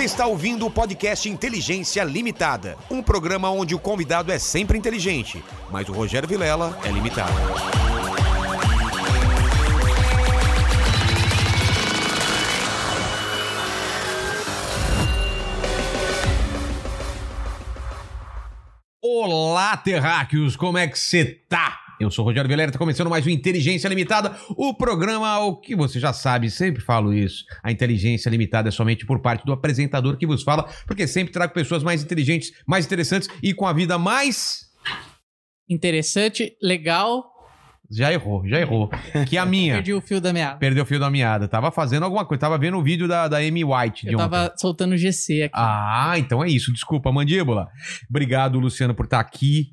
[0.00, 5.44] Você está ouvindo o podcast Inteligência Limitada, um programa onde o convidado é sempre inteligente,
[5.70, 7.30] mas o Rogério Vilela é limitado.
[19.02, 21.89] Olá, terráqueos, como é que você tá?
[22.00, 25.76] Eu sou o Rogério Vilera, tá começando mais um Inteligência Limitada, o programa, o que
[25.76, 27.44] você já sabe, sempre falo isso.
[27.62, 31.52] A inteligência limitada é somente por parte do apresentador que vos fala, porque sempre trago
[31.52, 34.70] pessoas mais inteligentes, mais interessantes e com a vida mais.
[35.68, 37.22] Interessante, legal.
[37.92, 38.88] Já errou, já errou.
[39.28, 39.74] Que a minha.
[39.74, 40.56] Perdi o fio da meada.
[40.58, 41.48] Perdeu o fio da meada.
[41.48, 42.40] Tava fazendo alguma coisa.
[42.40, 44.30] Tava vendo o vídeo da, da Amy White de Eu ontem.
[44.30, 45.54] tava soltando GC aqui.
[45.56, 46.72] Ah, então é isso.
[46.72, 47.66] Desculpa, mandíbula.
[48.08, 49.72] Obrigado, Luciano, por estar aqui.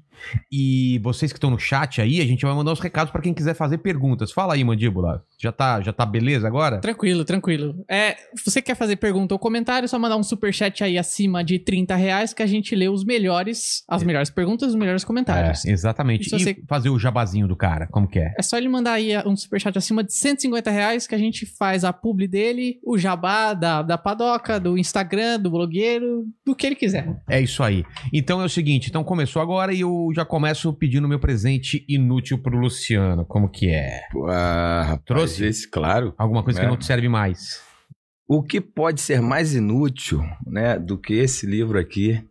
[0.52, 3.34] E vocês que estão no chat aí, a gente vai mandar os recados para quem
[3.34, 4.32] quiser fazer perguntas.
[4.32, 5.26] Fala aí, mandíbula.
[5.40, 6.80] Já tá, já tá beleza agora?
[6.80, 7.86] Tranquilo, tranquilo.
[7.88, 11.44] É, se você quer fazer pergunta ou comentário, é só mandar um superchat aí acima
[11.44, 15.04] de 30 reais que a gente lê os melhores, as melhores perguntas e os melhores
[15.04, 15.64] comentários.
[15.66, 16.24] É, exatamente.
[16.34, 18.34] E E você- fazer o jabazinho do cara, como que é?
[18.38, 21.84] É só ele mandar aí um superchat acima de 150 reais que a gente faz
[21.84, 26.76] a publi dele, o jabá da, da padoca, do Instagram, do blogueiro, do que ele
[26.76, 27.16] quiser.
[27.30, 27.84] É isso aí.
[28.12, 32.40] Então é o seguinte, então começou agora e eu já começo pedindo meu presente inútil
[32.40, 33.24] pro Luciano.
[33.26, 34.02] Como que é?
[34.28, 35.27] Ah, rapaz, Trouxe?
[35.40, 36.14] Esse, claro.
[36.18, 36.70] Alguma coisa que É.
[36.70, 37.62] não te serve mais.
[38.28, 42.22] O que pode ser mais inútil, né, do que esse livro aqui?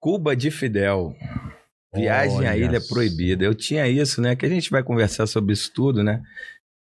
[0.00, 1.14] Cuba de Fidel.
[1.94, 2.94] Viagem à Olha Ilha só.
[2.94, 3.44] Proibida.
[3.44, 4.36] Eu tinha isso, né?
[4.36, 6.22] Que a gente vai conversar sobre isso tudo, né?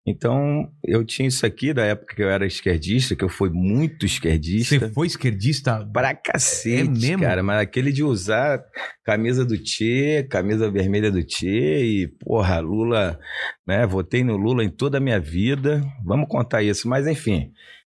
[0.08, 4.06] Então, eu tinha isso aqui da época que eu era esquerdista, que eu fui muito
[4.06, 4.78] esquerdista.
[4.78, 5.84] Você foi esquerdista?
[5.92, 7.24] Pra cacete, É mesmo?
[7.24, 7.42] cara.
[7.42, 8.64] Mas aquele de usar
[9.04, 13.20] camisa do Tchê, camisa vermelha do Tchê e, porra, Lula,
[13.68, 13.84] né?
[13.88, 15.82] Votei no Lula em toda a minha vida.
[16.06, 16.88] Vamos contar isso.
[16.88, 17.52] Mas, enfim,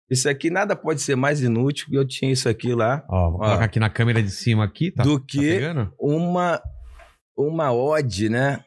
[0.09, 3.39] isso aqui nada pode ser mais inútil que eu tinha isso aqui lá Ó, vou
[3.39, 3.45] Ó.
[3.45, 5.01] colocar aqui na câmera de cima aqui, tá?
[5.03, 5.93] do Tá que pegando?
[5.97, 6.61] uma,
[7.37, 8.59] uma ode, né?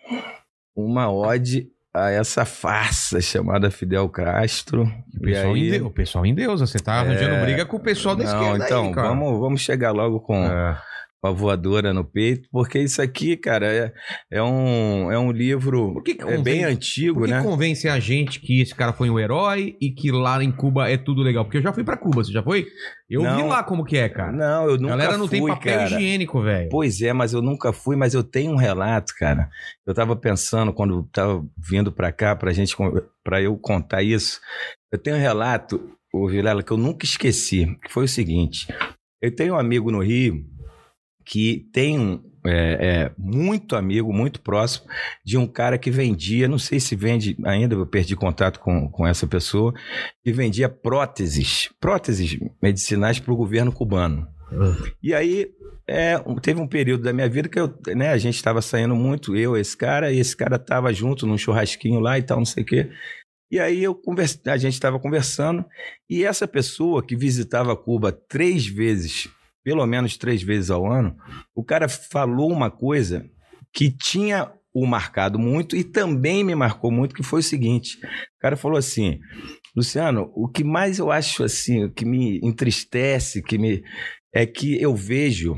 [0.75, 4.83] Uma ode a essa farsa chamada Fidel Castro.
[5.17, 7.77] O pessoal, aí- em Deus, o pessoal em Deus, você tá arranjando É, briga com
[7.77, 9.09] o pessoal da Não, esquerda então, aí, cara.
[9.09, 10.77] vamos, vamos chegar logo com É.
[11.25, 13.93] uma voadora no peito, porque isso aqui, cara, é,
[14.31, 17.43] é, um, é um livro que é convence- bem antigo, Por que né?
[17.43, 20.99] convence a gente que esse cara foi um herói e que lá em Cuba é
[20.99, 21.45] tudo legal?
[21.45, 22.67] Porque eu já fui pra Cuba, você já foi?
[23.09, 23.49] Eu vi Não.
[23.49, 24.33] lá como que é, cara.
[24.33, 25.85] Não, eu A nunca galera não fui, tem papel cara.
[26.01, 26.69] higiênico, velho.
[26.71, 29.49] Pois é, mas eu nunca fui, mas eu tenho um relato, cara.
[29.87, 32.77] Eu tava pensando quando tava vindo pra cá pra gente
[33.25, 34.41] para eu contar isso.
[34.93, 35.81] Eu tenho um relato,
[36.13, 38.67] o Vilela, que eu nunca esqueci, que foi o seguinte.
[39.23, 40.45] Eu tenho um amigo no Rio
[41.25, 42.51] que tem um é,
[43.07, 44.87] é, muito amigo, muito próximo,
[45.25, 49.07] de um cara que vendia, não sei se vende ainda, eu perdi contato com, com
[49.07, 49.73] essa pessoa,
[50.23, 54.29] que vendia próteses, próteses medicinais para o governo cubano.
[55.03, 55.51] E aí,
[55.89, 59.35] é, teve um período da minha vida que eu, né, a gente estava saindo muito,
[59.35, 62.63] eu, esse cara, e esse cara tava junto num churrasquinho lá e tal, não sei
[62.63, 62.91] o quê.
[63.51, 65.65] E aí eu converse, a gente estava conversando,
[66.09, 69.29] e essa pessoa que visitava Cuba três vezes,
[69.65, 71.17] pelo menos três vezes ao ano,
[71.55, 73.29] o cara falou uma coisa
[73.73, 78.41] que tinha o marcado muito e também me marcou muito, que foi o seguinte: o
[78.41, 79.19] cara falou assim,
[79.75, 83.83] Luciano, o que mais eu acho assim, o que me entristece, que me
[84.33, 85.57] é que eu vejo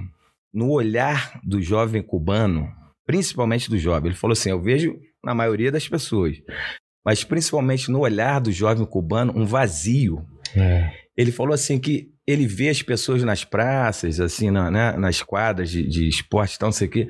[0.53, 2.69] no olhar do jovem cubano,
[3.07, 4.95] principalmente do jovem, ele falou assim: eu vejo
[5.25, 6.37] na maioria das pessoas,
[7.05, 10.25] mas principalmente no olhar do jovem cubano, um vazio.
[10.55, 11.06] É.
[11.17, 15.71] Ele falou assim que ele vê as pessoas nas praças, assim, na, né, nas quadras
[15.71, 17.09] de, de esporte tal, não sei o quê,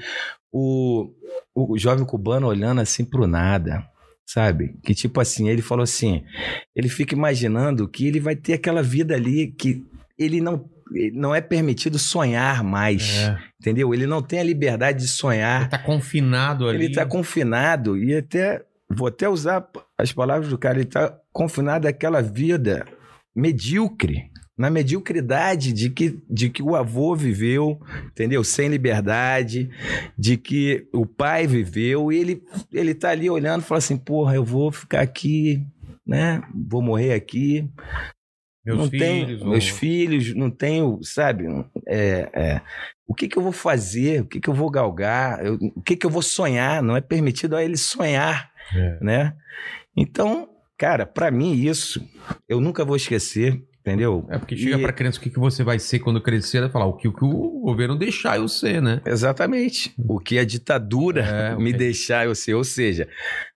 [0.52, 1.10] o,
[1.54, 3.84] o jovem cubano olhando assim pro nada.
[4.24, 4.76] Sabe?
[4.82, 6.24] Que tipo assim, ele falou assim:
[6.74, 9.84] ele fica imaginando que ele vai ter aquela vida ali que
[10.18, 10.68] ele não,
[11.12, 13.18] não é permitido sonhar mais.
[13.18, 13.38] É.
[13.60, 13.94] Entendeu?
[13.94, 15.60] Ele não tem a liberdade de sonhar.
[15.62, 16.78] Ele tá confinado ali.
[16.78, 19.64] Ele está confinado e até vou até usar
[19.96, 22.84] as palavras do cara, ele está confinado àquela vida
[23.36, 28.42] medíocre, na mediocridade de que, de que o avô viveu, entendeu?
[28.42, 29.68] Sem liberdade,
[30.18, 32.42] de que o pai viveu e ele
[32.72, 35.62] ele tá ali olhando e fala assim, porra, eu vou ficar aqui,
[36.06, 36.42] né?
[36.54, 37.68] Vou morrer aqui,
[38.64, 39.06] Meus não filhos.
[39.06, 41.44] tenho meus filhos, não tenho, sabe?
[41.86, 42.60] É, é,
[43.06, 44.22] o que, que eu vou fazer?
[44.22, 45.44] O que, que eu vou galgar?
[45.44, 46.82] Eu- o que, que eu vou sonhar?
[46.82, 48.98] Não é permitido a ele sonhar, É.
[49.02, 49.36] né?
[49.96, 52.06] Então, cara, pra mim isso
[52.48, 54.26] eu nunca vou esquecer, entendeu?
[54.30, 56.68] É porque chega E- pra criança o que, que você vai ser quando crescer, ela
[56.70, 59.00] falar o que, o que o governo deixar eu ser, né?
[59.06, 59.94] Exatamente.
[59.98, 62.54] O que a ditadura É, me deixar eu ser.
[62.54, 63.08] Ou seja,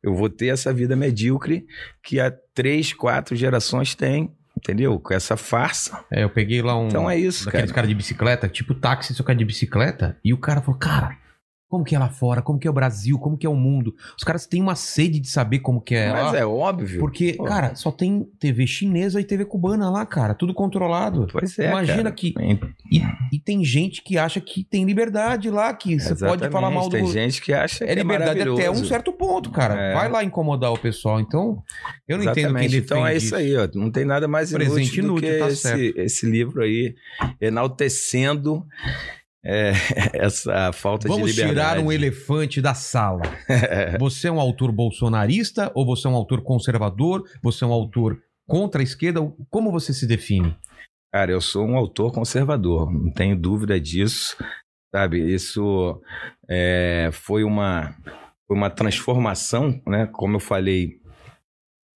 [0.02, 1.64] eu vou ter essa vida medíocre
[2.02, 4.98] que há três, quatro gerações têm, entendeu?
[5.00, 6.04] Com essa farsa.
[6.10, 6.88] É, eu peguei lá um.
[6.88, 7.74] Então é isso, daqueles cara.
[7.76, 10.16] caras de bicicleta, tipo táxi, só que é de bicicleta.
[10.24, 11.16] E o cara falou, cara,
[11.70, 12.42] como que é lá fora?
[12.42, 13.16] Como que é o Brasil?
[13.16, 13.94] Como que é o mundo?
[14.18, 16.38] Os caras têm uma sede de saber como que é Mas lá.
[16.40, 16.98] é óbvio.
[16.98, 17.44] Porque, Pô.
[17.44, 20.34] cara, só tem TV chinesa e TV cubana lá, cara.
[20.34, 21.28] Tudo controlado.
[21.30, 22.10] Pois é, Imagina cara.
[22.10, 22.34] que.
[22.90, 23.00] E,
[23.32, 26.88] e tem gente que acha que tem liberdade lá, que você pode Exatamente, falar mal
[26.88, 26.90] do.
[26.90, 29.80] Tem gente que acha que É liberdade até um certo ponto, cara.
[29.80, 29.94] É.
[29.94, 31.20] Vai lá incomodar o pessoal.
[31.20, 31.62] Então,
[32.08, 32.70] eu não entendo quem Exatamente.
[32.72, 33.68] defende Então é isso aí, ó.
[33.74, 36.96] Não tem nada mais inútil, Presente do inútil, que tá esse, esse livro aí,
[37.40, 38.66] enaltecendo
[39.44, 39.72] é,
[40.14, 41.76] essa falta Vamos de liberdade.
[41.76, 43.22] tirar um elefante da sala.
[43.98, 47.24] Você é um autor bolsonarista ou você é um autor conservador?
[47.42, 49.20] Você é um autor contra a esquerda?
[49.48, 50.56] Como você se define?
[51.12, 54.36] Cara, eu sou um autor conservador, não tenho dúvida disso,
[54.94, 55.18] sabe?
[55.18, 56.00] Isso
[56.48, 57.96] é, foi uma
[58.46, 60.06] foi uma transformação, né?
[60.06, 61.00] Como eu falei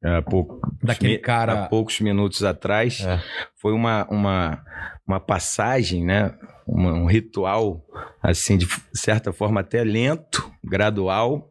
[0.05, 3.21] há, pouco, Daquele cara- há poucos minutos atrás, É.
[3.56, 4.65] foi uma, uma,
[5.06, 6.35] uma passagem, né?
[6.67, 7.85] Uma- um ritual,
[8.23, 11.51] assim, de certa forma até lento, gradual,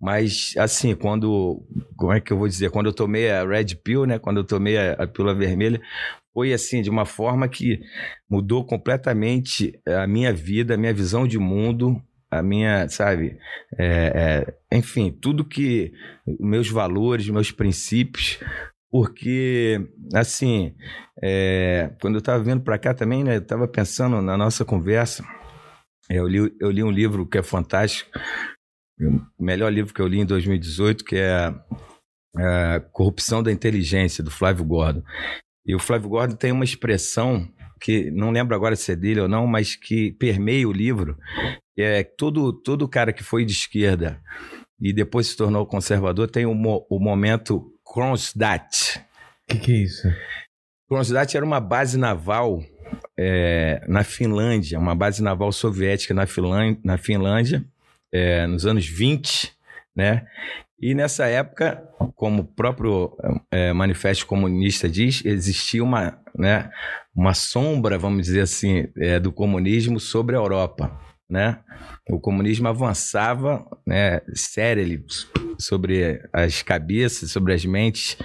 [0.00, 1.62] mas assim, quando,
[1.96, 4.18] como é que eu vou dizer, quando eu tomei a Red Pill, né?
[4.18, 5.80] Quando eu tomei a, a pílula vermelha,
[6.32, 7.80] foi assim, de uma forma que
[8.30, 13.38] mudou completamente a minha vida, a minha visão de mundo, a minha, sabe,
[13.78, 15.92] é, é, enfim, tudo que,
[16.38, 18.38] meus valores, meus princípios,
[18.90, 19.80] porque,
[20.14, 20.74] assim,
[21.22, 25.24] é, quando eu estava vindo para cá também, né, eu estava pensando na nossa conversa,
[26.08, 28.10] eu li, eu li um livro que é fantástico,
[29.38, 31.54] o melhor livro que eu li em 2018, que é
[32.36, 35.02] a Corrupção da Inteligência, do Flávio Gordon.
[35.66, 37.48] E o Flávio Gordon tem uma expressão
[37.80, 41.16] que não lembro agora se é dele ou não, mas que permeia o livro,
[41.82, 44.20] é todo, todo cara que foi de esquerda
[44.80, 48.98] e depois se tornou conservador tem o, mo- o momento Kronstadt.
[49.44, 50.08] O que, que é isso?
[50.88, 52.62] Kronstadt era uma base naval
[53.18, 57.64] é, na Finlândia, uma base naval soviética na, Finlân- na Finlândia,
[58.12, 59.52] é, nos anos 20,
[59.94, 60.26] né?
[60.80, 61.82] E nessa época,
[62.14, 63.16] como o próprio
[63.50, 66.70] é, Manifesto Comunista diz, existia uma, né,
[67.14, 70.96] uma sombra, vamos dizer assim, é, do comunismo sobre a Europa.
[71.30, 71.62] Né?
[72.08, 75.04] O comunismo avançava né, sério
[75.58, 78.16] sobre as cabeças, sobre as mentes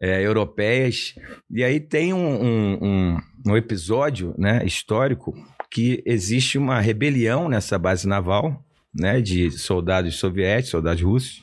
[0.00, 1.14] é, europeias.
[1.50, 3.16] E aí tem um, um, um,
[3.48, 5.34] um episódio né, histórico
[5.70, 8.64] que existe uma rebelião nessa base naval
[8.94, 11.42] né, de soldados soviéticos, soldados russos,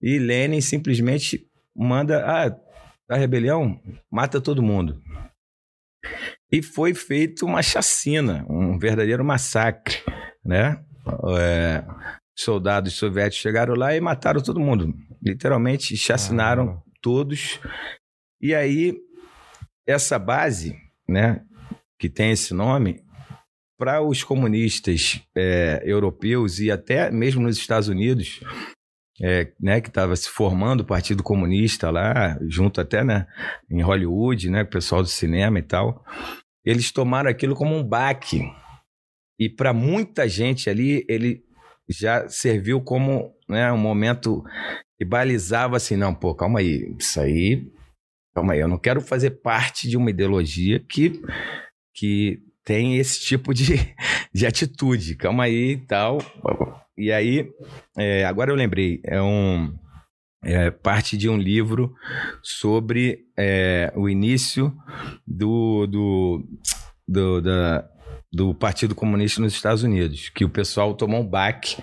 [0.00, 2.56] e Lenin simplesmente manda ah,
[3.08, 3.80] a rebelião
[4.10, 5.02] mata todo mundo.
[6.54, 9.96] E foi feito uma chacina, um verdadeiro massacre,
[10.44, 10.80] né?
[11.36, 11.84] É,
[12.38, 16.84] soldados soviéticos chegaram lá e mataram todo mundo, literalmente chacinaram Caramba.
[17.02, 17.58] todos.
[18.40, 18.96] E aí
[19.84, 20.76] essa base,
[21.08, 21.42] né,
[21.98, 23.02] que tem esse nome,
[23.76, 28.38] para os comunistas é, europeus e até mesmo nos Estados Unidos,
[29.20, 33.26] é, né, que estava se formando o Partido Comunista lá, junto até né,
[33.68, 36.04] em Hollywood, né, o pessoal do cinema e tal,
[36.64, 38.42] eles tomaram aquilo como um baque.
[39.38, 41.42] E para muita gente ali, ele
[41.88, 44.42] já serviu como né, um momento
[44.96, 47.70] que balizava assim, não, pô, calma aí, isso aí,
[48.34, 51.20] calma aí, eu não quero fazer parte de uma ideologia que,
[51.94, 53.74] que tem esse tipo de,
[54.32, 56.18] de atitude, calma aí e tal.
[56.96, 57.50] E aí,
[57.98, 59.76] é, agora eu lembrei, é um
[60.44, 61.94] é parte de um livro
[62.42, 64.72] sobre é, o início
[65.26, 66.44] do, do,
[67.06, 67.88] do, da,
[68.32, 71.82] do Partido Comunista nos Estados Unidos, que o pessoal tomou um baque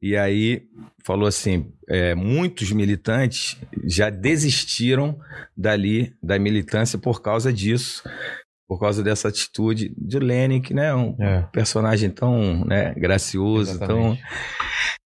[0.00, 0.62] e aí
[1.04, 5.18] falou assim, é, muitos militantes já desistiram
[5.56, 8.02] dali da militância por causa disso,
[8.68, 11.42] por causa dessa atitude de Lenin, que né, é um É.
[11.52, 14.16] personagem tão né, gracioso, tão.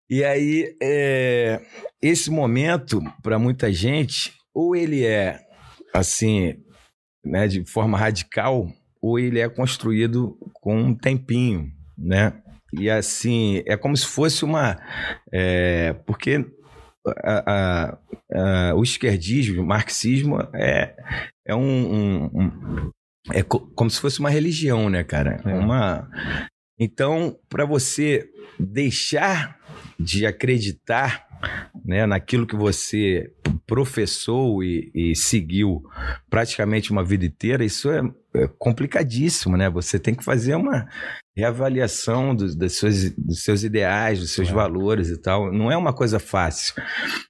[0.10, 1.62] E aí, é,
[2.02, 5.40] esse momento, para muita gente, ou ele é
[5.94, 6.56] assim,
[7.26, 8.68] né, de forma radical,
[9.02, 12.34] ou ele é construído com um tempinho, né?
[12.74, 14.78] E assim, é como se fosse uma.
[15.32, 16.46] é, porque
[17.24, 17.98] a- a-
[18.34, 20.94] a- o esquerdismo, o marxismo, é,
[21.48, 21.62] é um.
[21.94, 22.92] um- um-
[23.32, 25.42] é co- como se fosse uma religião, né, cara?
[25.46, 25.54] É.
[25.54, 26.10] Uma.
[26.80, 29.58] Então, para você deixar
[30.00, 31.26] de acreditar
[31.86, 33.32] né, naquilo que você
[33.66, 35.84] professou e, e seguiu
[36.30, 38.02] praticamente uma vida inteira, isso é,
[38.36, 39.70] é complicadíssimo, né?
[39.70, 40.88] Você tem que fazer uma
[41.36, 44.54] reavaliação dos, suas, dos seus ideais, dos seus É.
[44.54, 45.52] valores e tal.
[45.52, 46.74] Não é uma coisa fácil.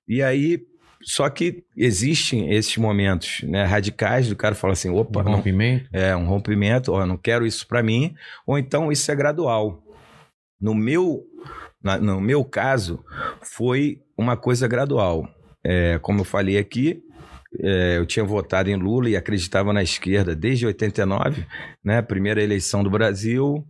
[0.07, 0.61] E aí
[1.03, 5.87] só que existem esses momentos né, radicais do cara falar assim, opa, Um não, rompimento.
[5.93, 8.13] é um rompimento, ó, não quero isso para mim,
[8.45, 9.81] ou então isso é gradual.
[10.59, 11.23] No meu,
[11.83, 13.03] na- no meu caso,
[13.43, 15.27] foi uma coisa gradual.
[15.63, 17.01] É, como eu falei aqui,
[17.61, 21.45] é, eu tinha votado em Lula e acreditava na esquerda desde 89,
[21.83, 22.01] né?
[22.01, 23.65] Primeira eleição do Brasil.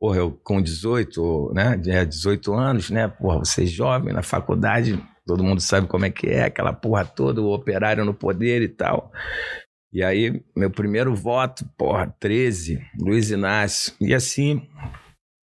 [0.00, 1.80] Porra, eu com 18, né?
[1.86, 3.08] É, 18 anos, né?
[3.08, 7.04] Porra, você é jovem na faculdade, todo mundo sabe como é que é, aquela porra
[7.04, 9.12] toda, o operário no poder e tal.
[9.92, 13.92] E aí, meu primeiro voto, porra, 13, Luiz Inácio.
[14.00, 14.68] E assim,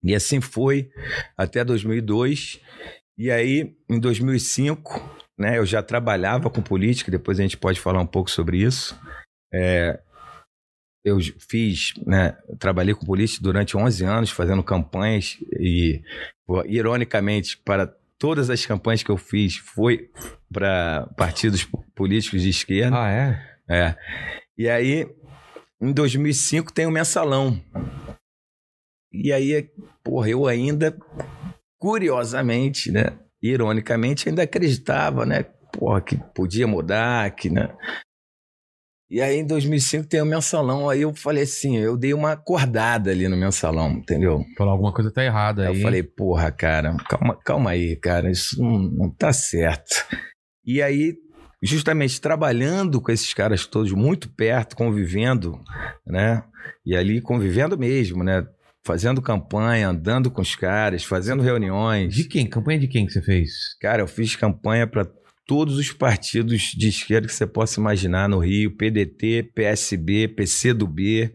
[0.05, 0.91] e assim foi
[1.35, 2.61] até 2002.
[3.17, 5.01] E aí, em 2005,
[5.37, 8.97] né, eu já trabalhava com política, depois a gente pode falar um pouco sobre isso.
[9.51, 9.99] É,
[11.03, 16.01] eu fiz, né, trabalhei com política durante 11 anos, fazendo campanhas e,
[16.67, 17.87] ironicamente, para
[18.19, 20.09] todas as campanhas que eu fiz, foi
[20.51, 23.01] para partidos políticos de esquerda.
[23.01, 23.55] Ah, é?
[23.69, 23.95] É.
[24.57, 25.07] E aí,
[25.81, 27.61] em 2005, tem o mensalão.
[29.23, 29.69] E aí,
[30.03, 30.95] porra, eu ainda,
[31.79, 33.17] curiosamente, né?
[33.41, 35.43] Ironicamente, ainda acreditava, né?
[35.71, 37.69] Porra, que podia mudar, que, né?
[39.09, 40.89] E aí, em 2005, tem o mensalão.
[40.89, 44.43] Aí eu falei assim, eu dei uma acordada ali no mensalão, entendeu?
[44.57, 45.75] Falou alguma coisa tá errada Aí aí.
[45.77, 50.05] eu falei, porra, cara, calma, calma aí, cara, isso não, não tá certo.
[50.65, 51.13] E aí,
[51.61, 55.59] justamente trabalhando com esses caras todos muito perto, convivendo,
[56.05, 56.43] né?
[56.83, 58.45] E ali convivendo mesmo, né?
[58.85, 62.13] Fazendo campanha, andando com os caras, fazendo reuniões.
[62.13, 62.45] De quem?
[62.47, 63.51] Campanha de quem que você fez?
[63.81, 65.07] Cara, eu fiz campanha para
[65.47, 71.33] todos os partidos de esquerda que você possa imaginar no Rio: PDT, PSB, PCdoB,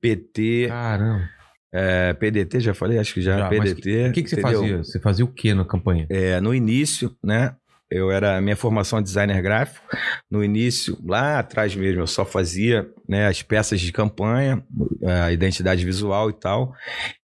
[0.00, 1.28] PT, Caramba.
[1.72, 4.08] é, PDT, já falei, acho que já, Já, PDT.
[4.08, 4.60] O que, que você entendeu?
[4.60, 4.78] fazia?
[4.78, 6.06] Você fazia o que na campanha?
[6.10, 7.54] É, no início, né?
[7.90, 9.84] Eu era minha formação é designer gráfico.
[10.30, 14.62] No início, lá atrás mesmo, eu só fazia né, as peças de campanha,
[15.06, 16.74] a identidade visual e tal.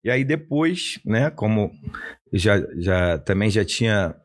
[0.04, 1.30] E aí depois, né?
[1.30, 1.72] Como
[2.32, 4.16] já, já também já tinha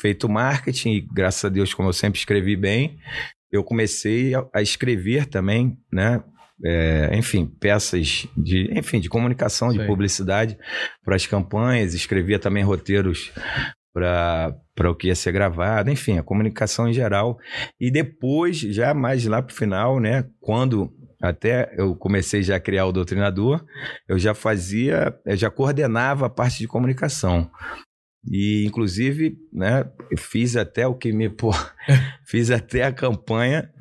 [0.00, 2.98] feito marketing, e graças a Deus, como eu sempre escrevi bem,
[3.50, 6.22] eu comecei a, a escrever também, né?
[6.64, 9.86] é, enfim, peças de, enfim, de comunicação, de Sei.
[9.86, 10.58] publicidade
[11.04, 13.30] para as campanhas, escrevia também roteiros
[14.74, 17.38] para o que ia ser gravado, enfim, a comunicação em geral.
[17.80, 22.60] E depois, já mais lá para o final, né, quando até eu comecei já a
[22.60, 23.64] criar o Doutrinador,
[24.08, 27.50] eu já fazia, eu já coordenava a parte de comunicação.
[28.30, 29.84] E, inclusive, né,
[30.16, 31.28] fiz até o que me.
[31.28, 31.50] Pô,
[32.26, 33.72] fiz até a campanha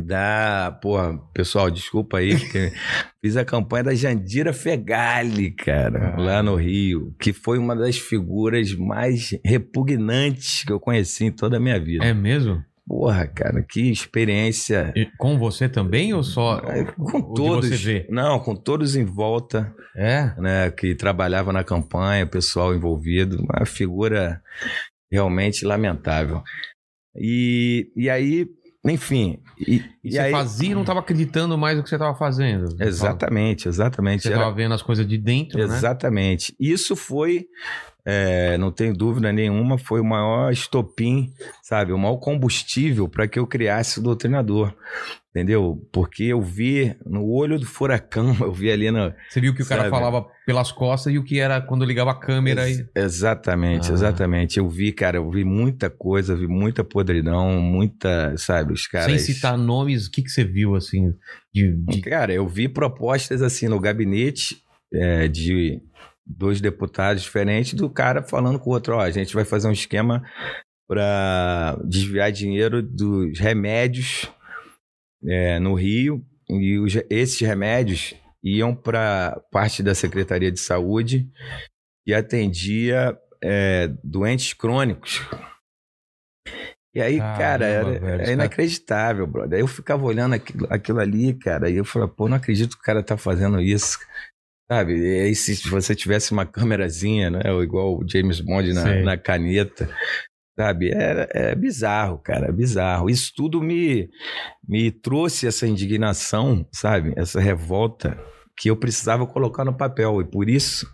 [0.00, 0.78] da.
[0.82, 2.72] Porra, pessoal, desculpa aí, porque
[3.22, 6.20] fiz a campanha da Jandira Fegali, cara, Ah.
[6.20, 11.56] lá no Rio, que foi uma das figuras mais repugnantes que eu conheci em toda
[11.56, 12.04] a minha vida.
[12.04, 12.62] É mesmo?
[12.86, 14.94] Porra, cara, que experiência.
[14.96, 17.84] E com você também ou só É, Com todos.
[18.08, 19.74] Não, com todos em volta.
[19.94, 20.32] É?
[20.40, 24.40] né, que trabalhava na campanha, o pessoal envolvido, uma figura
[25.12, 26.42] realmente lamentável.
[27.16, 28.46] E, e aí,
[28.90, 31.94] enfim, e, E, e você aí, fazia e não estava acreditando mais no que você
[31.96, 32.74] estava fazendo.
[32.80, 35.64] exatamente, exatamente, Você era- estava vendo as coisas de dentro, né?
[35.76, 36.54] exatamente.
[36.58, 37.46] Isso foi,
[38.10, 41.30] é, não tenho dúvida nenhuma, foi o maior estopim,
[41.62, 44.74] sabe, o maior combustível para que eu criasse o doutrinador.
[45.30, 45.86] Entendeu?
[45.92, 49.66] Porque eu vi no olho do furacão, eu vi ali no, Você viu que o
[49.66, 49.90] cara Sabe?
[49.90, 52.72] falava pelas costas e o que era quando ligava a câmera e...
[52.72, 53.94] Ex- Exatamente, Ah.
[53.94, 54.58] exatamente.
[54.58, 59.20] Eu vi, cara, eu vi muita coisa, vi muita podridão, muita, sabe, os caras.
[59.22, 61.12] Sem citar nomes, o que, que você viu, assim,
[61.54, 61.72] de...
[61.84, 64.56] de- Cara, eu vi propostas assim no gabinete
[64.92, 65.78] é, de
[66.28, 69.72] dois deputados diferentes do cara falando com o outro, ó, a gente vai fazer um
[69.72, 70.22] esquema
[70.88, 74.30] para desviar dinheiro dos remédios
[75.26, 81.28] é, no Rio e os- esses remédios iam para parte da Secretaria de Saúde
[82.06, 85.20] que atendia é, doentes crônicos.
[86.94, 89.56] E aí, Caramba, cara, era, velho, era inacreditável, brother.
[89.56, 92.82] Aí eu ficava olhando aquilo, aquilo ali, cara, e eu falava, pô, não acredito que
[92.82, 93.98] o cara tá fazendo isso.
[94.70, 94.98] Sabe?
[94.98, 97.50] E aí, se você tivesse uma câmerazinha, né?
[97.50, 99.88] Ou igual o James Bond na, na caneta,
[100.58, 100.90] sabe?
[100.90, 103.08] Era, é bizarro, cara, é bizarro.
[103.08, 104.10] Isso tudo me,
[104.68, 107.14] me trouxe essa indignação, sabe?
[107.16, 108.18] Essa revolta
[108.58, 110.20] que eu precisava colocar no papel.
[110.20, 110.86] E por isso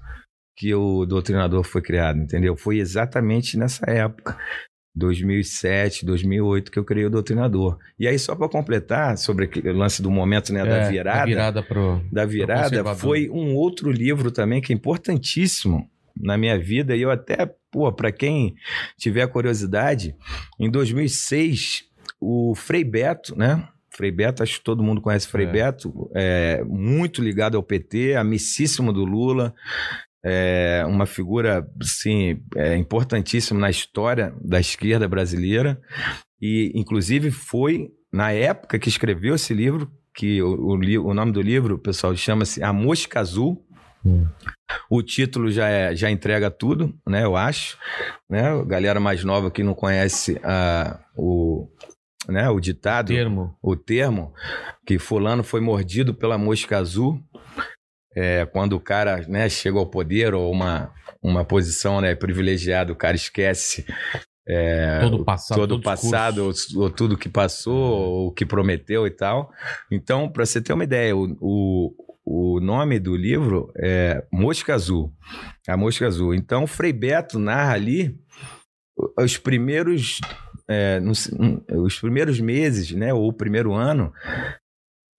[0.57, 2.57] que o doutrinador foi criado, entendeu?
[2.57, 4.39] Foi exatamente nessa época.
[4.95, 7.79] 2007, 2008 que eu criei o doutrinador.
[7.99, 11.25] E aí só para completar sobre aquele lance do momento, né, da É, virada, Da
[11.27, 12.01] virada pro...
[12.13, 17.11] da virada foi um outro livro também que é importantíssimo na minha vida e eu
[17.11, 18.55] até, pô, para quem
[18.97, 20.15] tiver curiosidade,
[20.61, 21.85] em 2006
[22.21, 23.69] o Frei Beto, né?
[23.91, 25.51] Frei Beto, acho que todo mundo conhece Frei É.
[25.51, 29.55] Beto, é muito ligado ao PT, amicíssimo do Lula,
[30.25, 35.79] é uma figura, sim, é, importantíssima na história da esquerda brasileira
[36.41, 41.43] e, inclusive, foi na época que escreveu esse livro, que o, o, o nome do
[41.43, 43.63] livro, pessoal, chama-se A Mosca Azul.
[44.05, 44.27] Hum.
[44.89, 47.25] O título já, é- já entrega tudo, né?
[47.25, 47.79] Eu acho.
[48.29, 48.49] Né?
[48.49, 51.69] A galera mais nova que não conhece ah, o,
[52.29, 53.57] né, o ditado, Termo.
[53.63, 54.33] o termo,
[54.87, 57.21] que fulano foi mordido pela mosca azul,
[58.15, 60.93] é, quando o cara né, chega ao poder ou uma,
[61.23, 63.85] uma posição né, privilegiada, o cara esquece
[64.47, 65.59] é, todo o passado.
[65.59, 66.11] todo o discurso.
[66.11, 69.51] passado, ou, ou tudo que passou, ou o que prometeu e tal.
[69.91, 71.95] Então, para você ter uma ideia, o, o,
[72.25, 75.13] o nome do livro é Mosca Azul.
[75.67, 76.35] A Mosca Azul.
[76.35, 78.17] Então, Frei Beto narra ali
[79.19, 80.21] os primeiros,
[80.69, 81.01] é,
[81.73, 84.13] os primeiros meses, né, ou o primeiro ano,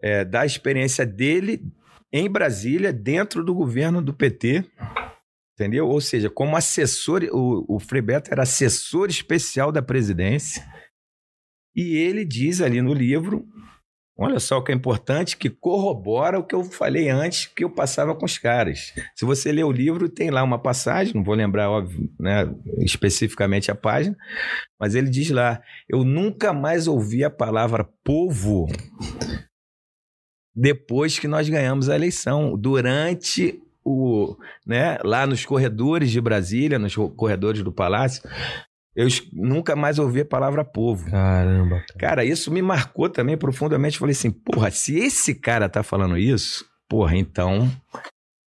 [0.02, 1.62] é, da experiência dele
[2.18, 4.64] em Brasília, dentro do governo do PT.
[5.54, 5.88] Entendeu?
[5.88, 10.66] Ou seja, como assessor, o, o Frei Beto era assessor especial da presidência.
[11.76, 13.46] E ele diz ali no livro,
[14.18, 17.70] olha só o que é importante, que corrobora o que eu falei antes, que eu
[17.70, 18.94] passava com os caras.
[19.14, 23.70] Se você ler o livro, tem lá uma passagem, não vou lembrar, óbvio, né, especificamente
[23.70, 24.16] a página,
[24.80, 28.68] mas ele diz lá: Eu nunca mais ouvi a palavra povo
[30.56, 32.58] depois que nós ganhamos a eleição.
[32.58, 34.36] Durante o.
[34.66, 38.24] Né, lá nos corredores de Brasília, nos corredores do Palácio,
[38.96, 41.10] eu nunca mais ouvi a palavra povo.
[41.12, 41.84] Caramba.
[42.00, 43.98] Cara, isso me marcou também profundamente.
[44.00, 47.70] Falei assim, porra, se esse cara tá falando isso, porra, então.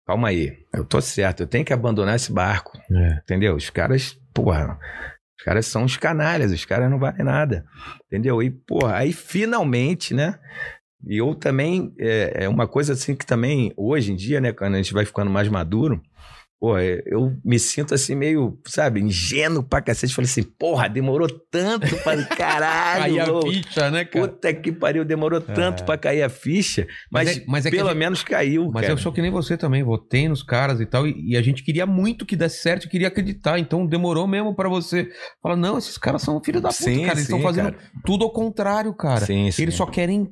[0.08, 3.18] Calma aí, eu tô certo, eu tenho que abandonar esse barco, É.
[3.24, 3.58] entendeu?
[3.58, 4.80] Os caras, porra,
[5.38, 7.66] os caras são os canalhas, os caras não valem nada,
[8.06, 8.42] entendeu?
[8.42, 10.40] E, porra, aí finalmente, né?
[11.06, 14.76] E eu também, é, é uma coisa assim que também, hoje em dia, né, quando
[14.76, 16.02] a gente vai ficando mais maduro,
[16.60, 20.12] Pô, é, eu me sinto assim meio, sabe, ingênuo pra cacete.
[20.16, 23.04] Falei assim, porra, demorou tanto pra caralho.
[23.04, 23.52] Aí a louco.
[23.52, 24.28] ficha, né, cara?
[24.28, 27.90] Puta que pariu, demorou tanto pra cair a ficha, mas, Mas é- mas é pelo
[27.90, 28.72] gente- menos caiu.
[28.74, 28.94] Mas cara.
[28.94, 31.62] eu sou que nem você também, votei nos caras e tal, e, e a gente
[31.64, 35.08] queria muito que desse certo, e queria acreditar, então demorou mesmo pra você
[35.44, 37.84] falar, não, esses caras são filhos da puta, Sim, cara, eles estão fazendo cara.
[38.04, 39.26] tudo ao contrário, cara.
[39.28, 39.62] Sim, sim.
[39.62, 40.28] Eles só querem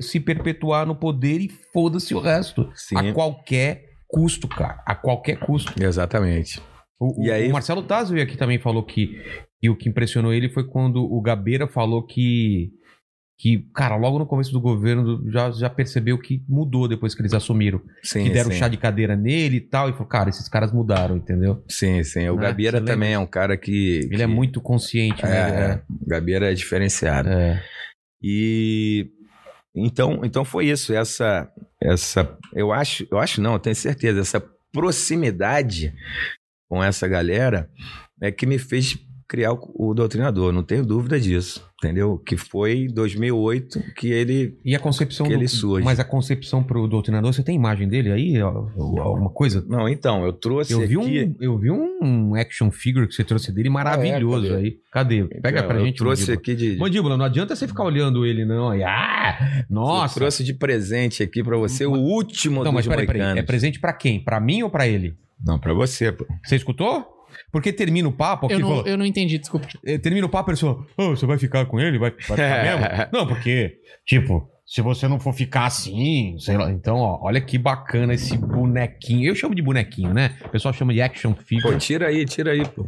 [0.00, 2.70] se perpetuar no poder e foda-se o resto.
[2.76, 2.96] Sim.
[2.96, 5.72] A qualquer custo, cara, a qualquer custo.
[5.82, 6.60] Exatamente.
[7.00, 9.20] O, E aí- o Marcelo Tazio aqui também falou que,
[9.62, 12.70] e o que impressionou ele foi quando o Gabeira falou que,
[13.38, 17.34] que cara, logo no começo do governo já, já percebeu que mudou depois que eles
[17.34, 17.80] assumiram.
[18.02, 18.58] Sim, que deram sim.
[18.58, 21.64] chá de cadeira nele e tal, e falou, cara, esses caras mudaram, entendeu?
[21.68, 22.28] Sim, sim.
[22.28, 22.42] O Né?
[22.42, 23.14] Gabeira também lembra?
[23.14, 24.08] é um cara que.
[24.12, 25.82] Ele é muito consciente, É, né?
[26.00, 27.28] o Gabeira é diferenciado.
[27.28, 27.60] É.
[28.22, 29.10] E
[29.76, 31.50] então, então foi isso, essa
[31.84, 34.40] essa eu acho, eu acho não, eu tenho certeza, essa
[34.72, 35.94] proximidade
[36.68, 37.70] com essa galera
[38.20, 38.96] é que me fez
[39.28, 42.18] criar o, o doutrinador, não tenho dúvida disso, entendeu?
[42.18, 45.84] Que foi em 2008 que ele E a concepção Que do, ele surge.
[45.84, 48.40] Mas a concepção pro doutrinador, você tem imagem dele aí?
[48.40, 49.64] Alguma coisa?
[49.68, 53.24] Não, então, eu trouxe Eu vi, aqui um, eu vi um action figure que você
[53.24, 54.54] trouxe dele maravilhoso cadê?
[54.56, 54.76] aí.
[54.92, 55.24] Cadê?
[55.40, 55.96] Pega Então, pra eu gente.
[55.96, 56.38] trouxe Mandíbula.
[56.40, 58.70] aqui de Mandíbula, não adianta você ficar olhando ele, não.
[58.70, 60.14] Aí, ah, eu nossa.
[60.14, 63.20] trouxe de presente aqui pra você o último Não, mas dos peraí, peraí.
[63.22, 63.42] moicanos.
[63.42, 64.22] É presente pra quem?
[64.22, 65.14] Pra mim ou pra ele?
[65.44, 66.26] Não, pra você, pô.
[66.44, 67.04] Você escutou?
[67.54, 69.68] Porque termina o papo aqui Eu não, eu não entendi, desculpa.
[69.86, 71.98] Eh, termina o papo, ele falou, "Ô, você vai ficar com ele?
[71.98, 72.62] Vai, vai ficar É.
[72.80, 73.08] mesmo?
[73.12, 76.70] Não, porque, tipo, se você não for ficar assim, sei lá.
[76.70, 79.28] Então, ó, olha que bacana esse bonequinho.
[79.28, 80.36] Eu chamo de bonequinho, né?
[80.44, 81.76] O pessoal chama de action Pô, figure.
[81.78, 82.86] tira aí, tira aí, pô.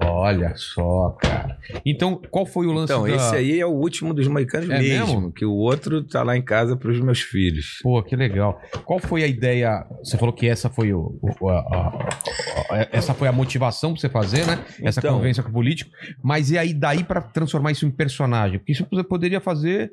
[0.00, 1.58] Olha só, cara.
[1.84, 3.14] Então, qual foi o lance Então, da...
[3.14, 5.32] esse aí é o último dos moicanos É mesmo, mesmo?
[5.32, 7.78] que o outro tá lá em casa pros meus filhos.
[7.82, 8.60] Pô, que legal.
[8.84, 9.86] Qual foi a ideia?
[10.02, 12.08] Você falou que essa foi o, o- a, a-
[12.70, 14.64] a- essa foi a motivação pra você fazer, né?
[14.82, 15.14] Essa Então.
[15.14, 15.90] convivência com o político.
[16.22, 18.58] Mas e aí daí pra transformar isso em personagem?
[18.58, 19.90] Porque isso você poderia fazer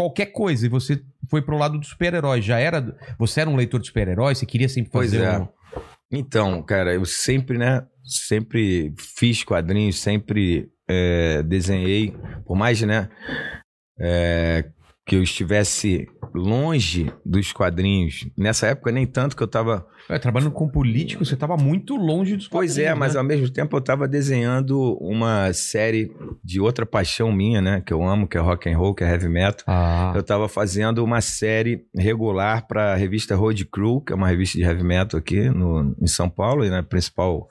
[0.00, 2.40] qualquer coisa e você foi pro lado do super-herói.
[2.40, 5.38] Já era, você era um leitor de super-herói, você queria sempre Pois fazer é.
[5.38, 5.48] um...
[6.10, 13.10] Então, cara, eu sempre, né, sempre fiz quadrinhos, sempre é, desenhei, por mais, né,
[13.98, 14.70] é,
[15.10, 18.28] que eu estivesse longe dos quadrinhos.
[18.38, 22.36] Nessa época, nem tanto que eu tava É, trabalhando com político, você tava muito longe
[22.36, 23.18] dos Pois é, quadrinhos, mas né?
[23.18, 26.12] ao mesmo tempo eu estava desenhando uma série
[26.44, 27.82] de outra paixão minha, né?
[27.84, 29.64] Que eu amo, que é rock and roll, que é heavy metal.
[29.66, 34.28] Ah, Eu estava fazendo uma série regular para a revista Road Crew, que é uma
[34.28, 37.48] revista de heavy metal aqui no, em São Paulo, e na principal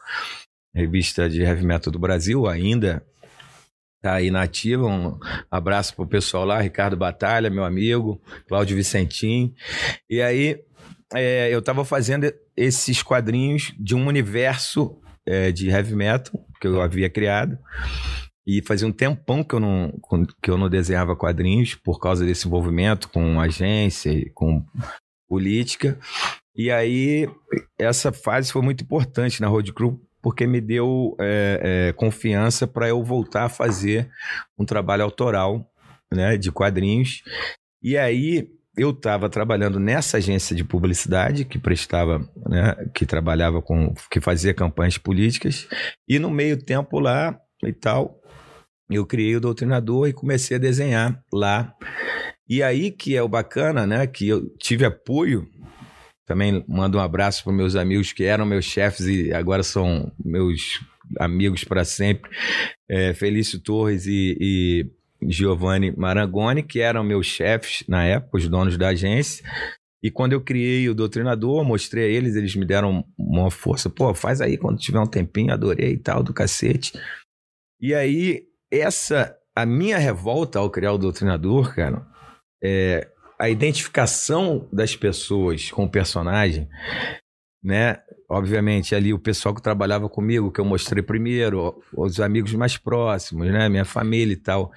[0.73, 3.03] revista de heavy metal do Brasil, ainda
[4.01, 4.85] tá aí na ativa.
[4.85, 5.17] Um
[5.49, 9.53] abraço pro pessoal lá, Ricardo Batalha, meu amigo, Cláudio Vicentim.
[10.09, 10.59] E aí
[11.13, 16.81] é, eu tava fazendo esses quadrinhos de um universo é, de heavy metal que eu
[16.81, 17.57] havia criado.
[18.45, 19.93] E fazia um tempão que eu não,
[20.41, 24.65] que eu não desenhava quadrinhos por causa desse envolvimento com agência, com
[25.27, 25.99] política.
[26.55, 27.29] E aí,
[27.77, 32.87] essa fase foi muito importante na Road Crew, porque me deu é, é, confiança para
[32.87, 34.09] eu voltar a fazer
[34.57, 35.69] um trabalho autoral
[36.11, 37.23] né, de quadrinhos.
[37.81, 43.93] E aí, eu estava trabalhando nessa agência de publicidade que prestava, né, que trabalhava com,
[44.09, 45.67] que fazia campanhas políticas,
[46.07, 48.19] e no meio tempo lá e tal,
[48.89, 51.75] eu criei o Doutrinador e comecei a desenhar lá.
[52.47, 54.07] E aí que é o bacana, né?
[54.07, 55.47] Que eu tive apoio.
[56.29, 60.79] Também mando um abraço para meus amigos que eram meus chefes e agora são meus
[61.19, 62.29] amigos para sempre.
[62.87, 64.91] É, Felício Torres e, e
[65.27, 69.43] Giovanni Marangoni, que eram meus chefes na época, os donos da agência.
[70.03, 73.89] E quando eu criei o Doutrinador, mostrei a eles, eles me deram uma força.
[73.89, 76.93] Pô, faz aí quando tiver um tempinho, adorei e tal, do cacete.
[77.81, 82.05] E aí essa, a minha revolta ao criar o doutrinador, cara,
[82.63, 83.07] é
[83.39, 86.67] a identificação das pessoas com o personagem,
[87.63, 87.97] né?
[88.29, 93.47] Obviamente, ali o pessoal que trabalhava comigo, que eu mostrei primeiro, os amigos mais próximos,
[93.47, 93.69] né?
[93.69, 94.71] Minha família e tal.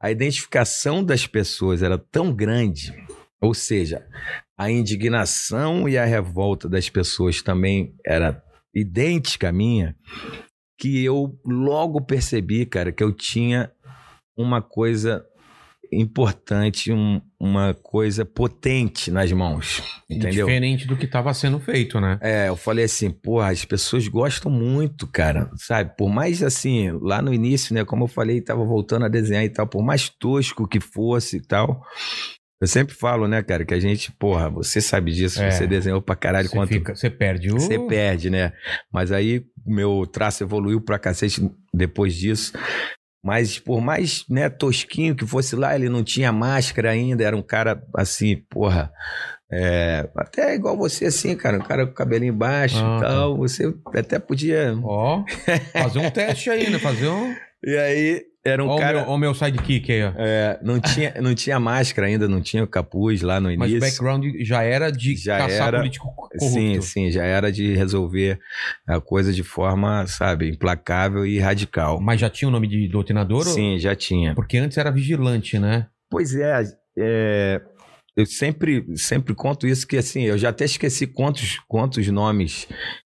[0.00, 2.92] A identificação das pessoas era tão grande,
[3.40, 4.04] ou seja,
[4.58, 8.42] a indignação e a revolta das pessoas também era
[8.74, 9.94] idêntica à minha,
[10.78, 13.70] que eu logo percebi, cara, que eu tinha
[14.36, 15.24] uma coisa
[15.92, 20.46] importante, um, uma coisa potente nas mãos, entendeu?
[20.46, 22.18] Diferente do que estava sendo feito, né?
[22.20, 25.96] É, eu falei assim, porra, as pessoas gostam muito, cara, sabe?
[25.96, 29.50] Por mais assim, lá no início, né, como eu falei, tava voltando a desenhar e
[29.50, 31.82] tal, por mais tosco que fosse e tal,
[32.58, 35.50] eu sempre falo, né, cara, que a gente, porra, você sabe disso, é.
[35.50, 36.68] você desenhou pra caralho você quanto.
[36.68, 37.60] Fica, você perde o.
[37.60, 38.52] Você perde, né?
[38.90, 42.52] Mas aí meu traço evoluiu pra cacete depois disso.
[43.26, 47.42] Mas por mais né, tosquinho que fosse lá, ele não tinha máscara ainda, era um
[47.42, 48.92] cara assim, porra.
[49.50, 53.08] É, até igual você, assim, cara, um cara com cabelinho baixo ah, e tá.
[53.08, 53.36] tal.
[53.38, 54.78] Você até podia.
[54.80, 55.24] Ó,
[55.72, 56.78] fazer um teste aí, né?
[56.78, 57.34] Fazer um.
[57.66, 59.02] E aí, era um cara.
[59.02, 60.12] O meu, meu sidekick aí, ó.
[60.16, 63.76] É, não tinha, não tinha máscara ainda, não tinha o capuz lá no início.
[63.76, 66.44] Mas o background já era de já caçar era, político corrupto.
[66.44, 68.38] Sim, sim, já era de resolver
[68.86, 72.00] a coisa de forma, sabe, implacável e radical.
[72.00, 73.44] Mas já tinha o nome de doutrinador?
[73.44, 73.78] Sim, ou...
[73.80, 74.32] já tinha.
[74.32, 75.88] Porque antes era vigilante, né?
[76.08, 76.62] Pois é,
[76.96, 77.60] é
[78.16, 82.66] eu sempre, sempre conto isso, que assim, eu já até esqueci quantos, quantos nomes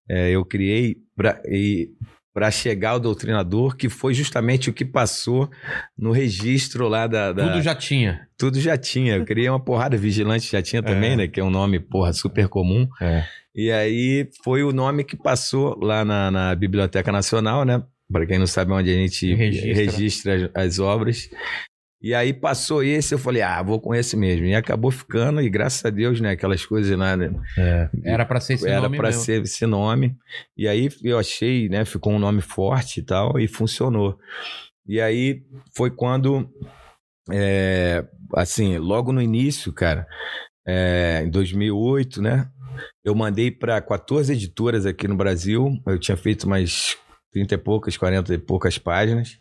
[0.09, 1.89] é, eu criei pra, e
[2.35, 5.49] para chegar ao doutrinador, que foi justamente o que passou
[5.97, 8.27] no registro lá da, da, Tudo já tinha.
[8.37, 9.15] Tudo já tinha.
[9.15, 11.15] Eu criei uma porrada, Vigilante já tinha também, é.
[11.15, 11.27] né?
[11.29, 12.89] Que é um nome, porra, super comum.
[13.01, 13.23] É.
[13.55, 17.81] E aí foi o nome que passou lá na, na Biblioteca Nacional, né?
[18.11, 21.29] Para quem não sabe onde a gente registra, registra as, as obras.
[22.01, 24.45] E aí passou esse, eu falei, ah, vou com esse mesmo.
[24.45, 26.31] E acabou ficando, e graças a Deus, né?
[26.31, 27.31] Aquelas coisas, né?
[27.57, 28.97] É, era para ser esse era nome.
[28.97, 30.15] Era para ser esse nome.
[30.55, 31.83] E aí eu achei, né?
[31.83, 34.19] Ficou um nome forte e tal, e funcionou.
[34.87, 35.41] E aí
[35.75, 36.47] foi quando,
[37.31, 38.05] é,
[38.35, 40.05] assim, logo no início, cara,
[40.67, 42.49] é, em 2008, né?
[43.03, 45.71] Eu mandei para 14 editoras aqui no Brasil.
[45.87, 46.95] Eu tinha feito umas
[47.31, 49.39] 30 e poucas, 40 e poucas páginas.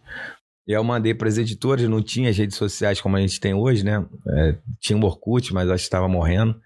[0.66, 3.38] E aí eu mandei para as editoras, não tinha as redes sociais como a gente
[3.38, 4.04] tem hoje, né?
[4.28, 6.58] É, tinha o Orkut, mas acho que estava morrendo.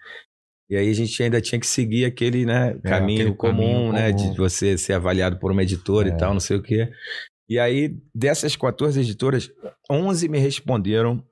[0.71, 3.93] E aí a gente ainda tinha que seguir aquele né, é, caminho aquele comum, caminho
[3.93, 4.13] né?
[4.13, 4.33] Comum.
[4.33, 6.13] De você ser avaliado por uma editora é.
[6.13, 6.91] e tal, não sei o quê.
[7.49, 9.51] E aí, dessas 14 editoras,
[9.91, 11.25] 11 me responderam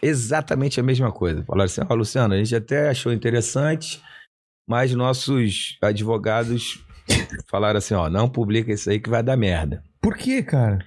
[0.00, 1.44] exatamente a mesma coisa.
[1.44, 4.00] Falaram assim, ó, oh, Luciano, a gente até achou interessante,
[4.68, 6.84] mas nossos advogados
[7.50, 9.82] falaram assim, ó, não publica isso aí que vai dar merda.
[10.00, 10.78] Por quê, cara?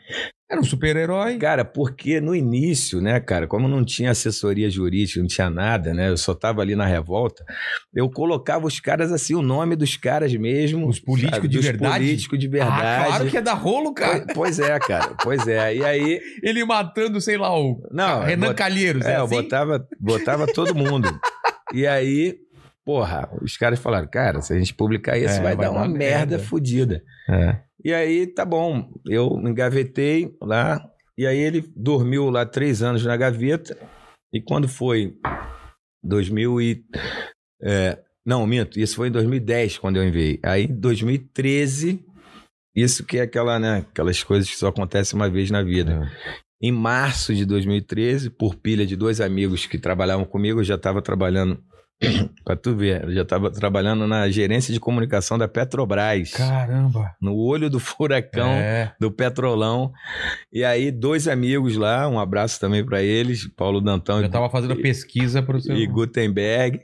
[0.51, 1.37] Era um super-herói.
[1.37, 6.09] Cara, porque no início, né, cara, como não tinha assessoria jurídica, não tinha nada, né,
[6.09, 7.45] eu só tava ali na revolta,
[7.93, 10.89] eu colocava os caras assim, o nome dos caras mesmo.
[10.89, 11.99] Os políticos de verdade?
[11.99, 12.81] políticos de verdade.
[12.81, 14.25] Ah, claro que é da rolo, cara.
[14.33, 15.73] Pois, é, cara, pois é.
[15.73, 16.19] E aí...
[16.43, 18.57] Ele matando, sei lá, o não, Renan bot...
[18.57, 19.35] Calheiros, é, é assim?
[19.35, 21.07] eu botava, botava todo mundo.
[21.73, 22.35] e aí,
[22.83, 25.87] porra, os caras falaram, cara, se a gente publicar isso, é, vai, vai, dar uma
[25.87, 27.01] merda, merda fodida.
[27.29, 27.55] É.
[27.83, 33.17] E aí, tá bom, eu engavetei lá, e aí ele dormiu lá três anos na
[33.17, 33.77] gaveta,
[34.33, 35.17] e quando foi
[36.03, 36.85] 2000 e...
[37.61, 40.39] É, não, minto, isso foi em 2010 quando eu enviei.
[40.43, 42.05] Aí em 2013,
[42.75, 46.09] isso que é aquela, né, aquelas coisas que só acontecem uma vez na vida.
[46.61, 51.01] Em março de 2013, por pilha de dois amigos que trabalhavam comigo, eu já estava
[51.01, 51.61] trabalhando,
[52.43, 57.15] para tu ver, eu já estava trabalhando na gerência de comunicação da Petrobras, Caramba.
[57.21, 58.93] no olho do furacão É.
[58.99, 59.91] do Petrolão.
[60.51, 64.75] E aí, dois amigos lá, um abraço também para eles, Paulo Dantão Eu tava fazendo
[64.77, 65.75] pesquisa pro seu.
[65.75, 66.81] e Gutenberg.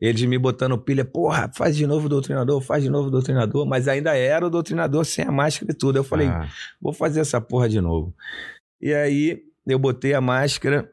[0.00, 3.66] Eles me botando pilha, porra, faz de novo o doutrinador, faz de novo o doutrinador,
[3.66, 5.96] mas ainda era o doutrinador sem a máscara e tudo.
[5.98, 6.46] Eu falei, Ah,
[6.80, 8.14] vou fazer essa porra de novo.
[8.80, 10.88] E aí eu botei a máscara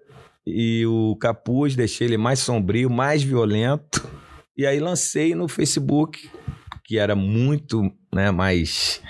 [0.53, 4.07] e o capuz, deixei ele mais sombrio, mais violento.
[4.57, 6.29] E aí lancei no Facebook,
[6.83, 7.81] que era muito,
[8.13, 9.01] né, mais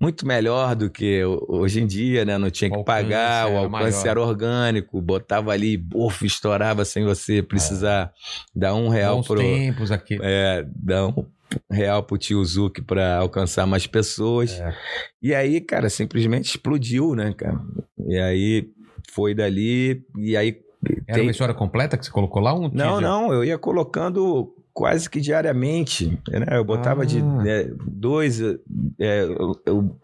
[0.00, 2.36] muito melhor do que ho- hoje em dia, né?
[2.36, 4.06] Não tinha que pagar, o alcance maior.
[4.08, 8.10] era orgânico, botava ali, bufo, estourava sem você precisar
[8.54, 10.18] dar um real bons pro, tempos aqui.
[10.20, 11.24] é, dar um
[11.70, 14.58] real pro tio Zuki para alcançar mais pessoas.
[14.58, 14.74] É.
[15.22, 17.60] E aí, cara, simplesmente explodiu, né, cara?
[18.08, 18.68] E aí
[19.12, 20.60] foi dali, e aí.
[21.06, 22.52] Era tem- uma história completa que você colocou lá?
[22.54, 23.00] Um Não, teaser?
[23.02, 26.18] não, eu ia colocando quase que diariamente.
[26.28, 26.46] Né?
[26.56, 27.42] Eu botava de Ah.
[27.46, 28.40] é, dois.
[28.40, 29.96] é, eu, eu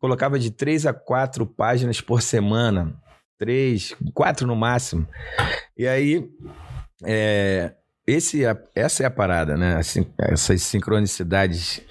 [0.00, 2.94] colocava de três a quatro páginas por semana.
[3.38, 5.06] Três, quatro no máximo.
[5.76, 6.28] E aí.
[7.04, 7.74] é,
[8.06, 9.76] esse, é- essa é a parada, né?
[9.76, 11.82] Assim, essas sincronicidades,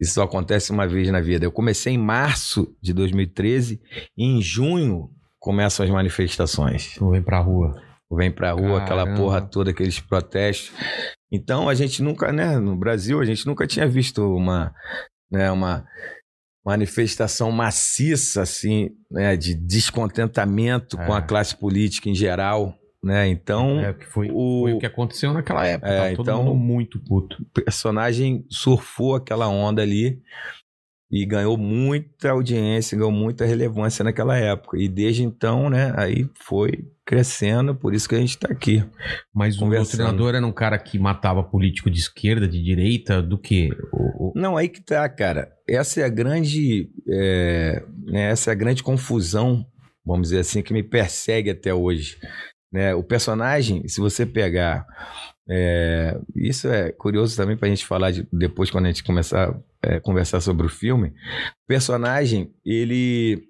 [0.00, 1.44] isso só acontece uma vez na vida.
[1.44, 3.80] Eu comecei em março de 2013
[4.16, 5.10] e em junho
[5.44, 7.74] começam as manifestações Tu vem pra rua.
[8.10, 9.20] vem pra rua, aquela Caramba.
[9.20, 10.72] porra toda, aqueles protestos.
[11.30, 14.72] Então a gente nunca, né, no Brasil, a gente nunca tinha visto uma,
[15.30, 15.84] né, uma
[16.64, 21.18] manifestação maciça assim, né, de descontentamento com É.
[21.18, 23.28] a classe política em geral, né?
[23.28, 25.90] Então É, que foi, o- foi o que aconteceu naquela época.
[25.90, 27.36] É, todo então- mundo muito puto.
[27.42, 30.22] o personagem surfou aquela onda ali
[31.16, 34.76] e ganhou muita audiência, ganhou muita relevância naquela época.
[34.76, 38.82] E desde então, né, aí foi crescendo, por isso que a gente tá aqui.
[39.32, 39.64] Mas o
[40.00, 43.70] doutrinador era um cara que matava político de esquerda, de direita, do que?
[43.92, 45.52] O- Não, aí que tá, cara.
[45.68, 49.64] Essa é a grande, é, né, essa é a grande confusão,
[50.04, 52.16] vamos dizer assim, que me persegue até hoje.
[52.72, 52.92] Né?
[52.92, 54.84] O personagem, se você pegar,
[55.48, 59.54] é, isso é curioso também para a gente falar de- depois quando a gente começar
[59.84, 61.08] a conversar sobre o filme.
[61.08, 63.42] O personagem, ele,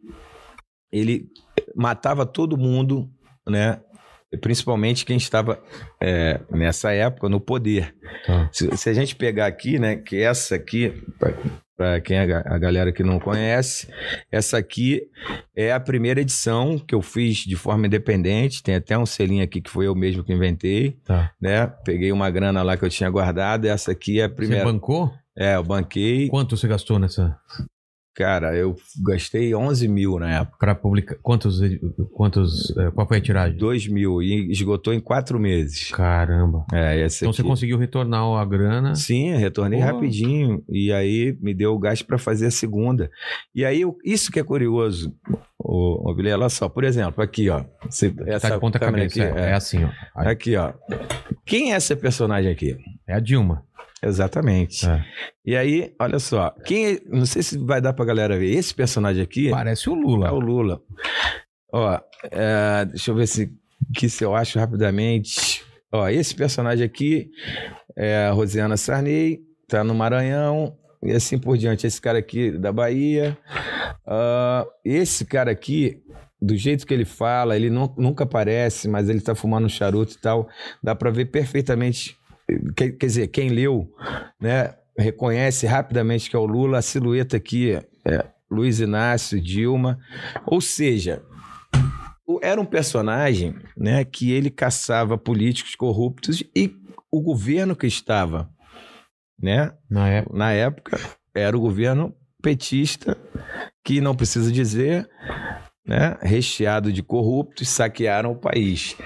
[0.93, 1.27] ele
[1.75, 3.09] matava todo mundo,
[3.49, 3.81] né?
[4.41, 5.63] Principalmente quem estava
[6.03, 7.95] é, nessa época no poder.
[8.27, 8.49] Tá.
[8.53, 10.93] Se, se a gente pegar aqui, né, que essa aqui,
[11.77, 13.89] para quem a, ga- a galera que não conhece,
[14.33, 15.03] essa aqui
[15.55, 18.61] é a primeira edição que eu fiz de forma independente.
[18.61, 21.31] Tem até um selinho aqui que foi eu mesmo que inventei, Tá.
[21.41, 21.69] né?
[21.85, 23.67] Peguei uma grana lá que eu tinha guardado.
[23.67, 24.65] Essa aqui é a Você primeira.
[24.65, 25.13] bancou?
[25.37, 26.29] É, eu banquei.
[26.29, 27.37] Quanto você gastou nessa?
[28.17, 30.57] Cara, eu gastei 11 mil na época.
[30.61, 31.17] Pra publicar.
[31.21, 31.59] Quantos.
[32.13, 33.59] quantos eh, qual foi a tiragem?
[33.59, 35.91] 2 mil e esgotou em quatro meses.
[35.91, 36.65] Caramba.
[36.73, 37.39] É, essa Então aqui.
[37.39, 38.95] você conseguiu retornar a grana.
[38.95, 39.87] Sim, retornei Pô.
[39.87, 43.11] rapidinho e aí me deu o gás para fazer a segunda.
[43.53, 45.13] E aí eu- isso que é curioso,
[45.59, 49.07] o Vilela, olha só, por exemplo, aqui ó, você, essa tá de ponta cabeça.
[49.07, 49.51] aqui, é, é.
[49.51, 49.91] é assim, ó.
[50.15, 50.73] Aqui ó,
[51.45, 52.77] quem é essa personagem aqui?
[53.09, 53.65] É a Dilma.
[54.05, 54.89] Exatamente.
[54.89, 55.05] É.
[55.45, 58.75] E aí, olha só, quem, é- não sei se vai dar pra galera ver, esse
[58.75, 60.33] personagem aqui Parece o é Lula.
[60.33, 60.81] o Lula.
[61.73, 61.99] Ó,
[62.31, 63.51] é, deixa eu ver se,
[63.95, 65.65] que se eu acho rapidamente.
[65.93, 67.31] Ó, esse personagem aqui
[67.97, 71.87] é a Rosiana Sarney, tá no Maranhão, e assim por diante.
[71.87, 73.37] Esse cara aqui da Bahia.
[74.07, 76.03] Ah, esse cara aqui,
[76.41, 80.15] do jeito que ele fala, ele nu- nunca aparece, mas ele tá fumando um charuto
[80.15, 80.49] e tal.
[80.83, 82.17] Dá pra ver perfeitamente.
[82.77, 83.93] Quer, quer dizer, quem leu,
[84.41, 86.79] né, reconhece rapidamente que é o Lula.
[86.79, 87.73] A silhueta aqui
[88.05, 89.99] é Luiz Inácio, Dilma.
[90.47, 91.23] Ou seja,
[92.43, 96.75] era um personagem né, que ele caçava políticos corruptos e
[97.11, 98.51] o governo que estava
[99.41, 100.37] né, Na época.
[100.37, 101.01] na época
[101.35, 103.17] era o governo petista,
[103.85, 105.09] que não precisa dizer,
[105.87, 108.97] né, recheado de corruptos, saquearam o país.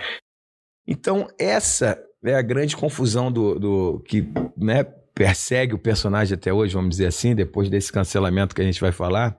[0.87, 6.75] Então, essa é a grande confusão do, do que né, persegue o personagem até hoje,
[6.75, 9.37] vamos dizer assim, depois desse cancelamento que a gente vai falar,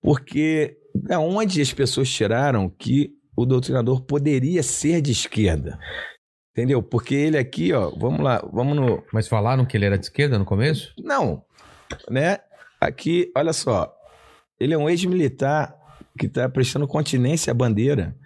[0.00, 5.78] porque da onde as pessoas tiraram que o doutrinador poderia ser de esquerda?
[6.52, 6.82] Entendeu?
[6.82, 10.38] Porque ele aqui, ó, vamos lá, vamos no, Mas falaram que ele era de esquerda
[10.38, 10.92] no começo?
[10.98, 11.44] não,
[12.10, 12.38] né?
[12.80, 13.92] Aqui, olha só,
[14.58, 15.74] ele é um ex-militar
[16.18, 18.16] que está prestando continência à bandeira.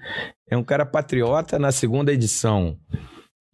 [0.48, 2.78] É um cara patriota na segunda edição.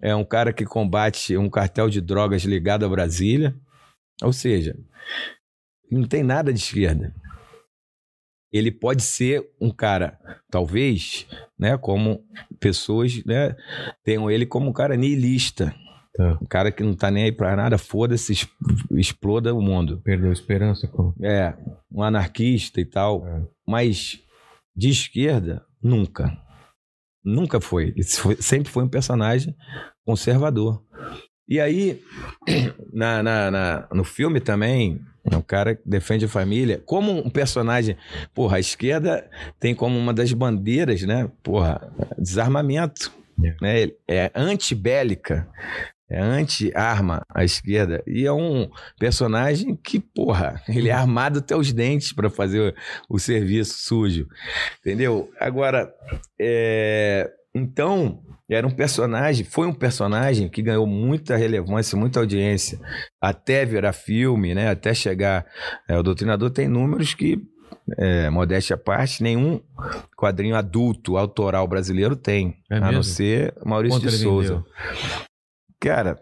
[0.00, 3.54] É um cara que combate um cartel de drogas ligado a Brasília.
[4.22, 4.76] Ou seja,
[5.90, 7.14] não tem nada de esquerda.
[8.52, 10.18] ele pode ser um cara,
[10.50, 11.26] talvez,
[11.58, 12.24] né, como
[12.58, 13.54] pessoas, né,
[14.02, 15.74] tenham ele como um cara niilista.
[16.14, 16.38] Tá.
[16.42, 18.48] Um cara que não tá nem aí pra nada, foda-se,
[18.90, 20.00] exploda o mundo.
[20.02, 21.12] Perdeu a esperança com.
[21.22, 21.54] É,
[21.92, 23.24] um anarquista e tal.
[23.26, 23.42] É.
[23.66, 24.20] Mas
[24.74, 26.36] de esquerda, nunca.
[27.28, 27.94] Nunca foi.
[28.18, 29.54] Foi- sempre foi um personagem
[30.04, 30.82] conservador.
[31.48, 32.02] E aí,
[32.92, 36.82] na, na- na- no filme também, é um cara que defende a família.
[36.86, 37.96] Como um personagem.
[38.34, 39.28] Porra, a esquerda
[39.60, 41.30] tem como uma das bandeiras, né?
[41.42, 43.12] Porra, desarmamento.
[43.44, 43.54] É.
[43.86, 43.90] Né?
[44.08, 45.48] É antibélica.
[46.10, 48.02] É anti-arma à esquerda.
[48.06, 52.74] E é um personagem que, porra, ele é armado até os dentes para fazer
[53.08, 54.26] o, o serviço sujo.
[54.80, 55.30] Entendeu?
[55.38, 55.92] Agora,
[56.40, 62.80] é, então, era um personagem, foi um personagem que ganhou muita relevância, muita audiência,
[63.20, 64.70] até virar filme, né?
[64.70, 65.44] Até chegar.
[65.86, 67.38] é, o Doutrinador tem números que,
[67.98, 69.60] é, modéstia à parte, nenhum
[70.16, 72.56] quadrinho adulto, autoral brasileiro tem.
[72.70, 72.92] É a mesmo?
[72.92, 74.54] não ser Maurício Quanto de Souza.
[74.54, 75.27] vendeu?
[75.80, 76.18] Cara,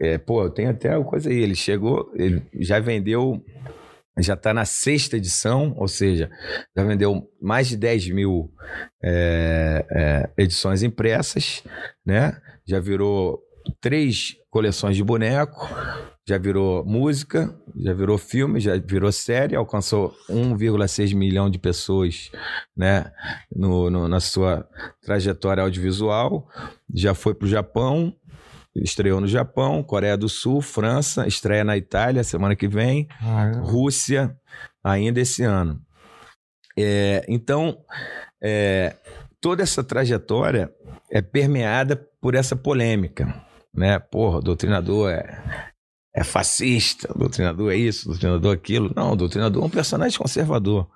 [0.00, 1.38] é, pô, tenho até uma coisa aí.
[1.38, 3.42] Ele chegou, ele já vendeu,
[4.18, 6.30] já tá na sexta edição, ou seja,
[6.76, 8.52] já vendeu mais de 10 mil
[9.02, 9.84] é,
[10.36, 11.62] é, edições impressas,
[12.04, 12.36] né?
[12.66, 13.40] Já virou
[13.80, 15.66] três coleções de boneco,
[16.28, 22.30] já virou música, já virou filme, já virou série, alcançou 1,6 milhão de pessoas,
[22.76, 23.10] né?
[23.54, 24.68] No, no- na sua
[25.02, 26.46] trajetória audiovisual,
[26.94, 28.14] já foi pro Japão,
[28.74, 33.08] estreou no Japão, Coreia do Sul, França, estreia na Itália semana que vem,
[33.62, 34.36] Rússia
[34.82, 35.80] ainda esse ano.
[36.78, 37.78] É, então,
[38.42, 38.96] é,
[39.40, 40.72] toda essa trajetória
[41.10, 43.98] é permeada por essa polêmica, né?
[43.98, 45.72] Porra, o doutrinador é,
[46.14, 48.92] é fascista, o doutrinador é isso, o doutrinador é aquilo.
[48.96, 50.88] Não, o doutrinador é um personagem conservador,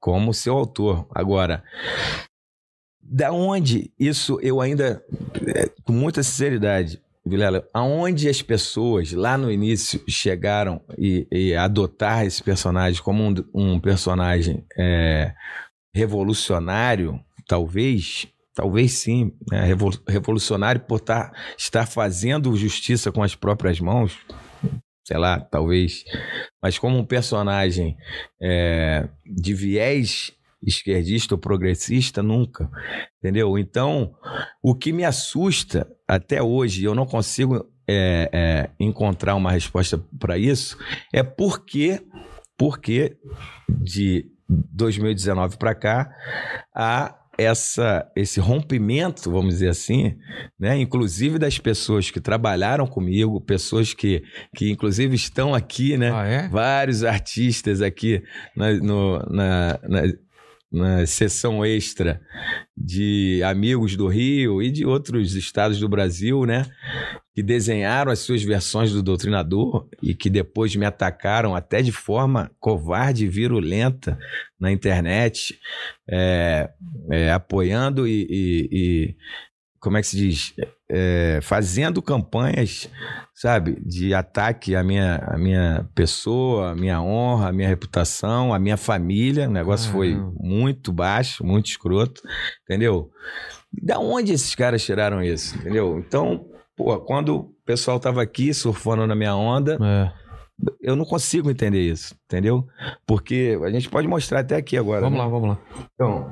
[0.00, 1.06] como seu autor.
[1.14, 1.62] Agora,
[3.06, 5.04] da onde isso eu ainda,
[5.46, 12.26] é, com muita sinceridade, Vilela, aonde as pessoas lá no início chegaram e, e adotar
[12.26, 15.32] esse personagem como um, um personagem é,
[15.94, 19.64] revolucionário, talvez, talvez sim, né?
[19.64, 24.18] Revol- revolucionário por tá, estar fazendo justiça com as próprias mãos,
[25.02, 26.04] sei lá, talvez,
[26.62, 27.96] mas como um personagem
[28.38, 30.30] é, de viés
[30.66, 32.70] esquerdista ou progressista, nunca.
[33.18, 33.58] Entendeu?
[33.58, 34.14] Então,
[34.62, 40.38] o que me assusta até hoje, eu não consigo é, é, encontrar uma resposta para
[40.38, 40.78] isso,
[41.12, 42.00] é porque,
[42.56, 43.16] porque
[43.68, 46.10] de 2019 para cá
[46.74, 50.16] há essa, esse rompimento, vamos dizer assim,
[50.58, 50.78] né?
[50.78, 54.22] inclusive das pessoas que trabalharam comigo, pessoas que,
[54.56, 56.12] que inclusive estão aqui, né?
[56.12, 56.48] Ah, é?
[56.48, 58.22] vários artistas aqui
[58.56, 60.02] na, no- na, na,
[60.74, 62.20] na sessão extra
[62.76, 66.66] de amigos do Rio e de outros estados do Brasil, né?
[67.32, 72.50] Que desenharam as suas versões do Doutrinador e que depois me atacaram até de forma
[72.58, 74.18] covarde e virulenta
[74.58, 75.58] na internet,
[76.10, 76.68] é,
[77.10, 79.16] é, apoiando e, e- e-
[79.84, 80.54] como é que se diz?
[80.90, 82.88] É, fazendo campanhas
[83.34, 88.58] sabe, de ataque à minha, à minha pessoa, à minha honra, à minha reputação, à
[88.58, 89.48] minha família.
[89.48, 90.32] O negócio foi Caramba.
[90.40, 92.22] muito baixo, muito escroto,
[92.62, 93.10] entendeu?
[93.82, 95.98] Da onde esses caras tiraram isso, entendeu?
[95.98, 100.12] Então, pô, quando o pessoal tava aqui surfando na minha onda, É.
[100.80, 102.66] eu não consigo entender isso, entendeu?
[103.06, 105.02] Porque a gente pode mostrar até aqui agora.
[105.02, 105.24] Vamos né?
[105.24, 105.58] lá, vamos lá.
[105.94, 106.30] Então,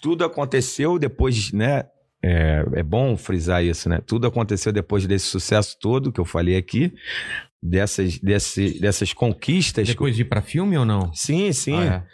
[0.00, 1.84] tudo aconteceu depois, né?
[2.24, 3.98] É, é bom frisar isso, né?
[4.06, 6.92] Tudo aconteceu depois desse sucesso todo que eu falei aqui,
[7.60, 9.88] dessas, desse, dessas conquistas.
[9.88, 11.12] Depois de ir pra filme ou não?
[11.14, 11.74] Sim, sim.
[11.76, 12.04] Ah,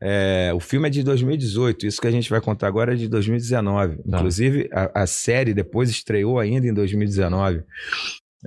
[0.00, 0.48] é.
[0.48, 3.08] É, o filme é de 2018, isso que a gente vai contar agora é de
[3.08, 3.96] 2019.
[3.98, 4.02] Tá.
[4.18, 7.62] Inclusive, a, a série depois estreou ainda em 2019.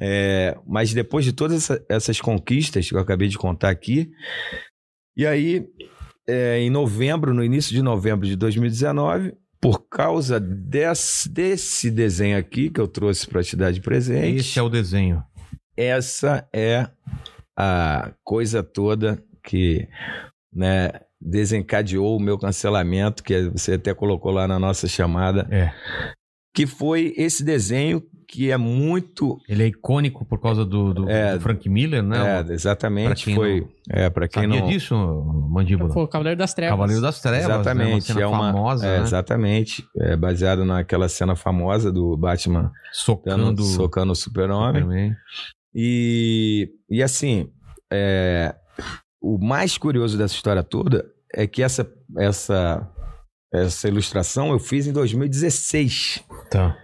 [0.01, 4.11] É, mas depois de todas essa- essas conquistas que eu acabei de contar aqui,
[5.15, 5.65] e aí,
[6.27, 9.33] é, em novembro, no início de novembro de 2019,
[9.65, 14.59] por causa desse, desse desenho aqui que eu trouxe para te dar de presente, Esse
[14.59, 15.23] é o desenho.
[15.75, 16.87] essa é
[17.57, 19.87] a coisa toda que
[20.53, 20.89] né,
[21.19, 25.71] desencadeou o meu cancelamento, que você até colocou lá na nossa chamada, É.
[26.53, 29.39] que foi esse desenho que é muito.
[29.47, 31.33] Ele é icônico por causa do, do, É.
[31.35, 32.39] do Frank Miller, né?
[32.39, 33.25] é, Pra exatamente.
[33.25, 33.61] quem Foi.
[33.61, 34.67] não- É, para quem Sabia não.
[34.67, 34.95] disso,
[35.49, 35.93] Mandíbula?
[35.93, 36.71] Foi o Cavaleiro das Trevas.
[36.73, 37.93] Cavaleiro das Trevas, Exatamente, né?
[37.93, 39.03] Uma cena é uma famosa, é, né?
[39.03, 45.15] exatamente, é baseado naquela cena famosa do Batman dando, Socando socando o Super-Homem.
[45.73, 47.49] E, e assim,
[47.91, 48.55] é,
[49.21, 51.85] o mais curioso dessa história toda é que essa,
[52.17, 52.89] essa,
[53.53, 56.23] essa ilustração eu fiz em 2016.
[56.49, 56.77] Tá.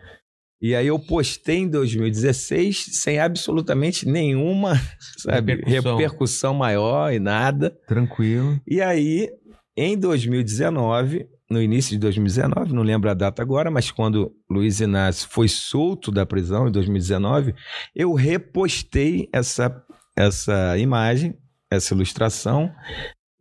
[0.62, 4.80] E aí eu postei em 2016 sem absolutamente nenhuma,
[5.18, 5.98] sabe, Repercussão.
[5.98, 7.76] repercussão maior e nada.
[7.88, 8.60] Tranquilo.
[8.68, 9.30] E aí,
[9.76, 15.28] em 2019, no início de 2019, não lembro a data agora, mas quando Luiz Inácio
[15.30, 17.54] foi solto da prisão em 2019,
[17.96, 19.84] eu repostei essa,
[20.16, 21.36] essa imagem,
[21.70, 22.72] essa ilustração,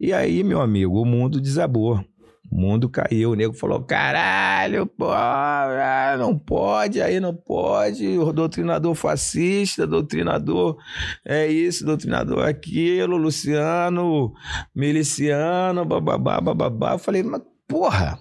[0.01, 2.03] e aí, meu amigo, o mundo desabou.
[2.51, 8.33] O mundo caiu, o nego falou: caralho, pô, ah, não pode, aí não pode, o
[8.33, 10.77] doutrinador fascista, doutrinador
[11.25, 14.33] é isso, doutrinador é aquilo, Luciano,
[14.75, 16.93] miliciano, bababá, bababá.
[16.95, 18.19] Eu falei, mas porra,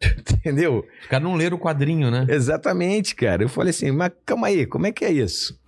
[0.18, 0.86] entendeu?
[1.02, 2.26] Os caras não leram o quadrinho, né?
[2.26, 3.42] Exatamente, cara.
[3.42, 5.59] Eu falei assim, mas calma aí, como é que é isso?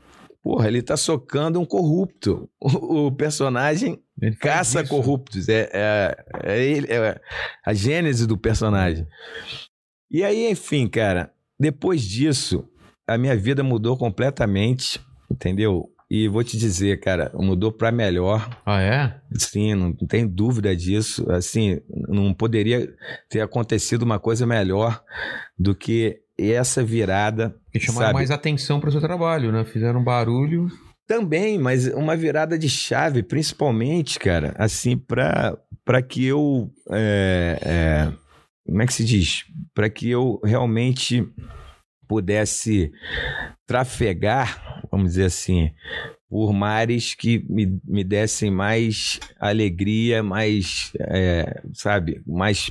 [0.42, 2.50] Porra, ele tá socando um corrupto.
[2.60, 5.48] O, o personagem Ele caça corruptos.
[5.48, 7.20] É, é, é, ele- é
[7.64, 9.06] a gênese do personagem.
[10.10, 12.68] E aí, enfim, cara, depois disso,
[13.06, 15.88] a minha vida mudou completamente, entendeu?
[16.10, 18.46] E vou te dizer, cara, mudou pra melhor.
[18.66, 19.18] Ah, é?
[19.38, 21.24] Sim, não tem dúvida disso.
[21.30, 22.92] Assim, não poderia
[23.30, 25.02] ter acontecido uma coisa melhor
[25.58, 27.54] do que essa virada.
[27.72, 28.14] Porque chamaram sabe?
[28.14, 29.64] mais atenção pro seu trabalho, né?
[29.64, 30.68] Fizeram barulho.
[31.06, 36.70] Também, mas uma virada de chave, principalmente, cara, assim, para que eu.
[36.90, 38.12] é, é,
[38.66, 39.44] como é que se diz?
[39.74, 41.26] Para que eu realmente
[42.06, 42.92] pudesse
[43.66, 45.70] trafegar, vamos dizer assim,
[46.28, 52.70] por mares que me, me dessem mais alegria, mais, é, sabe, mais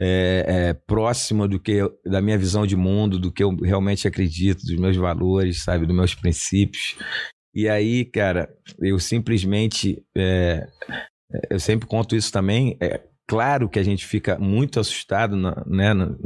[0.00, 4.62] é, é, próxima do que da minha visão de mundo, do que eu realmente acredito,
[4.64, 6.96] dos meus valores, sabe, dos meus princípios.
[7.54, 8.48] E aí, cara,
[8.80, 10.66] eu simplesmente, é,
[11.50, 12.76] eu sempre conto isso também.
[12.80, 16.16] É claro que a gente fica muito assustado, na- né, no-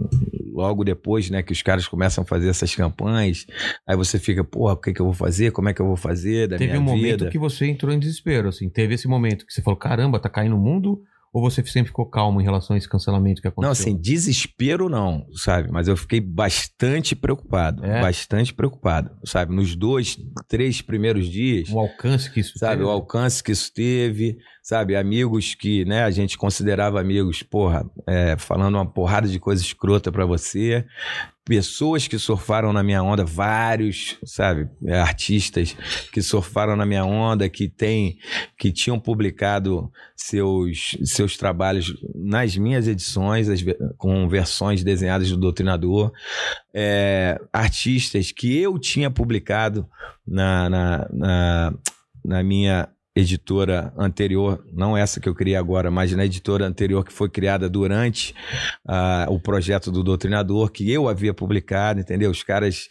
[0.53, 3.45] logo depois, né, que os caras começam a fazer essas campanhas.
[3.89, 5.51] Aí você fica, porra, o que, que eu vou fazer?
[5.51, 7.31] Como é que eu vou fazer da Teve um momento vida?
[7.31, 8.69] que você entrou em desespero, assim.
[8.71, 11.03] Teve esse momento que você falou, caramba, tá caindo o mundo?
[11.35, 13.65] Ou você sempre ficou calmo em relação a esse cancelamento que aconteceu?
[13.67, 15.69] Não, assim, desespero não, sabe?
[15.69, 17.85] Mas eu fiquei bastante preocupado.
[17.85, 18.01] É?
[18.01, 19.53] Bastante preocupado, sabe?
[19.53, 20.17] Nos dois,
[20.47, 22.77] três primeiros dias, O alcance que isso sabe?
[22.77, 22.85] teve.
[22.85, 24.97] O alcance que isso teve, sabe?
[24.97, 30.11] Amigos que, né, a gente considerava amigos, porra, é, falando uma porrada de coisa escrota
[30.11, 30.87] pra você.
[31.45, 34.67] Pessoas que surfaram na minha onda, vários, sabe?
[34.87, 35.77] É, artistas
[36.11, 38.17] que surfaram na minha onda, que tem,
[38.59, 43.63] que tinham publicado seus, seus trabalhos nas minhas edições, as
[43.99, 46.11] com versões desenhadas do Doutrinador.
[46.73, 49.87] É, artistas que eu tinha publicado
[50.27, 51.75] na, na, na,
[52.25, 57.13] na minha editora anterior, não essa que eu criei agora, mas na editora anterior que
[57.13, 58.35] foi criada durante
[58.87, 62.31] ah, o projeto do Doutrinador, que eu havia publicado, entendeu?
[62.31, 62.89] Os caras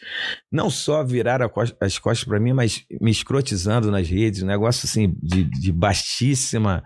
[0.51, 4.47] não só viraram a cos- as costas para mim, mas me escrotizando nas redes, um
[4.47, 6.83] negócio assim de, de baixíssima,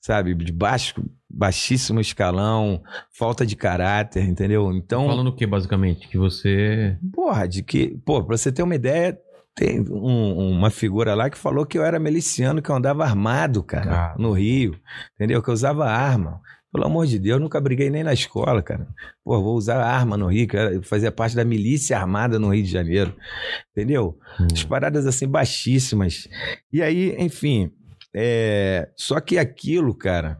[0.00, 0.94] sabe, de baixo,
[1.28, 2.82] baixíssimo escalão,
[3.16, 4.72] falta de caráter, entendeu?
[4.72, 6.08] Então, Falando o que, basicamente?
[6.08, 6.96] Que você...
[7.12, 7.96] Porra, de que.
[8.04, 9.16] Pô, pra você ter uma ideia,
[9.54, 13.62] tem um- uma figura lá que falou que eu era miliciano, que eu andava armado,
[13.62, 14.14] cara, Cara.
[14.18, 14.78] no Rio.
[15.14, 15.42] Entendeu?
[15.42, 16.40] Que eu usava arma.
[16.72, 18.86] Pelo amor de Deus, nunca briguei nem na escola, cara.
[19.24, 22.70] Pô, vou usar arma no Rio, era- fazia parte da milícia armada no Rio de
[22.70, 23.12] Janeiro.
[23.72, 24.16] Entendeu?
[24.52, 26.28] As paradas assim baixíssimas.
[26.72, 27.72] E aí, enfim.
[28.14, 30.38] é, Só que aquilo, cara,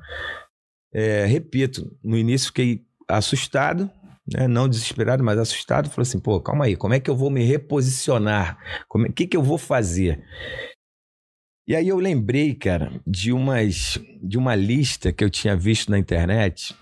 [0.92, 3.90] é, repito, no início fiquei assustado,
[4.32, 5.90] né, não desesperado, mas assustado.
[5.90, 8.58] Falei assim, pô, calma aí, como é que eu vou me reposicionar?
[8.88, 10.22] Como é- O que, que eu vou fazer?
[11.68, 15.98] E aí eu lembrei, cara, de umas de uma lista que eu tinha visto na
[15.98, 16.74] internet.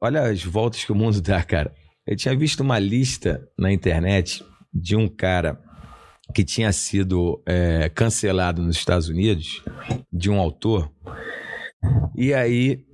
[0.00, 1.74] Olha as voltas que o mundo dá, cara.
[2.06, 5.60] Eu tinha visto uma lista na internet de um cara
[6.34, 9.62] que tinha sido é, cancelado nos Estados Unidos,
[10.12, 10.92] de um autor.
[12.16, 12.84] E aí,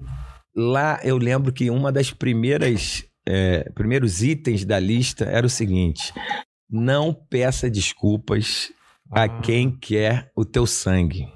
[0.55, 6.13] lá eu lembro que uma das primeiras é, primeiros itens da lista era o seguinte:
[6.69, 8.73] não peça desculpas
[9.11, 9.41] a Ah.
[9.41, 11.27] quem quer o teu sangue.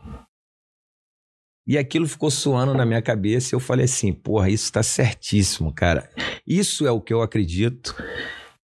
[1.69, 5.73] E aquilo ficou soando na minha cabeça e eu falei assim: porra, isso tá certíssimo,
[5.75, 6.09] cara.
[6.47, 7.95] Isso é o que eu acredito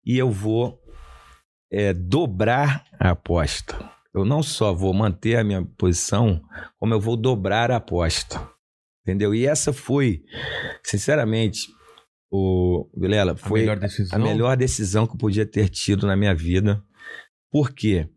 [0.05, 0.79] e eu vou
[1.73, 3.79] é, dobrar a aposta.
[4.13, 6.43] Eu não só vou manter a minha posição,
[6.79, 8.45] como eu vou dobrar a aposta.
[9.03, 9.35] Entendeu?
[9.35, 10.23] E essa foi,
[10.85, 11.69] sinceramente,
[12.31, 14.19] o Vilela, A foi melhor decisão?
[14.19, 16.83] a melhor decisão que eu podia ter tido na minha vida.
[17.51, 18.09] Por quê?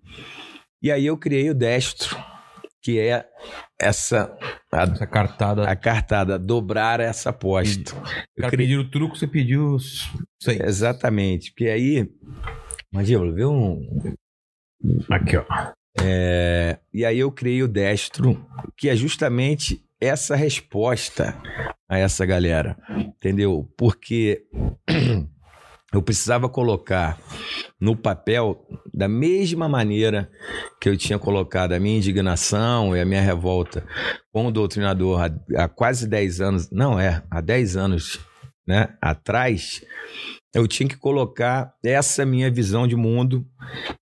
[0.82, 2.16] E aí eu criei o Destro,
[2.82, 3.26] que é
[3.80, 4.38] essa
[4.72, 5.68] a, Essa cartada.
[5.68, 7.96] a cartada, dobrar essa aposta.
[7.96, 8.00] O
[8.38, 10.10] Eu cara pediu o truco, você pediu os.
[10.48, 12.10] Exatamente, porque aí,
[12.92, 14.16] Mandíbula, viu um,
[15.10, 15.46] Aqui, ó.
[16.02, 18.46] É, e aí eu criei o Destro,
[18.76, 21.36] que é justamente essa resposta
[21.88, 23.72] a essa galera, entendeu?
[23.78, 24.44] Porque
[25.94, 27.20] eu precisava colocar
[27.80, 30.30] no papel da mesma maneira
[30.82, 33.86] que eu tinha colocado a minha indignação e a minha revolta
[34.32, 38.20] com o doutrinador há, há quase 10 anos, não é, há 10 anos
[38.68, 39.84] né, atrás,
[40.54, 43.46] eu tinha que colocar essa minha visão de mundo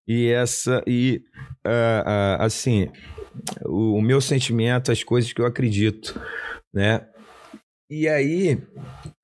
[0.08, 1.22] e essa e
[1.66, 2.04] ah,
[2.40, 2.90] ah, assim
[3.66, 6.20] o, o meu sentimento, as coisas que eu acredito,
[6.74, 7.06] né?
[7.90, 8.62] E aí,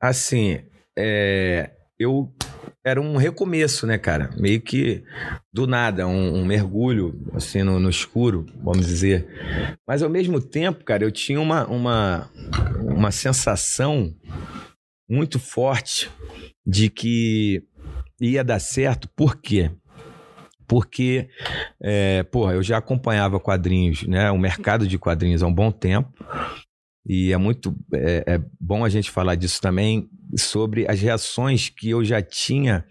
[0.01, 0.59] assim,
[0.97, 2.31] é, eu
[2.85, 4.29] era um recomeço, né, cara?
[4.37, 5.03] Meio que
[5.51, 9.27] do nada, um, um mergulho assim no, no escuro, vamos dizer.
[9.87, 12.29] Mas ao mesmo tempo, cara, eu tinha uma, uma,
[12.79, 14.13] uma sensação
[15.09, 16.09] muito forte
[16.65, 17.63] de que
[18.21, 19.09] ia dar certo.
[19.15, 19.71] Por quê?
[20.67, 21.29] Porque,
[21.81, 24.29] é, porra, eu já acompanhava quadrinhos, né?
[24.31, 26.11] O mercado de quadrinhos há um bom tempo.
[27.05, 31.89] E é muito é, é bom a gente falar disso também, sobre as reações que
[31.89, 32.83] eu já tinha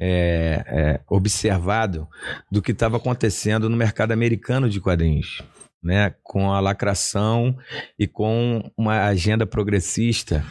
[0.00, 2.08] é, é, observado
[2.50, 5.42] do que estava acontecendo no mercado americano de quadrinhos.
[5.82, 7.56] Né, com a lacração
[7.98, 10.44] e com uma agenda progressista,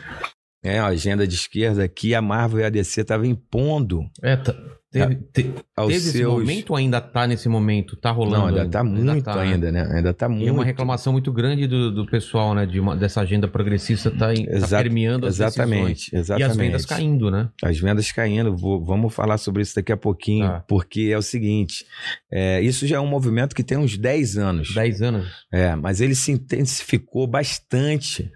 [0.63, 4.55] né, agenda de esquerda que a Marvel e a DC estavam impondo É, tá-
[4.91, 6.31] teve, te- teve esse seus.
[6.33, 7.95] momento ou ainda tá nesse momento?
[7.95, 8.37] Tá rolando?
[8.37, 9.41] Não, ainda tá muito tá, né?
[9.41, 9.89] ainda, né?
[9.95, 10.51] Ainda tá muito.
[10.51, 12.65] uma reclamação muito grande do, do pessoal, né?
[12.65, 15.57] De uma- dessa agenda progressista tá, em, tá Exa- permeando as decisões.
[15.69, 16.41] Exatamente, exatamente.
[16.47, 17.49] E as vendas caindo, né?
[17.63, 20.63] As vendas caindo, vou- vamos falar sobre isso daqui a pouquinho, Tá.
[20.67, 21.85] porque é o seguinte:
[22.31, 24.73] é, isso já é um movimento que tem uns 10 anos.
[24.73, 25.27] 10 anos.
[25.51, 28.31] É, mas ele se intensificou bastante,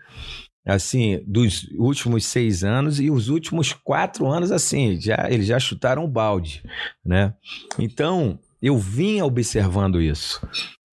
[0.65, 6.03] assim, dos últimos seis anos e os últimos quatro anos, assim, já, eles já chutaram
[6.05, 6.63] o balde,
[7.05, 7.33] né?
[7.77, 10.45] Então, eu vinha observando isso.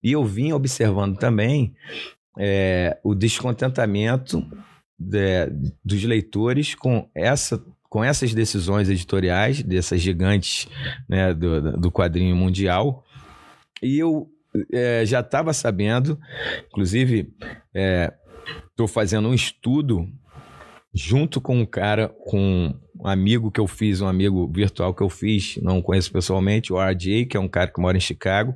[0.03, 1.75] E eu vinha observando também
[2.37, 4.43] é, o descontentamento
[4.97, 10.67] de- dos leitores com essa com essas decisões editoriais dessas gigantes
[11.07, 13.03] né, do, do quadrinho mundial
[13.81, 14.29] e eu
[14.71, 16.19] é, já estava sabendo,
[16.67, 17.33] inclusive
[18.79, 20.07] estou fazendo um estudo
[20.93, 25.09] junto com um cara, com um amigo que eu fiz, um amigo virtual que eu
[25.09, 28.55] fiz, não conheço pessoalmente, o RJ, que é um cara que mora em Chicago,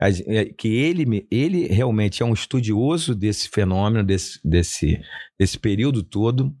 [0.00, 5.00] é, que ele, ele realmente é um estudioso desse fenômeno, desse, desse,
[5.38, 6.52] desse período todo,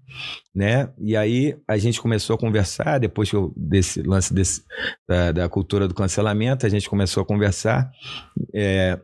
[0.54, 0.88] né?
[0.98, 4.62] E aí a gente começou a conversar, depois que eu, desse lance desse,
[5.08, 7.90] da, da cultura do cancelamento, a gente começou a conversar,
[8.54, 8.98] é,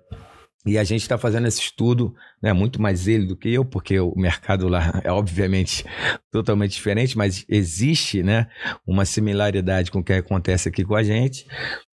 [0.66, 3.98] e a gente está fazendo esse estudo, né, muito mais ele do que eu, porque
[3.98, 5.84] o mercado lá é obviamente
[6.30, 8.46] totalmente diferente, mas existe né,
[8.86, 11.46] uma similaridade com o que acontece aqui com a gente.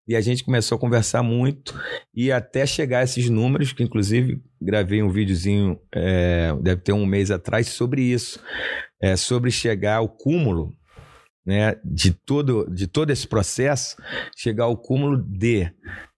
[0.08, 1.78] E a gente começou a conversar muito
[2.14, 7.06] e até chegar a esses números, que inclusive gravei um videozinho, é, deve ter um
[7.06, 8.40] mês atrás, sobre isso.
[9.00, 10.72] É, sobre chegar ao cúmulo
[11.44, 13.96] né, de, todo, de todo esse processo,
[14.36, 15.70] chegar ao cúmulo de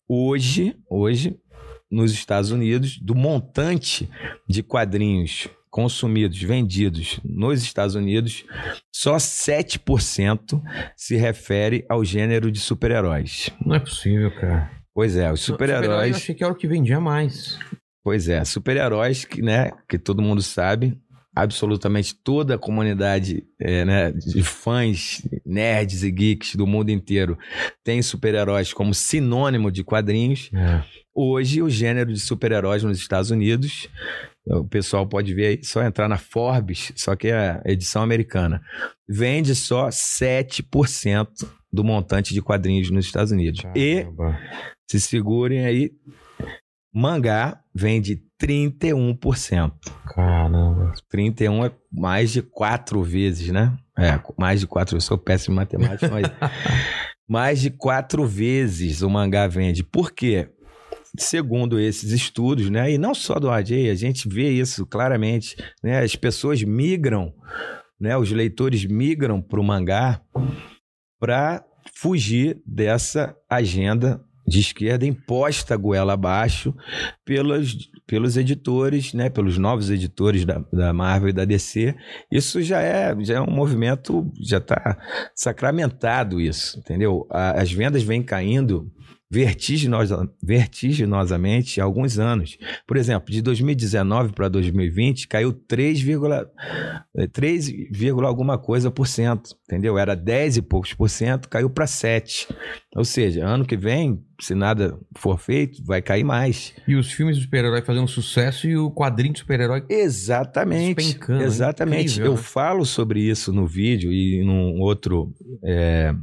[0.09, 1.39] hoje, hoje,
[1.91, 4.09] nos Estados Unidos, do montante
[4.49, 8.45] de quadrinhos consumidos, vendidos nos Estados Unidos,
[8.93, 10.61] só 7%
[10.97, 13.51] se refere ao gênero de super-heróis.
[13.65, 14.71] Não é possível, cara.
[14.95, 16.17] Pois é, os Eu super-heróis.
[16.17, 17.59] achei que era o que vendia mais.
[18.03, 20.99] Pois é, super-heróis que, né, que todo mundo sabe,
[21.43, 27.39] absolutamente toda a comunidade é, né, de fãs, nerds e geeks do mundo inteiro
[27.85, 30.51] tem super-heróis como sinônimo de quadrinhos.
[30.53, 30.83] É.
[31.15, 33.89] Hoje, o gênero de super-heróis nos Estados Unidos,
[34.47, 38.61] o pessoal pode ver aí, só entrar na Forbes, só que é a edição americana,
[39.09, 41.29] vende só 7%
[41.73, 43.63] do montante de quadrinhos nos Estados Unidos.
[43.77, 44.39] E Caramba.
[44.91, 45.93] se segurem aí,
[46.99, 49.73] mangá vende 31%.
[50.07, 50.93] Caramba.
[51.09, 53.77] 31 é mais de quatro vezes, né?
[53.97, 54.97] É, mais de quatro.
[54.97, 56.27] Eu sou péssimo em matemática, mas
[57.29, 59.85] mais de quatro vezes o mangá vende.
[59.85, 60.49] Por quê?
[61.17, 62.93] Segundo esses estudos, né?
[62.93, 66.01] E não só do AJ, a gente vê isso claramente, né?
[66.01, 67.33] As pessoas migram,
[68.01, 68.17] né?
[68.17, 70.21] Os leitores migram para o mangá
[71.21, 76.75] para fugir dessa agenda de esquerda imposta goela abaixo
[77.25, 81.95] pelos, pelos editores, né, pelos novos editores da, da Marvel e da DC.
[82.33, 84.97] Isso já é, já é um movimento, já está
[85.35, 87.27] sacramentado isso, entendeu?
[87.31, 88.91] A- as vendas vêm caindo
[89.31, 92.57] vertiginosa, vertiginosamente há alguns anos.
[92.87, 96.03] Por exemplo, de 2019 para 2020 caiu 3,
[97.33, 97.73] 3,
[98.25, 99.99] alguma coisa por cento, entendeu?
[99.99, 102.49] Era 10 e poucos por cento, caiu para 7.
[102.97, 106.73] Ou seja, ano que vem, se nada for feito, vai cair mais.
[106.87, 111.19] E os filmes de super-herói fazendo sucesso e o quadrinho de super-herói Exatamente.
[111.43, 112.13] Exatamente.
[112.13, 112.43] Incrível, Eu né?
[112.43, 115.35] falo sobre isso no vídeo e num outro.
[115.63, 116.15] É,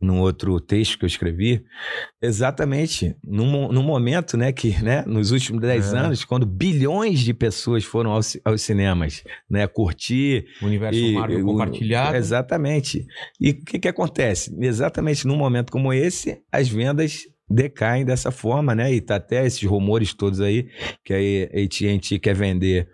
[0.00, 1.64] num outro texto que eu escrevi,
[2.22, 5.98] exatamente num, num momento, né, que, né, nos últimos 10 é.
[5.98, 10.46] anos, quando bilhões de pessoas foram aos, aos cinemas, né, curtir...
[10.62, 12.16] O universo e, Marvel compartilhado.
[12.16, 13.06] Exatamente.
[13.40, 14.54] E o que que acontece?
[14.60, 18.92] Exatamente num momento como esse, as vendas decaem dessa forma, né?
[18.92, 20.68] E tá até esses rumores todos aí
[21.04, 22.88] que a AT&T quer vender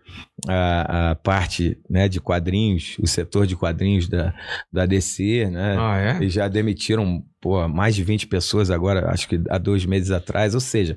[0.49, 4.35] a, a, parte né, de quadrinhos, o setor de quadrinhos da,
[4.73, 5.77] da DC, né?
[5.79, 6.25] Ah, é?
[6.25, 10.55] E já demitiram pô, mais de 20 pessoas agora, acho que há dois meses atrás.
[10.55, 10.97] Ou seja,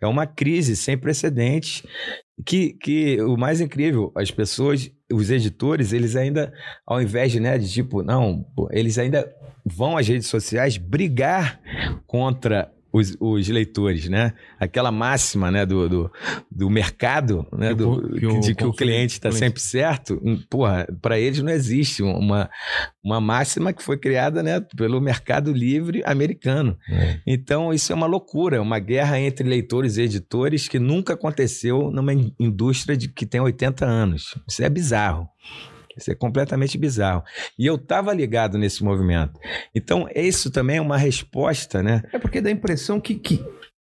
[0.00, 1.82] é uma crise sem precedentes
[2.44, 6.52] que, que o mais incrível, as pessoas, os editores, eles ainda,
[6.86, 9.32] ao invés de, né, de tipo, não, eles ainda
[9.64, 11.60] vão às redes sociais brigar
[12.06, 14.32] contra os, os leitores, né?
[14.58, 16.12] Aquela máxima né, do, do,
[16.50, 17.74] do mercado, né?
[17.74, 21.52] Do, que o, de que o cliente está sempre certo, hum, porra, para eles não
[21.52, 22.48] existe uma,
[23.04, 26.76] uma máxima que foi criada né, pelo mercado livre americano.
[26.88, 27.20] É.
[27.26, 32.12] Então, isso é uma loucura, uma guerra entre leitores e editores que nunca aconteceu numa
[32.40, 34.34] indústria de, que tem 80 anos.
[34.48, 35.28] Isso é bizarro.
[35.96, 37.22] Isso é completamente bizarro.
[37.58, 39.40] E eu estava ligado nesse movimento.
[39.74, 42.02] Então, isso também é uma resposta, né?
[42.12, 43.44] É porque dá a impressão que, que,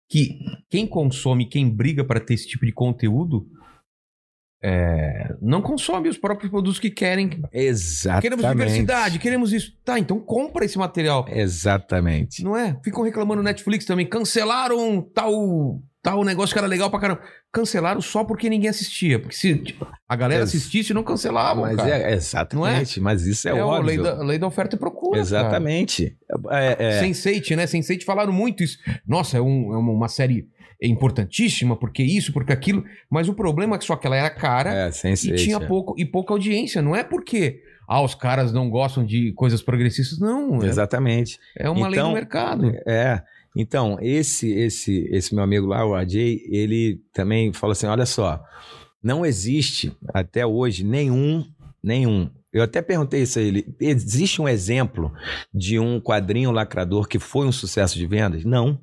[0.08, 0.38] que
[0.68, 3.46] quem consome, quem briga para ter esse tipo de conteúdo,
[4.62, 7.42] é, não consome os próprios produtos que querem.
[7.52, 8.22] Exatamente.
[8.22, 9.72] Queremos diversidade, queremos isso.
[9.84, 11.24] Tá, então compra esse material.
[11.28, 12.42] Exatamente.
[12.42, 12.78] Não é?
[12.84, 14.06] Ficam reclamando no Netflix também.
[14.06, 17.20] Cancelaram tal tal negócio que era legal pra caramba.
[17.52, 19.18] Cancelaram só porque ninguém assistia.
[19.18, 21.62] Porque se tipo, a galera assistisse, não cancelavam.
[21.62, 21.90] Mas cara.
[21.90, 23.12] é, exatamente, não é?
[23.12, 23.82] mas isso é, é óbvio.
[23.82, 25.20] A lei da, lei da oferta e procura.
[25.20, 26.16] Exatamente.
[26.50, 27.02] É, é...
[27.02, 27.66] Sense8, né?
[27.66, 28.78] Sense8 falaram muito isso.
[29.06, 30.48] Nossa, é, um, é uma série
[30.82, 32.84] importantíssima, porque isso, porque aquilo.
[33.10, 35.66] Mas o problema é que só que ela era cara é, e tinha é.
[35.66, 36.80] pouco, e pouca audiência.
[36.80, 40.18] Não é porque ah, os caras não gostam de coisas progressistas.
[40.18, 40.62] Não.
[40.62, 41.38] É Exatamente.
[41.58, 42.72] É, uma então, lei do então, mercado.
[42.86, 43.22] É.
[43.56, 46.14] Então, esse esse esse meu amigo lá, o AJ,
[46.46, 48.42] ele também falou assim: olha só,
[49.02, 51.44] não existe até hoje nenhum,
[51.82, 52.30] nenhum.
[52.52, 55.12] Eu até perguntei isso a ele: existe um exemplo
[55.52, 58.44] de um quadrinho lacrador que foi um sucesso de vendas?
[58.44, 58.78] Não.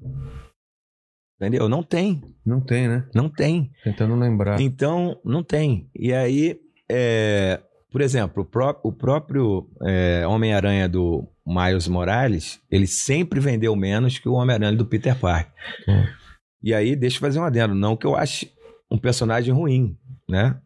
[1.40, 1.70] Entendeu?
[1.70, 2.22] Não tem.
[2.46, 3.08] Não tem, né?
[3.14, 3.72] Não tem.
[3.84, 4.60] Tentando lembrar.
[4.60, 5.88] Então, não tem.
[5.96, 6.60] E aí,
[6.90, 7.62] é,
[7.92, 14.20] por exemplo, o, pró o próprio é, Homem-Aranha do Miles Morales, ele sempre vendeu menos
[14.20, 15.54] que o Homem-Aranha do Peter Parker.
[15.88, 16.06] Hum.
[16.62, 17.74] E aí, deixa eu fazer um adendo.
[17.74, 18.52] Não que eu ache
[18.92, 20.60] um personagem ruim, né?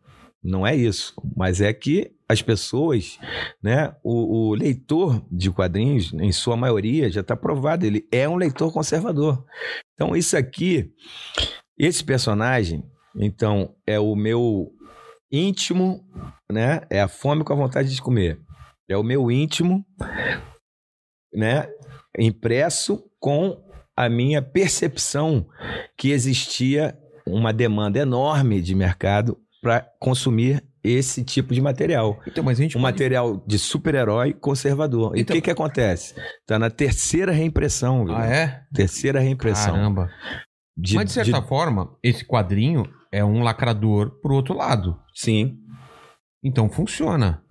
[0.44, 1.14] Não é isso.
[1.38, 3.20] Mas é que as pessoas,
[3.62, 3.94] né?
[4.04, 8.74] O, o leitor de quadrinhos, em sua maioria, já está provado, ele é um leitor
[8.74, 9.46] conservador.
[9.94, 10.92] Então, isso aqui,
[11.78, 12.84] esse personagem,
[13.16, 14.72] então, é o meu
[15.32, 16.04] íntimo,
[16.52, 16.82] né?
[16.90, 18.40] É a fome com a vontade de comer.
[18.90, 19.86] É o meu íntimo
[21.34, 21.68] né,
[22.18, 23.62] impresso com
[23.96, 25.48] a minha percepção
[25.98, 32.20] que existia uma demanda enorme de mercado para consumir esse tipo de material.
[32.26, 32.94] Então, mas a gente um pode...
[32.94, 35.16] material de super-herói conservador.
[35.16, 35.36] E o então...
[35.36, 36.16] que, que acontece?
[36.40, 38.06] Está na terceira reimpressão.
[38.06, 38.16] Viu?
[38.16, 38.64] Ah, é?
[38.74, 39.74] Terceira reimpressão.
[39.74, 40.10] Caramba.
[40.76, 41.48] De, mas, de certa de...
[41.48, 45.00] forma, esse quadrinho é um lacrador pro outro lado.
[45.14, 45.60] Sim.
[46.44, 47.44] Então funciona.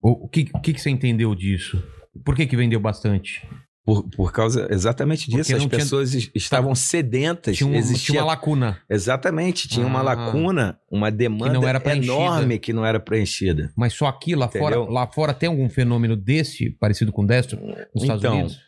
[0.00, 1.82] O, o que, que, que você entendeu disso?
[2.24, 3.46] Por que, que vendeu bastante?
[3.84, 6.30] Por, por causa exatamente disso, as pessoas tinha...
[6.34, 7.56] estavam sedentas.
[7.56, 8.14] Tinha, um, existia...
[8.14, 8.80] tinha uma lacuna.
[8.90, 13.72] Exatamente, tinha ah, uma lacuna, uma demanda que enorme que não era preenchida.
[13.76, 17.60] Mas só aqui, lá fora, lá fora tem algum fenômeno desse, parecido com o Destro,
[17.94, 18.60] nos Estados então, Unidos?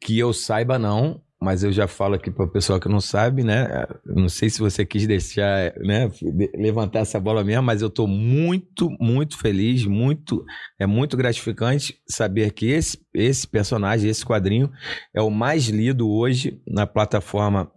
[0.00, 3.44] Que eu saiba, não mas eu já falo aqui para o pessoal que não sabe,
[3.44, 3.86] né?
[4.06, 6.10] Não sei se você quis deixar, né,
[6.54, 10.42] levantar essa bola mesmo, mas eu estou muito, muito feliz, muito,
[10.78, 14.70] é muito gratificante saber que esse, esse personagem, esse quadrinho,
[15.14, 17.70] é o mais lido hoje na plataforma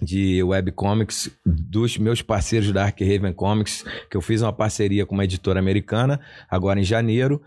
[0.00, 5.14] de webcomics dos meus parceiros da Ark Raven Comics, que eu fiz uma parceria com
[5.14, 6.20] uma editora americana,
[6.50, 7.40] agora em janeiro,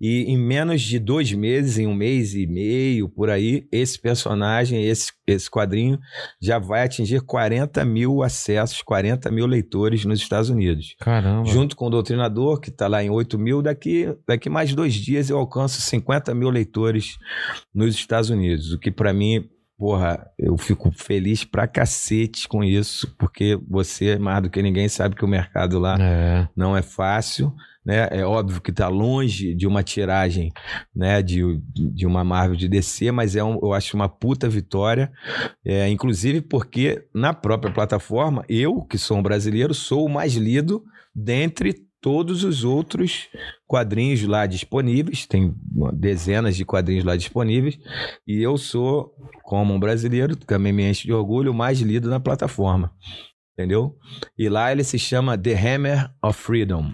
[0.00, 4.86] e em menos de dois meses, em um mês e meio, por aí, esse personagem,
[4.86, 5.98] esse, esse quadrinho,
[6.40, 10.94] já vai atingir 40 mil acessos, 40 mil leitores nos Estados Unidos.
[11.00, 11.48] Caramba!
[11.48, 15.28] Junto com o Doutrinador, que está lá em 8 mil, daqui, daqui mais dois dias
[15.28, 17.16] eu alcanço 50 mil leitores
[17.74, 19.48] nos Estados Unidos, o que para mim
[19.78, 25.14] porra, eu fico feliz pra cacete com isso, porque você, mais do que ninguém, sabe
[25.14, 26.48] que o mercado lá É.
[26.56, 27.52] não é fácil,
[27.84, 28.08] né?
[28.10, 30.50] É óbvio que está longe de uma tiragem,
[30.94, 31.22] né?
[31.22, 35.12] De, de uma Marvel de DC, mas é um, eu acho uma puta vitória,
[35.64, 40.82] é, inclusive porque na própria plataforma eu, que sou um brasileiro, sou o mais lido
[41.14, 43.28] dentre todos os outros
[43.66, 45.54] quadrinhos lá disponíveis, tem
[45.94, 47.78] dezenas de quadrinhos lá disponíveis,
[48.26, 52.20] e eu sou, como um brasileiro, também me enche de orgulho, o mais lido na
[52.20, 52.92] plataforma.
[53.58, 53.96] Entendeu?
[54.38, 56.92] E lá ele se chama The Hammer of Freedom.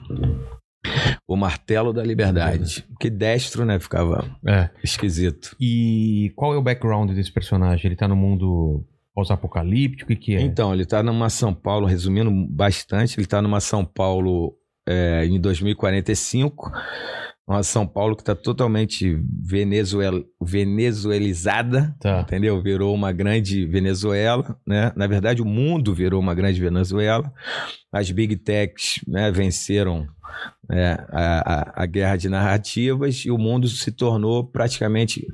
[1.27, 2.85] O martelo da liberdade.
[3.01, 3.81] Que destro, né?
[3.81, 4.71] Ficava É.
[4.83, 5.57] esquisito.
[5.61, 7.87] E qual é o background desse personagem?
[7.87, 8.85] Ele tá no mundo
[9.15, 10.13] pós-apocalíptico?
[10.13, 10.41] O que, que é?
[10.41, 14.55] Então, ele tá numa São Paulo, resumindo bastante, ele tá numa São Paulo
[14.87, 16.71] é, em 2045.
[17.47, 22.21] Uma São Paulo que está totalmente venezuel, venezuelizada, Tá.
[22.21, 22.63] entendeu?
[22.63, 24.93] Virou uma grande Venezuela, né?
[24.95, 27.33] Na verdade, o mundo virou uma grande Venezuela.
[27.93, 30.07] As big techs né, venceram
[30.71, 35.27] é, a, a, guerra de narrativas e o mundo se tornou praticamente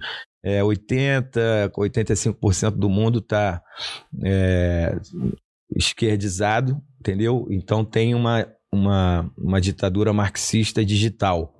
[0.42, 3.62] é, 80, 85% do mundo está
[5.76, 7.46] esquerdizado, entendeu?
[7.51, 11.55] Então tem uma, uma, uma ditadura marxista digital.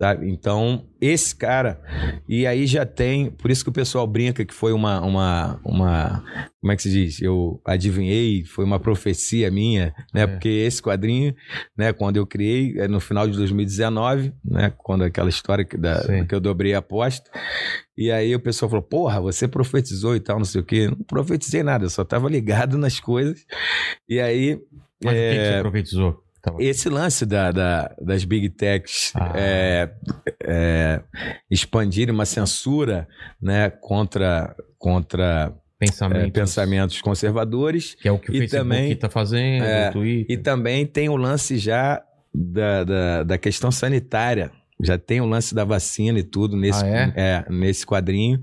[0.00, 0.30] Sabe?
[0.30, 1.80] Então, esse cara,
[2.28, 6.22] e aí já tem, por isso que o pessoal brinca que foi uma, uma, uma
[6.60, 7.22] como é que se diz?
[7.22, 10.24] Eu adivinhei, foi uma profecia minha, né?
[10.24, 10.26] É.
[10.26, 11.34] Porque esse quadrinho,
[11.74, 16.02] né, quando eu criei, é no final de 2019, né, quando aquela história que, da,
[16.02, 16.26] Sim.
[16.26, 17.30] que eu dobrei a aposta,
[17.96, 20.88] e aí o pessoal falou, porra, você profetizou e tal, não sei o quê.
[20.88, 23.46] Não profetizei nada, eu só tava ligado nas coisas,
[24.06, 24.60] e aí...
[25.02, 26.25] Mas o que, que é, você profetizou?
[26.46, 29.32] Tava- esse lance da, da- das big techs Ah.
[29.34, 29.90] é,
[30.44, 31.00] é,
[31.50, 33.08] expandirem uma censura
[33.42, 36.30] né, contra, contra é, Pensamentos.
[36.32, 37.94] pensamentos conservadores.
[37.96, 40.26] Que é o que o E Facebook também- tá fazendo, É, o Twitter.
[40.36, 42.00] E também tem o lance já
[42.32, 44.50] da, da, da questão sanitária.
[44.82, 47.44] Já tem o lance da vacina e tudo nesse, Ah, é?
[47.50, 48.40] nesse quadrinho.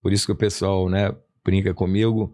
[0.00, 1.12] Por isso que o pessoal né,
[1.44, 2.32] brinca comigo.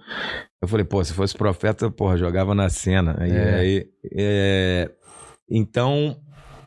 [0.61, 3.17] Eu falei, pô, se fosse profeta, porra, jogava na cena.
[3.19, 3.55] Aí, É.
[3.55, 4.91] aí, é,
[5.51, 6.21] então,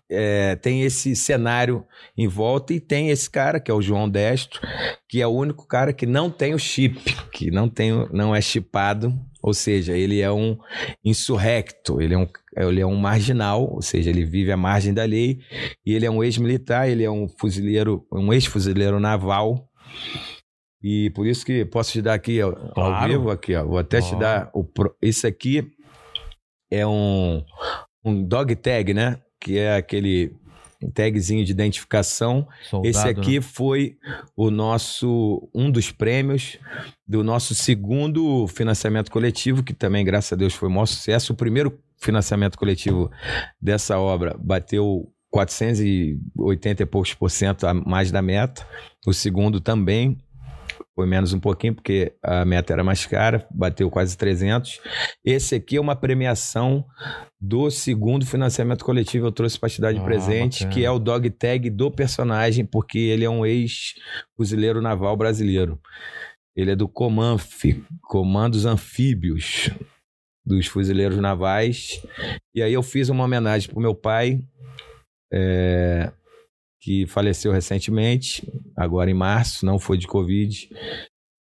[0.10, 1.86] é, tem esse cenário
[2.18, 4.60] em volta e tem esse cara, que é o João Destro,
[5.08, 7.00] que é o único cara que não tem o chip,
[7.32, 10.58] que não, tem, não é chipado, ou seja, ele é um
[11.04, 12.28] insurrecto, ele é um,
[12.58, 15.40] ele é um marginal, ou seja, ele vive à margem da lei,
[15.86, 19.68] e ele é um ex-militar, ele é um fuzileiro, um ex-fuzileiro naval,
[20.84, 23.08] e por isso que posso te dar aqui ao Claro.
[23.08, 24.66] vivo, aqui, ó, vou até te dar o
[25.02, 25.72] esse aqui
[26.72, 27.44] é um
[28.04, 29.18] um dog tag, né?
[29.40, 30.36] Que é aquele
[30.94, 32.48] tagzinho de identificação.
[32.70, 33.42] Soldado, Esse aqui né?
[33.42, 33.98] foi
[34.36, 36.58] o nosso um dos prêmios
[37.08, 41.34] do nosso segundo financiamento coletivo, que também, graças a Deus, foi um maior sucesso.
[41.34, 43.12] O primeiro financiamento coletivo
[43.62, 48.66] dessa obra bateu 480 e poucos por cento a mais da meta.
[49.06, 50.18] O segundo também
[50.96, 54.80] foi menos um pouquinho, porque a meta era mais cara, bateu quase 300.
[55.26, 56.86] Esse aqui é uma premiação
[57.40, 59.28] do segundo financiamento coletivo.
[59.28, 60.74] Eu trouxe para te dar de Ah, presente, bacana.
[60.74, 65.80] que é o dog tag do personagem, porque ele é um ex-fuzileiro naval brasileiro.
[66.56, 67.64] Ele é do Comanf,
[68.02, 69.70] Comandos Anfíbios,
[70.46, 72.02] dos fuzileiros navais.
[72.54, 74.40] E aí eu fiz uma homenagem pro meu pai,
[75.34, 76.12] é,
[76.82, 80.68] que faleceu recentemente, agora em março, não foi de Covid.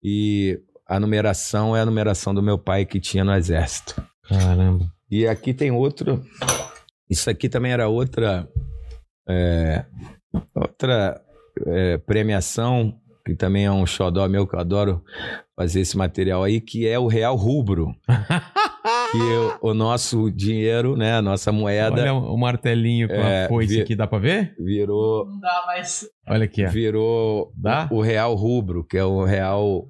[0.03, 0.59] E
[0.89, 4.03] a numeração é a numeração do meu pai que tinha no exército.
[4.26, 4.91] Caramba.
[5.11, 6.24] E aqui tem outro.
[7.09, 8.49] Isso aqui também era outra.
[9.28, 9.84] é,
[10.55, 11.20] outra
[11.66, 15.05] é, premiação, que também é um xodó meu, que eu adoro
[15.55, 17.95] fazer esse material aí, que é o Real Rubro.
[19.13, 23.49] que o, o nosso dinheiro, né, a nossa moeda, Olha o martelinho com É, a
[23.49, 24.55] foice vi- aqui, dá pra ver?
[24.59, 26.07] virou, Não dá mais.
[26.29, 26.69] Olha aqui, ó.
[26.71, 27.89] virou Dá?
[27.91, 29.85] o Real Rubro, que é o Real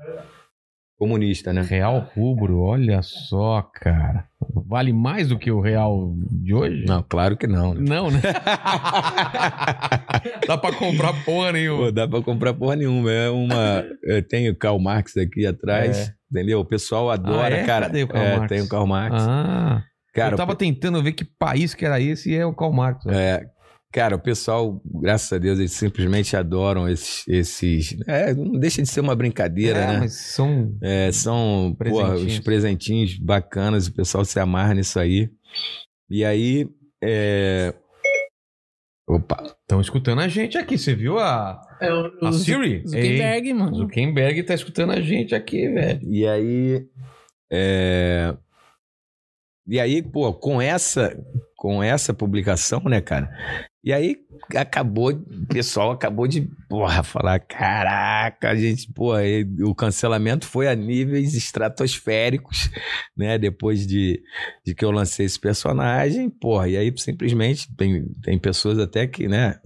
[0.98, 1.60] comunista, né?
[1.60, 4.24] Real rubro, olha só, cara.
[4.66, 6.86] Vale mais do que o real de hoje?
[6.86, 7.74] Não, claro que não.
[7.74, 7.84] né?
[7.86, 8.20] Não, né?
[10.46, 11.86] Dá pra comprar porra nenhuma.
[11.86, 13.10] Pô, dá pra comprar porra nenhuma.
[13.10, 13.84] É uma.
[14.02, 16.12] Eu tenho Karl Marx aqui atrás.
[16.30, 16.60] Entendeu?
[16.60, 17.64] O pessoal adora, Ah, é?
[17.66, 17.86] cara.
[17.86, 18.48] Cadê o Karl é, Marx?
[18.48, 19.16] tem o Karl Marx.
[19.20, 22.72] Ah, cara, eu tava tentando ver que país que era esse e é o Karl
[22.72, 23.04] Marx.
[23.06, 23.46] o, é,
[23.92, 27.22] cara, o pessoal, graças a Deus, eles simplesmente adoram esses.
[27.28, 29.98] esses é, não deixa de ser uma brincadeira, É, né?
[30.00, 30.76] mas são...
[30.82, 32.32] É, são porra, Presentinhos.
[32.34, 35.30] os presentinhos bacanas, o pessoal se amarra nisso aí.
[36.10, 36.68] E aí,
[37.02, 37.72] é,
[39.08, 39.55] Opa.
[39.66, 42.84] Estão escutando a gente aqui, você viu a, É o, a o Siri?
[42.86, 43.74] Zuckerberg, Ei, mano.
[43.74, 46.00] Zuckerberg tá escutando a gente aqui, velho.
[46.08, 46.86] E aí.
[47.50, 48.32] é,
[49.66, 51.20] E aí, pô, com essa,
[51.56, 53.28] com essa publicação, né, cara?
[53.86, 54.16] E aí
[54.56, 58.92] acabou, o pessoal acabou de, porra, falar: caraca, a gente,
[59.24, 62.68] e o cancelamento foi a níveis estratosféricos,
[63.16, 63.38] né?
[63.38, 64.20] Depois de,
[64.64, 69.28] de que eu lancei esse personagem, porra, e aí simplesmente tem, tem pessoas até que,
[69.28, 69.60] né,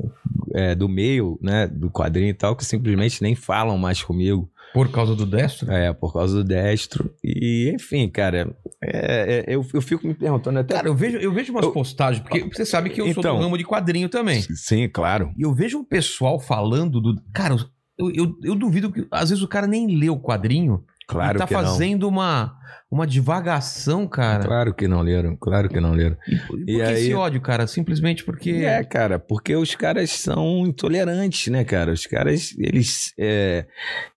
[0.54, 4.52] é, do meio, né, do quadrinho e tal, que simplesmente nem falam mais comigo.
[4.72, 5.70] Por causa do destro?
[5.70, 7.12] É, por causa do destro.
[7.24, 10.74] E, enfim, cara, é, é, eu, eu fico me perguntando até.
[10.74, 13.36] Cara, eu vejo, eu vejo umas Eu- postagens, porque você sabe que eu sou Então.
[13.36, 14.42] do ramo de quadrinho também.
[14.54, 15.32] Sim, claro.
[15.36, 17.14] E eu vejo um pessoal falando do.
[17.34, 17.56] Cara,
[17.98, 19.06] eu, eu, eu duvido que.
[19.10, 22.56] Às vezes o cara nem lê o quadrinho Claro tá que fazendo uma,
[22.90, 24.08] uma divagação, não.
[24.08, 24.44] cara.
[24.44, 26.16] Claro que não leram, claro que não leram.
[26.28, 27.66] E, por E que aí- esse ódio, cara?
[27.66, 28.50] Simplesmente porque.
[28.50, 31.92] É, cara, porque os caras são intolerantes, né, cara?
[31.92, 33.12] Os caras, eles.
[33.18, 33.66] É,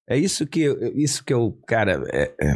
[0.08, 0.66] é isso que,
[0.96, 2.54] isso que eu, cara, é- é,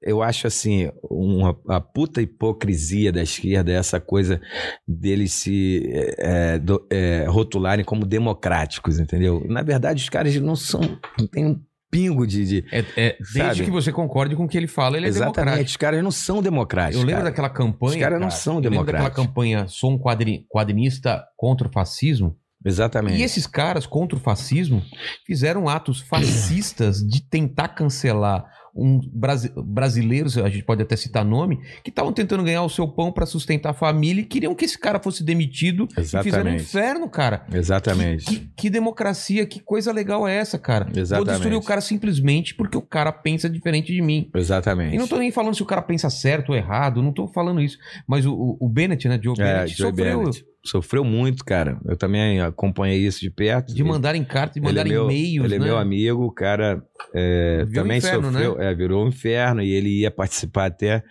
[0.00, 4.40] eu acho assim, uma, a puta hipocrisia da esquerda é essa coisa
[4.86, 6.14] deles se é,
[6.54, 9.44] é, do- é, rotularem como democráticos, entendeu?
[9.48, 10.80] Na verdade, os caras não são.
[11.18, 11.60] não
[11.90, 12.44] pingo de.
[12.44, 13.64] de- É, é, desde Sabe?
[13.64, 15.70] que você concorde com o que ele fala, ele é Exatamente, democrático.
[15.70, 17.00] os caras não são democráticos.
[17.00, 17.30] Eu lembro cara.
[17.30, 17.94] daquela campanha.
[17.96, 19.26] Os caras não são eu lembro daquela democráticos.
[19.26, 22.36] campanha Sou um quadri- quadrinista contra o fascismo.
[22.64, 23.18] Exatamente.
[23.18, 24.82] E esses caras contra o fascismo
[25.24, 28.44] fizeram atos fascistas de tentar cancelar
[28.80, 32.86] um brasi- brasileiros, a gente pode até citar nome, que estavam tentando ganhar o seu
[32.86, 36.28] pão para sustentar a família e queriam que esse cara fosse demitido e fizeram um
[36.28, 36.62] Exatamente.
[36.62, 37.46] inferno, cara.
[37.52, 38.24] Exatamente.
[38.24, 40.84] Que, que democracia, que coisa legal é essa, cara?
[40.86, 41.30] Vou Exatamente.
[41.32, 44.30] destruir o cara simplesmente porque o cara pensa diferente de mim.
[44.34, 44.94] Exatamente.
[44.94, 47.60] E não tô nem falando se o cara pensa certo ou errado, não tô falando
[47.60, 47.78] isso.
[48.06, 50.44] Mas o, o- Bennett, né, Joe É, Bennett, Joey sofreu Bennett.
[50.64, 51.80] Sofreu muito, cara.
[51.86, 53.74] Eu também acompanhei isso de perto.
[53.74, 55.64] de mandarem carta, de Ele é mandarem meu- e-mails, Ele é né?
[55.64, 56.82] meu amigo, o cara
[57.14, 58.44] é, também inferno, né?
[58.44, 61.02] sofreu, é, virou um inferno e ele ia participar até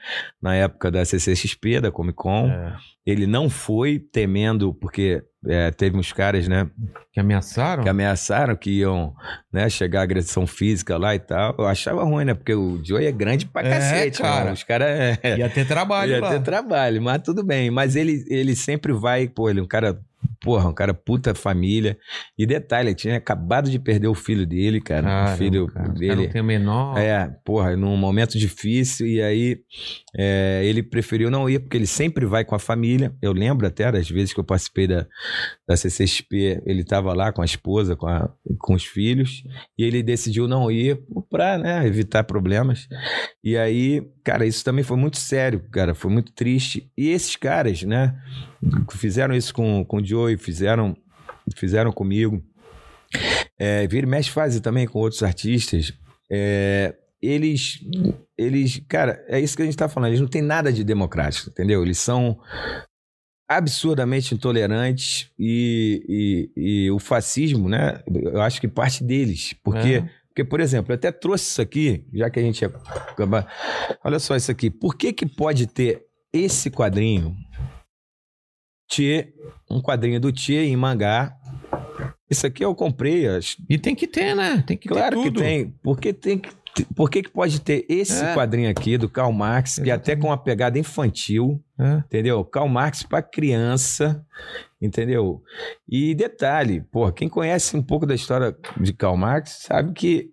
[0.41, 2.47] na época da CCXP, da Comic Con.
[2.49, 2.75] É,
[3.05, 6.69] Ele não foi temendo, porque é, teve uns caras, né,
[7.13, 7.83] que ameaçaram?
[7.83, 9.13] que ameaçaram que iam
[9.51, 11.55] né, chegar a agressão física lá e tal.
[11.57, 14.35] Eu achava ruim, né, porque o Joey é grande pra É, cacete, cara.
[14.41, 14.53] cara.
[14.53, 14.87] Os caras
[15.23, 16.29] é, Ia ter trabalho Ia lá.
[16.31, 17.71] ter trabalho, mas tudo bem.
[17.71, 19.97] Mas ele, ele sempre vai, pô, ele é um cara,
[20.41, 21.97] porra, um cara puta família.
[22.37, 25.03] E detalhe, ele tinha acabado de perder o filho dele, cara.
[25.07, 26.15] Caramba, o filho cara, dele.
[26.15, 26.97] não tem a menor...
[26.97, 29.59] É, porra, num momento difícil, e aí
[30.15, 33.13] é, ele preferiu não ir, porque ele sempre vai com a família.
[33.21, 35.05] Eu lembro até das vezes que eu participei da,
[35.67, 39.43] da CCXP, ele estava lá com a esposa, com, a- com os filhos,
[39.77, 40.99] e ele decidiu não ir
[41.29, 42.87] pra né, evitar problemas.
[43.43, 46.91] E aí, cara, isso também foi muito sério, cara, foi muito triste.
[46.97, 48.13] E esses caras, né,
[48.89, 50.97] que fizeram isso com, com o Joey, fizeram,
[51.55, 52.43] fizeram comigo.
[53.57, 55.93] É, vira e mexe fazem também com outros artistas.
[56.29, 57.79] É, eles,
[58.37, 60.09] eles, cara, é isso que a gente tá falando.
[60.09, 61.81] Eles não têm nada de democrático, entendeu?
[61.81, 62.37] Eles são
[63.47, 68.03] absurdamente intolerantes e, e, e o fascismo, né?
[68.05, 70.09] Eu acho que parte deles, porque É.
[70.37, 73.51] porque, por exemplo, eu até trouxe isso aqui, já que a gente ia acabar.
[74.03, 74.69] Olha só isso aqui.
[74.69, 77.35] Por que, que pode ter esse quadrinho?
[78.87, 79.33] Tchê,
[79.69, 81.35] um quadrinho do Tchê em mangá.
[82.29, 83.27] Isso aqui eu comprei.
[83.27, 84.63] acho- E tem que ter, né?
[84.67, 85.39] Tem que Claro ter que tudo.
[85.41, 85.71] tem.
[85.81, 86.49] Por que tem que.
[86.95, 88.35] Por que, que pode ter esse É.
[88.35, 91.97] quadrinho aqui do Karl Marx, que é até com uma pegada infantil, É.
[92.05, 92.45] entendeu?
[92.45, 94.23] Karl Marx para criança,
[94.81, 95.41] entendeu?
[95.87, 100.29] E detalhe, pô, quem conhece um pouco da história de Karl Marx sabe que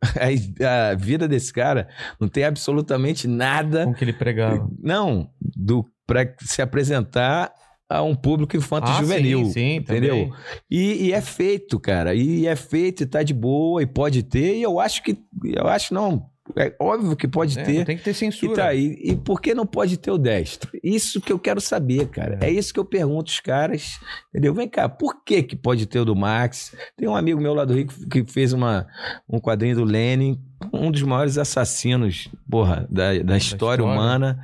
[0.62, 1.88] a, a vida desse cara
[2.20, 4.68] não tem absolutamente nada, Com que ele pregava.
[4.80, 7.52] não, do para se apresentar
[7.88, 9.40] a um público infanto-juvenil.
[9.40, 10.30] Ah, sim, sim, entendeu?
[10.70, 12.14] E, e é feito, cara.
[12.14, 14.56] E é feito e tá de boa e pode ter.
[14.56, 15.18] E eu acho que.
[15.44, 16.26] Eu acho não.
[16.56, 17.84] É óbvio que pode É, ter.
[17.84, 18.54] tem que ter E censura.
[18.54, 18.96] tá aí.
[19.02, 20.70] E por que não pode ter o destro?
[20.82, 22.38] Isso que eu quero saber, cara.
[22.42, 23.98] É, isso que eu pergunto os caras.
[24.30, 24.54] Entendeu?
[24.54, 26.74] Vem cá, por que que pode ter o do Max?
[26.96, 28.86] Tem um amigo meu lá do Rio que fez uma,
[29.28, 30.40] um quadrinho do Lenin,
[30.72, 33.84] um dos maiores assassinos, porra, da, da história história.
[33.84, 34.38] humana.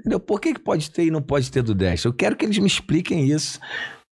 [0.00, 0.18] Entendeu?
[0.20, 2.08] Por que que pode ter e não pode ter do destro?
[2.10, 3.60] Eu quero que eles me expliquem isso.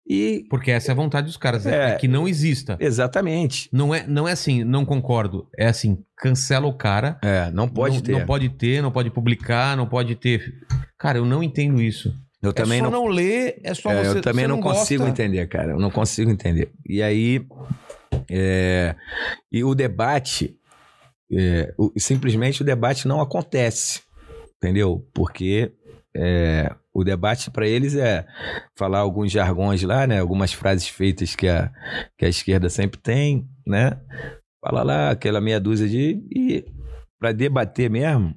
[0.07, 0.45] E.
[0.49, 1.95] Porque essa é a vontade dos caras, é, É.
[1.95, 2.77] que não exista.
[2.79, 3.67] Exatamente.
[3.73, 5.47] Não é, não é assim, não concordo.
[5.57, 7.17] É assim, cancela o cara.
[7.23, 8.11] É, não pode não, ter.
[8.11, 10.53] Não pode ter, não pode publicar, não pode ter.
[10.97, 12.13] Cara, eu não entendo isso.
[12.41, 14.17] eu também é só não não, ler, é só É, você.
[14.19, 15.23] eu também você não, consigo gosta.
[15.23, 15.71] entender, cara.
[15.71, 16.71] Eu não consigo entender.
[16.87, 17.43] E aí.
[18.29, 18.95] é,
[19.51, 20.55] e o debate.
[21.31, 24.01] é, o- simplesmente o debate não acontece.
[24.57, 25.03] Entendeu?
[25.13, 25.71] Porque
[26.15, 28.25] é, o debate para eles é
[28.77, 30.19] falar alguns jargões lá, né?
[30.19, 31.69] Algumas frases feitas que a,
[32.17, 33.99] que a esquerda sempre tem, né?
[34.63, 36.23] Fala lá aquela meia dúzia de.
[36.33, 36.65] E
[37.19, 38.33] para debater mesmo,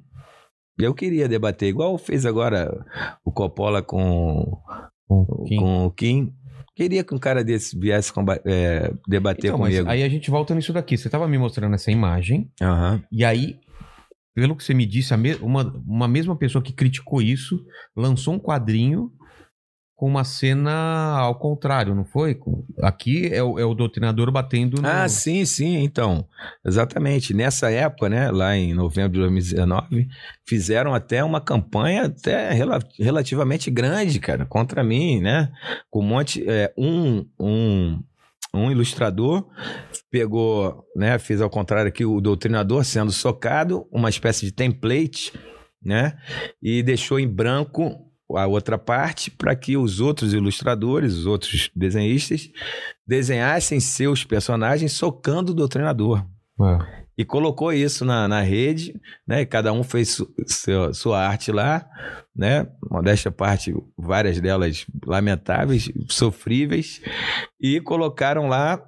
[0.77, 2.85] eu queria debater, igual fez agora
[3.25, 4.57] o Coppola com,
[5.07, 5.57] Com Kim.
[5.57, 6.33] com o Kim.
[6.75, 8.11] Queria que um cara desse viesse
[8.45, 9.89] é, debater Então, comigo.
[9.89, 10.97] aí a gente volta nisso daqui.
[10.97, 13.03] Você tava me mostrando essa imagem, Aham.
[13.11, 13.59] e aí,
[14.39, 17.63] pelo que você me disse, me- uma, uma mesma pessoa que criticou isso
[17.95, 19.11] lançou um quadrinho
[19.95, 20.71] com uma cena
[21.17, 22.39] ao contrário, não foi?
[22.81, 24.87] Aqui é o, é o doutrinador batendo no.
[24.87, 26.25] Ah, sim, sim, então.
[26.65, 27.33] Exatamente.
[27.33, 30.07] Nessa época, né, lá em novembro de 2019,
[30.47, 35.51] fizeram até uma campanha até rela- relativamente grande, cara, contra mim, né?
[35.89, 36.45] Com um monte.
[36.49, 38.01] é, um, um,
[38.53, 39.47] um ilustrador
[40.09, 41.19] pegou, né?
[41.19, 45.33] Fez ao contrário aqui o doutrinador sendo socado, uma espécie de template,
[45.83, 46.17] né?
[46.61, 52.49] E deixou em branco a outra parte para que os outros ilustradores, os outros desenhistas,
[53.07, 56.25] desenhassem seus personagens socando o doutrinador.
[56.61, 56.99] É.
[57.19, 58.97] E colocou isso na, na rede,
[59.27, 59.41] né?
[59.41, 61.85] E cada um fez su- seu- sua arte lá,
[62.33, 62.65] né?
[62.89, 67.01] Modéstia parte, várias delas lamentáveis, sofríveis,
[67.59, 68.81] e colocaram lá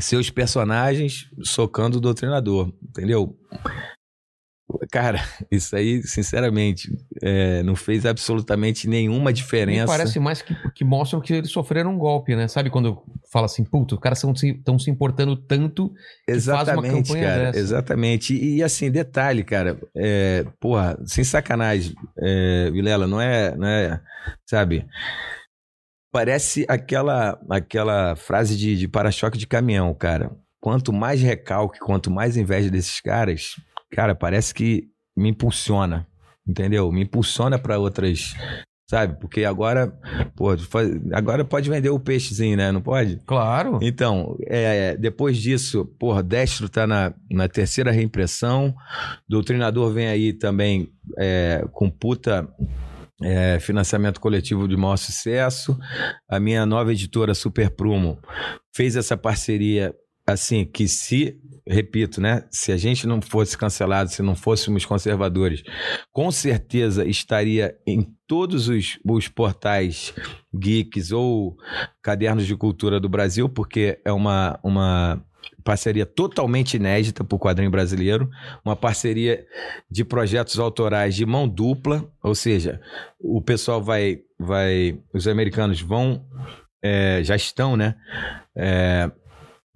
[0.00, 3.36] seus personagens socando o doutrinador, entendeu?
[4.92, 9.86] Cara, isso aí, sinceramente, é, não fez absolutamente nenhuma Me diferença.
[9.86, 12.46] parece mais que, que mostram que eles sofreram um golpe, né?
[12.46, 15.94] Sabe quando fala assim, puta, os caras estão se, tão se importando tanto
[16.28, 17.44] faz uma Exatamente, campanha cara.
[17.44, 17.58] dessa.
[17.58, 18.34] Exatamente.
[18.34, 19.80] E, e, assim, detalhe, cara.
[19.96, 23.98] É, porra, sem sacanagem, é, Vilela, não é, não é.
[24.44, 24.86] Sabe?
[26.12, 30.30] Parece aquela, aquela frase de, de para-choque de caminhão, cara.
[30.60, 33.56] Quanto mais recalque, quanto mais inveja desses caras,
[33.92, 36.06] cara, parece que me impulsiona.
[36.46, 36.90] Entendeu?
[36.90, 38.34] Me impulsiona para outras.
[38.90, 39.18] Sabe?
[39.20, 39.96] Porque agora,
[40.36, 40.48] pô,
[41.14, 42.70] agora pode vender o peixezinho, né?
[42.70, 43.20] Não pode?
[43.24, 43.78] Claro.
[43.80, 48.74] Então, é, depois disso, porra, Destro tá na, na terceira reimpressão.
[49.26, 52.46] Doutrinador vem aí também é, com puta
[53.22, 55.78] é, financiamento coletivo de maior sucesso.
[56.28, 58.18] A minha nova editora Super Prumo
[58.74, 59.94] fez essa parceria
[60.26, 62.44] assim que se repito, né?
[62.50, 65.62] Se a gente não fosse cancelado, se não fôssemos conservadores,
[66.12, 70.14] com certeza estaria em todos os, os portais
[70.54, 71.56] geeks ou
[72.02, 75.24] cadernos de cultura do Brasil, porque é uma, uma
[75.62, 78.28] parceria totalmente inédita para o quadrinho brasileiro,
[78.64, 79.44] uma parceria
[79.90, 82.80] de projetos autorais de mão dupla, ou seja,
[83.20, 86.24] o pessoal vai, vai os americanos vão,
[86.82, 87.94] é, já estão, né?
[88.56, 89.10] É,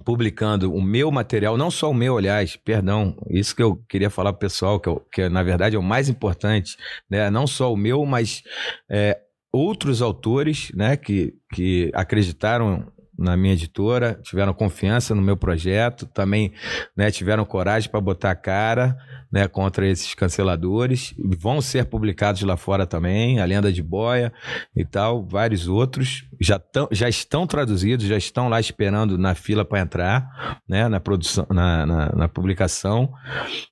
[0.06, 4.32] publicando o meu material, não só o meu, aliás, perdão, isso que eu queria falar
[4.32, 6.76] pro pessoal, que, eu, que na verdade é o mais importante,
[7.10, 7.28] né?
[7.28, 8.44] Não só o meu, mas
[8.88, 9.18] é,
[9.50, 12.86] outros autores, né, que, que acreditaram
[13.18, 16.52] na minha editora, tiveram confiança no meu projeto, também
[16.96, 18.96] né, tiveram coragem para botar a cara
[19.30, 21.14] né, contra esses canceladores.
[21.18, 24.32] Vão ser publicados lá fora também, A Lenda de Boia
[24.74, 26.28] e tal, vários outros.
[26.40, 31.00] Já, tão, já estão traduzidos, já estão lá esperando na fila para entrar né, na,
[31.00, 33.12] produção, na, na, na publicação.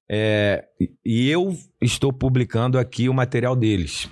[0.09, 0.65] É,
[1.05, 4.09] e eu estou publicando aqui o material deles.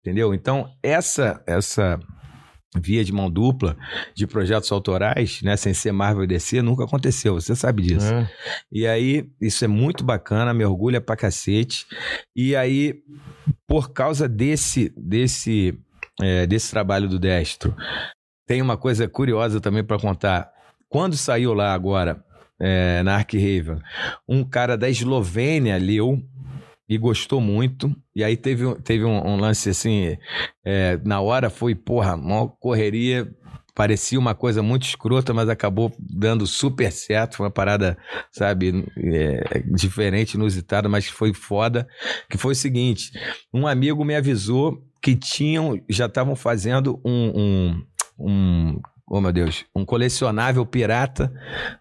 [0.00, 0.34] Entendeu?
[0.34, 1.98] Então, essa essa
[2.80, 3.76] via de mão dupla
[4.14, 8.12] de projetos autorais, né, sem ser Marvel e DC, nunca aconteceu, você sabe disso.
[8.12, 8.30] É.
[8.70, 11.86] E aí, isso é muito bacana, me orgulha pra cacete.
[12.34, 13.02] E aí,
[13.66, 15.78] por causa desse, desse,
[16.20, 17.74] é, desse trabalho do Destro,
[18.46, 20.50] tem uma coisa curiosa também pra contar.
[20.88, 22.24] Quando saiu lá agora,
[22.60, 23.82] é, na Arkheiva,
[24.28, 26.22] um cara da Eslovênia leu
[26.92, 27.90] e gostou muito.
[28.14, 30.18] E aí teve, teve um, um lance assim,
[30.62, 33.34] é, na hora foi, porra, uma correria.
[33.74, 37.38] Parecia uma coisa muito escrota, mas acabou dando super certo.
[37.38, 37.96] Foi uma parada,
[38.30, 41.88] sabe, é, diferente, inusitada, mas foi foda.
[42.28, 43.10] Que foi o seguinte:
[43.54, 47.86] um amigo me avisou que tinham, já estavam fazendo um, um,
[48.18, 51.32] um, oh meu Deus, um colecionável pirata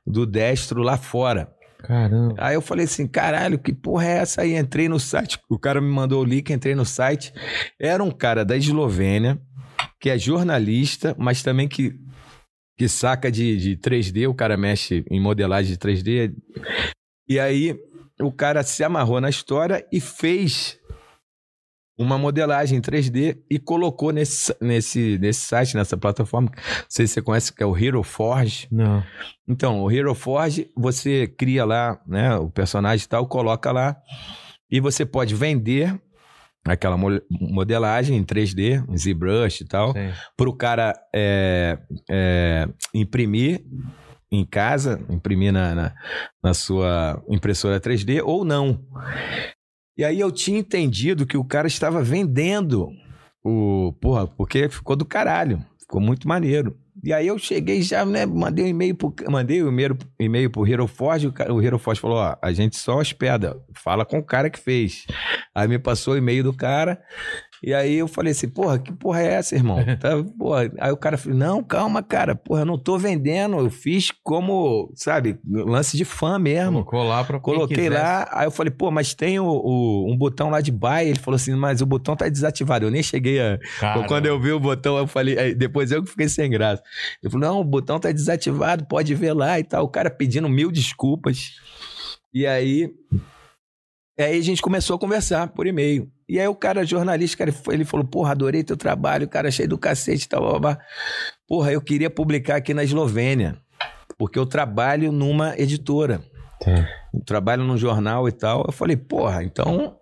[0.08, 1.54] do Destro lá fora.
[1.84, 2.36] Caramba.
[2.38, 4.56] Aí eu falei assim, caralho, que porra é essa aí?
[4.56, 7.34] Entrei no site, o cara me mandou o link, entrei no site.
[7.80, 9.40] Era um cara da Eslovênia,
[10.00, 11.96] que é jornalista, mas também que,
[12.78, 16.34] que saca de, de 3D, o cara mexe em modelagem de 3D.
[17.28, 17.80] E aí
[18.20, 20.78] o cara se amarrou na história e fez
[21.98, 26.50] uma modelagem em 3D e colocou nesse, nesse, nesse site, nessa plataforma.
[26.56, 28.68] Não sei se você conhece, que é o Hero Forge.
[28.72, 29.04] Não.
[29.48, 33.96] Então, o Hero Forge, você cria lá, né, o personagem e tal, coloca lá
[34.70, 36.00] e você pode vender
[36.66, 39.94] aquela mo- modelagem em 3D, em ZBrush e tal,
[40.38, 41.78] para o cara é,
[42.10, 43.64] é, imprimir
[44.32, 45.94] em casa, imprimir na, na,
[46.42, 48.80] na sua impressora 3D ou não.
[49.98, 52.90] E aí eu tinha entendido que o cara estava vendendo
[53.44, 53.94] o.
[54.02, 55.64] Porra, porque ficou do caralho.
[55.80, 56.78] Ficou muito maneiro.
[57.04, 58.26] E aí eu cheguei já, né?
[58.26, 61.80] Mandei um e-mail pro, mandei o e-mail, e-mail pro Hero Forge, o, cara- o Hero
[61.80, 65.06] Forge falou: ó, a gente só hospeda, fala com o cara que fez.
[65.56, 67.02] Aí me passou o e-mail do cara.
[67.64, 69.78] E aí eu falei assim, porra, que porra é essa, irmão?
[70.02, 70.72] Tá, porra.
[70.80, 74.92] Aí o cara falou, não, calma, cara, porra, eu não tô vendendo, eu fiz como,
[74.96, 76.84] sabe, lance de fã mesmo.
[76.84, 80.50] Colocou lá pra Coloquei lá, aí eu falei, pô, mas tem o, o- um botão
[80.50, 81.06] lá de buy.
[81.08, 82.86] Ele falou assim, mas o botão tá desativado.
[82.86, 83.60] Eu nem cheguei a.
[83.80, 86.82] Cara, Quando eu vi o botão, eu falei, aí depois eu que fiquei sem graça.
[87.22, 89.86] Ele falou, não, o botão tá desativado, pode ver lá e tal.
[89.86, 91.52] O cara pedindo mil desculpas.
[92.34, 92.90] E aí.
[94.20, 96.10] Aí a gente começou a conversar por e-mail.
[96.32, 99.78] E aí o cara, jornalista, cara, ele falou, porra, adorei teu trabalho, cara, cheio do
[99.78, 100.78] cacete e tal, blá, blá.
[101.46, 103.58] Porra, eu queria publicar aqui na Eslovênia,
[104.18, 106.22] porque eu trabalho numa editora.
[106.64, 106.88] Tá.
[107.14, 108.64] Eu trabalho num jornal e tal.
[108.66, 109.98] Eu falei, porra, então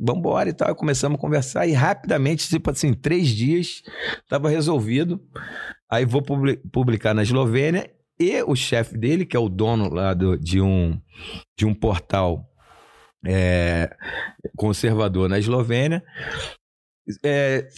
[0.00, 0.74] vambora e tal.
[0.74, 3.82] Começamos a conversar e rapidamente, tipo assim, três dias,
[4.28, 5.20] tava resolvido.
[5.88, 10.12] Aí vou publi- publicar na Eslovênia e o chefe dele, que é o dono lá
[10.12, 11.00] do- de, um,
[11.56, 12.44] de um portal
[13.26, 13.94] é,
[14.56, 16.02] conservador na Eslovênia,
[17.24, 17.68] é,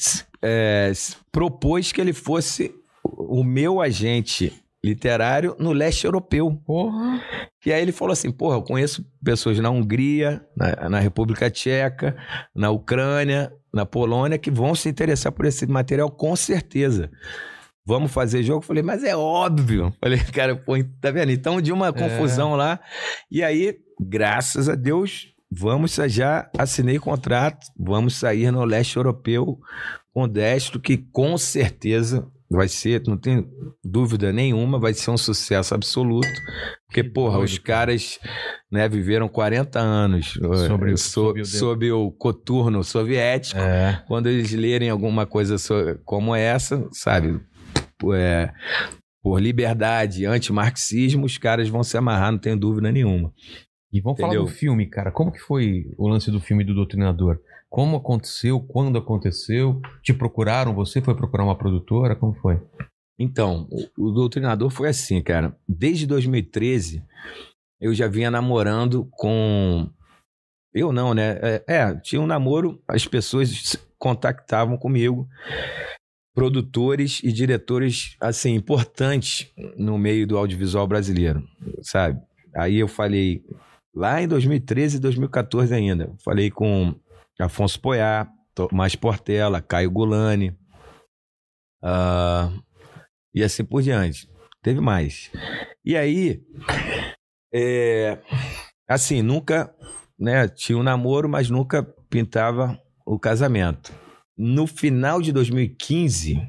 [0.43, 0.93] é,
[1.31, 6.51] propôs que ele fosse o meu agente literário no leste europeu.
[6.65, 7.23] Porra.
[7.65, 12.17] E aí ele falou assim: porra, eu conheço pessoas na Hungria, na, na República Tcheca,
[12.55, 17.11] na Ucrânia, na Polônia, que vão se interessar por esse material com certeza.
[17.85, 18.59] Vamos fazer jogo?
[18.59, 19.93] Eu Falei, mas é óbvio.
[20.01, 21.33] Falei, cara, pô, tá vendo?
[21.33, 22.79] Então, de uma confusão lá.
[23.31, 29.59] E aí, graças a Deus, vamos já assinei contrato, vamos sair no leste europeu
[30.13, 33.47] com destro, que com certeza vai ser, não tem
[33.85, 36.27] dúvida nenhuma, vai ser um sucesso absoluto.
[36.89, 38.19] Porque, Que porra, os caras
[38.73, 43.61] né, viveram 40 anos eh, Sobre o- so- sob o o coturno soviético.
[43.61, 44.03] É.
[44.09, 45.55] Quando eles lerem alguma coisa
[46.05, 47.41] como essa, sabe,
[48.15, 48.51] é,
[49.23, 53.33] por liberdade, antimarxismo, os caras vão se amarrar, não tenho dúvida nenhuma.
[53.93, 54.51] E vamos falar Entendeu?
[54.51, 55.11] do filme, cara.
[55.11, 57.41] Como que foi o lance do filme do Doutrinador?
[57.69, 58.61] Como aconteceu?
[58.61, 59.81] Quando aconteceu?
[60.03, 60.75] Te procuraram?
[60.75, 62.15] Você foi procurar uma produtora?
[62.15, 62.61] Como foi?
[63.19, 63.69] Então,
[63.99, 65.57] o, Doutrinador foi assim, cara.
[65.69, 67.05] Desde 2013,
[67.81, 69.91] eu já vinha namorando com.
[70.73, 71.39] Eu não, né?
[71.43, 75.29] É, é, tinha um namoro, as pessoas se contactavam comigo,
[76.35, 81.43] produtores e diretores, assim, importantes no meio do audiovisual brasileiro,
[81.83, 82.21] sabe?
[82.57, 83.45] Aí eu falei,
[83.95, 86.95] lá em 2013 e 2014 ainda, falei com
[87.39, 90.57] Afonso Poiá, Tomás Portela, Caio Gulani,
[91.83, 92.53] ah,
[93.35, 94.29] e assim por diante.
[94.63, 95.31] Teve mais.
[95.85, 96.43] E aí,
[97.53, 98.19] é,
[98.87, 99.75] assim, nunca,
[100.19, 103.93] né, tinha um namoro, mas nunca pintava o casamento.
[104.37, 106.41] No final de 2015,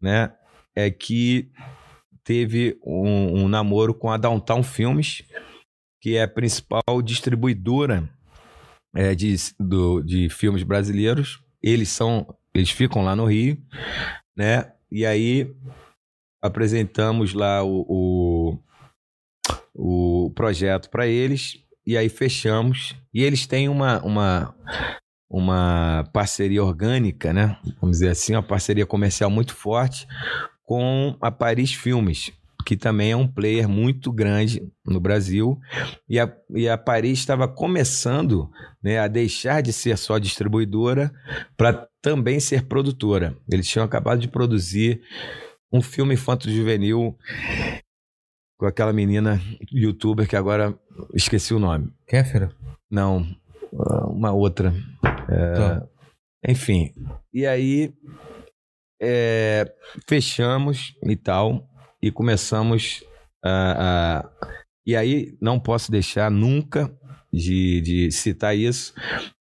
[0.00, 0.32] né,
[0.74, 1.50] é que
[2.24, 5.22] teve um, um namoro com a Downtown Filmes,
[6.00, 8.08] que é a principal distribuidora
[8.94, 11.42] é, de, do- de filmes brasileiros.
[11.62, 13.58] Eles são, eles ficam lá no Rio,
[14.36, 14.72] né?
[14.90, 15.54] E aí
[16.42, 18.58] apresentamos lá o,
[19.74, 22.94] o, o projeto para eles e aí fechamos.
[23.12, 24.54] E eles têm uma, uma,
[25.28, 27.58] uma parceria orgânica, né?
[27.80, 30.06] Vamos dizer assim, uma parceria comercial muito forte
[30.64, 32.30] com a Paris Filmes,
[32.68, 35.58] que também é um player muito grande no Brasil.
[36.06, 38.50] E a, e a Paris estava começando
[38.82, 41.10] né, a deixar de ser só distribuidora
[41.56, 43.34] para também ser produtora.
[43.50, 45.00] Eles tinham acabado de produzir
[45.72, 47.16] um filme infanto-juvenil
[48.58, 49.40] com aquela menina
[49.72, 50.78] youtuber que agora
[51.14, 51.90] esqueci o nome.
[52.06, 52.52] Kéfera?
[52.90, 53.26] Não,
[54.10, 54.74] uma outra.
[55.26, 55.88] É, Tá.
[56.46, 56.92] Enfim.
[57.32, 57.94] E aí
[59.00, 59.72] é,
[60.08, 61.67] fechamos e tal,
[62.00, 63.04] e começamos
[63.44, 64.28] a,
[64.86, 66.90] E aí não posso deixar nunca
[67.32, 68.94] de, de citar isso,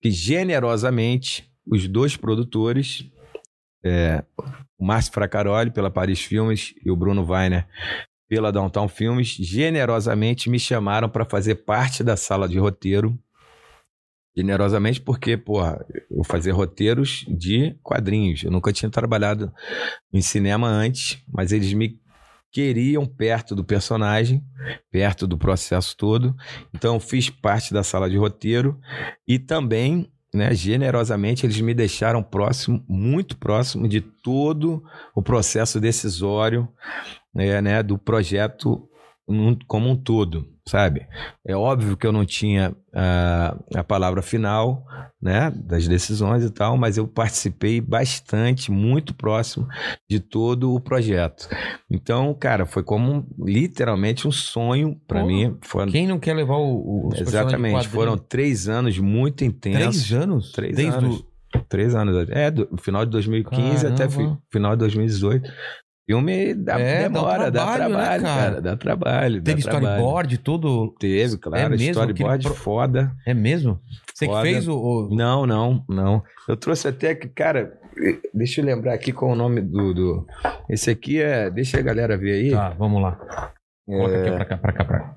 [0.02, 3.10] que generosamente os dois produtores,
[3.84, 4.24] é,
[4.78, 7.68] o Márcio Fracaroli pela Paris Filmes e o Bruno Weiner
[8.30, 13.18] pela Downtown Filmes, generosamente me chamaram para fazer parte da sala de roteiro.
[14.36, 18.44] Generosamente porque, porra, eu fazia roteiros de quadrinhos.
[18.44, 19.54] Eu nunca tinha trabalhado
[20.12, 22.02] em cinema antes, mas eles me
[22.54, 24.44] queriam perto do personagem,
[24.92, 26.36] perto do processo todo.
[26.74, 28.80] Então fiz parte da sala de roteiro
[29.28, 36.68] e também né, generosamente, eles me deixaram próximo, muito próximo de todo o processo decisório
[37.36, 38.90] é, né, do projeto
[39.68, 41.06] como um todo, sabe?
[41.46, 44.86] É óbvio que eu não tinha ah, a palavra final,
[45.22, 49.68] né, das decisões e tal, mas eu participei bastante, muito próximo
[50.10, 51.48] de todo o projeto.
[51.90, 55.58] Então, cara, foi como um- literalmente um sonho para mim.
[55.62, 60.08] Foi, Quem não quer levar o, de exatamente, foram três anos muito intensos.
[60.08, 60.52] três anos?
[60.52, 61.20] Três Desde anos.
[61.20, 61.34] o-
[61.70, 62.28] Três anos.
[62.32, 64.42] É, do final de 2015 até fi- Caramba.
[64.52, 65.48] final de 2018.
[66.06, 68.42] Filme dá, É, dá um demora, dá trabalho, né, trabalho, cara?
[68.52, 68.62] cara?
[68.62, 69.42] Dá trabalho.
[69.42, 69.86] dá Teve trabalho.
[69.88, 70.96] storyboard, tudo.
[71.00, 71.66] Teve, claro.
[71.66, 71.90] É mesmo?
[71.92, 73.12] storyboard pro- foda.
[73.26, 73.80] É mesmo?
[74.14, 74.42] Você que Foda.
[74.44, 75.10] fez o.
[75.14, 76.22] Não, não, não.
[76.48, 77.80] Eu trouxe até que, cara,
[78.34, 79.94] deixa eu lembrar aqui qual o nome do.
[79.94, 80.28] do...
[80.70, 81.50] Esse aqui é.
[81.50, 82.52] Deixa a galera ver aí.
[82.52, 83.18] Tá, vamos lá.
[83.88, 84.22] Coloca É.
[84.22, 85.16] aqui pra cá, pra cá, pra cá.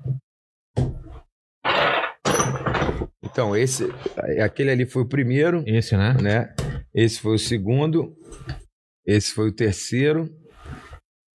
[3.23, 3.91] Então, esse.
[4.43, 5.63] Aquele ali foi o primeiro.
[5.67, 6.15] Esse, né?
[6.21, 6.53] né?
[6.93, 8.15] Esse foi o segundo,
[9.05, 10.29] esse foi o terceiro.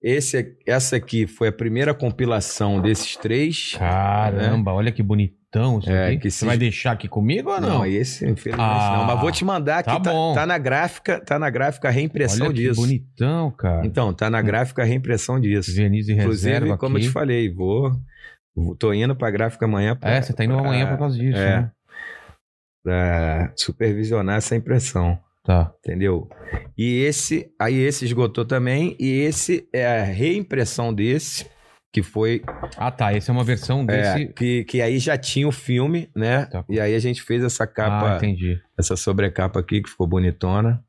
[0.03, 3.77] Esse, essa aqui foi a primeira compilação desses três.
[3.79, 6.19] Caramba, olha que bonitão isso É, aqui.
[6.19, 7.87] que Você se- vai deixar aqui comigo ou não?
[7.87, 9.05] esse, infelizmente, Ah, não.
[9.07, 9.91] Mas vou te mandar aqui.
[9.91, 10.35] tá Tá, bom.
[10.35, 12.81] tá na gráfica, tá na gráfica a reimpressão olha que disso.
[12.81, 13.87] bonitão, cara.
[13.87, 15.73] Então, tá na gráfica a reimpressão disso.
[15.73, 17.93] Verniz e Inclusive, reserva como eu te falei, vou,
[18.57, 21.39] vou- tô indo pra gráfica amanhã pra, É, você tá indo amanhã por causa disso,
[21.39, 21.61] é.
[21.61, 21.71] né?
[22.85, 25.17] pra supervisionar essa impressão.
[25.45, 25.73] Tá.
[25.85, 26.29] Entendeu?
[26.79, 31.47] E esse, aí esse esgotou também, e esse é a reimpressão desse,
[31.93, 32.43] que foi,
[32.77, 33.13] Ah, tá.
[33.13, 34.33] Essa é uma versão é, desse.
[34.35, 36.47] que, que aí já tinha o filme, né?
[36.47, 36.65] Tá.
[36.69, 38.61] E aí a gente fez essa ah, capa, entendi.
[38.79, 40.83] essa sobrecapa aqui, que ficou bonitona,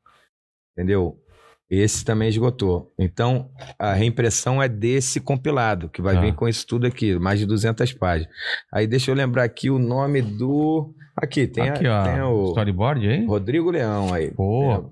[0.72, 1.20] entendeu?
[1.68, 2.92] Esse também esgotou.
[2.98, 6.20] Então, a reimpressão é desse compilado, que vai Tá.
[6.20, 8.32] vir com isso tudo aqui, mais de 200 páginas.
[8.72, 10.94] Aí deixa eu lembrar aqui o nome do...
[11.16, 12.02] Aqui, tem, a- aqui, ó.
[12.04, 13.24] tem o Storyboard aí?
[13.26, 14.30] Rodrigo Leão aí.
[14.32, 14.90] Pô,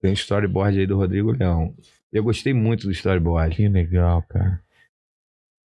[0.00, 1.74] Tem o storyboard aí do Rodrigo Leão.
[2.12, 3.54] Eu gostei muito do storyboard.
[3.56, 4.60] que legal, cara.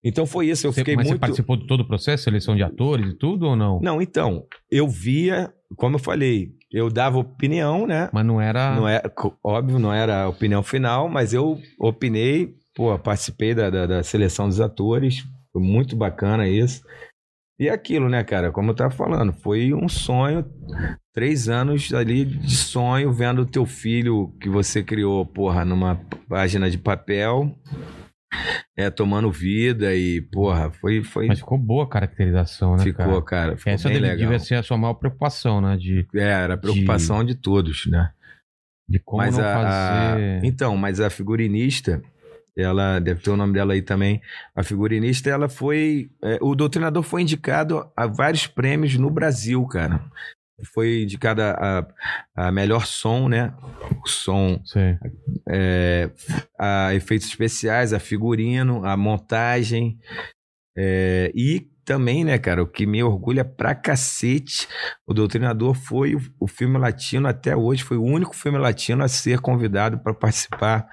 [0.04, 1.22] Então foi isso, eu Você- fiquei mas você muito.
[1.22, 3.80] participou de todo o processo, seleção de atores e tudo ou não?
[3.82, 8.10] Não, então, eu via, como eu falei, eu dava opinião, né?
[8.14, 8.76] Mas não era.
[8.76, 13.70] Não é, co- óbvio, não era a opinião final, mas eu opinei, pô, participei da,
[13.70, 16.84] da, da seleção dos atores, foi muito bacana isso.
[17.60, 20.46] E é aquilo, né, cara, como eu tava falando, foi um sonho,
[21.14, 25.96] três anos ali de sonho, vendo o teu filho que você criou, porra, numa
[26.30, 27.58] página de papel,
[28.78, 32.84] é, tomando vida e, porra, foi, foi, Mas ficou boa a caracterização, né?
[32.84, 33.48] ficou, cara?
[33.48, 34.30] cara, ficou Essa bem deve, legal.
[34.30, 35.76] devia ser a sua maior preocupação, né?
[35.78, 38.12] De, É, era a preocupação de todos, né?
[38.90, 40.46] de como mas não a, a- fazer.
[40.46, 42.02] então, mas a figurinista,
[42.58, 44.22] ela deve ter o nome dela aí também.
[44.56, 50.04] A figurinista, ela foi, é, o doutrinador foi indicado a vários prêmios no Brasil, cara.
[50.74, 53.54] Foi indicada a, a melhor som, né?
[54.04, 54.60] O som,
[55.48, 56.10] é,
[56.60, 60.00] a efeitos especiais, a figurino, a montagem.
[60.76, 64.68] é, e também, né, cara, o que me orgulha pra cacete,
[65.08, 69.08] o Doutrinador foi o, o filme latino até hoje, foi o único filme latino a
[69.08, 70.86] ser convidado para participar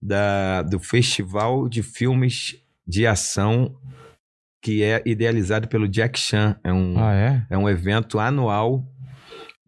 [0.00, 2.56] da, do Festival de Filmes
[2.86, 3.76] de Ação
[4.62, 6.58] que é idealizado pelo Jack Chan.
[6.62, 7.46] É um, Ah, é?
[7.50, 8.84] é um evento anual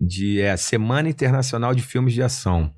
[0.00, 2.72] de é, a Semana Internacional de Filmes de Ação.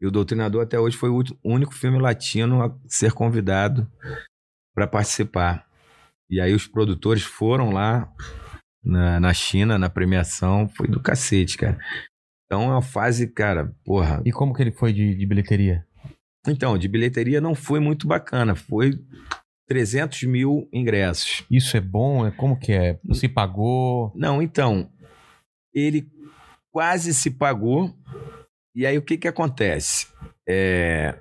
[0.00, 3.90] E o Doutrinador até hoje foi o único filme latino a ser convidado
[4.74, 5.65] para participar.
[6.30, 8.12] E aí os produtores foram lá
[8.84, 11.78] na, na China, na premiação, foi do cacete, cara.
[12.46, 14.22] Então é uma fase, cara, porra.
[14.24, 15.84] E como que ele foi de, de bilheteria?
[16.46, 18.92] Então, de bilheteria não foi muito bacana, foi
[19.68, 21.44] 300 mil ingressos.
[21.50, 22.24] Isso é bom?
[22.26, 22.98] É como que é?
[23.04, 24.12] Você pagou?
[24.14, 24.88] Não, então,
[25.74, 26.08] ele
[26.72, 27.92] quase se pagou.
[28.74, 30.06] E aí o que que acontece?
[30.48, 31.18] É,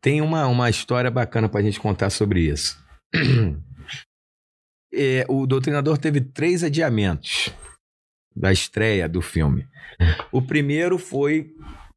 [0.00, 2.82] tem uma, uma história bacana pra gente contar sobre isso.
[4.94, 7.52] É, o Doutrinador teve três adiamentos
[8.34, 9.66] da estreia do filme.
[10.32, 11.52] O primeiro foi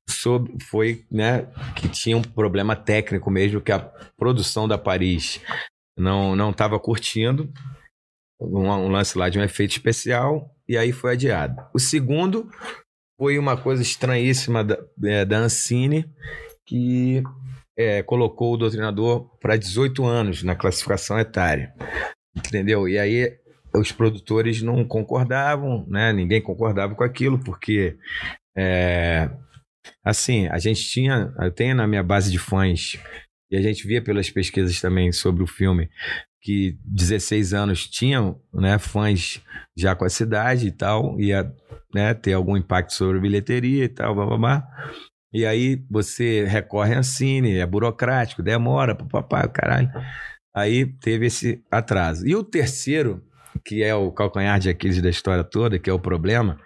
[0.09, 3.79] sobre foi né que tinha um problema técnico mesmo que a
[4.17, 5.41] produção da Paris
[5.97, 7.51] não não estava curtindo
[8.39, 11.61] um, um lance lá de um efeito especial e aí foi adiado.
[11.73, 12.49] O segundo
[13.19, 16.05] foi uma coisa estranhíssima da, é, da Ancine
[16.65, 17.23] que
[17.77, 21.73] é, colocou o doutrinador para 18 anos na classificação etária,
[22.37, 22.87] entendeu?
[22.87, 23.37] E aí
[23.73, 26.13] os produtores não concordavam, né?
[26.13, 27.97] Ninguém concordava com aquilo porque
[28.57, 29.29] é,
[30.03, 32.97] assim a gente tinha, eu tenho na minha base de fãs
[33.51, 35.89] e a gente via pelas pesquisas também sobre o filme
[36.41, 39.41] que 16 anos tinham né, fãs
[39.75, 41.51] já com a cidade e tal, ia
[41.93, 44.67] né, ter algum impacto sobre a bilheteria e tal, blá, blá, blá.
[45.33, 49.91] E aí você recorre a cine, é burocrático, demora, papapá, caralho.
[50.57, 52.27] Aí teve esse atraso.
[52.27, 53.23] E o terceiro,
[53.63, 56.59] que é o calcanhar de Aquiles da história toda, que é o problema,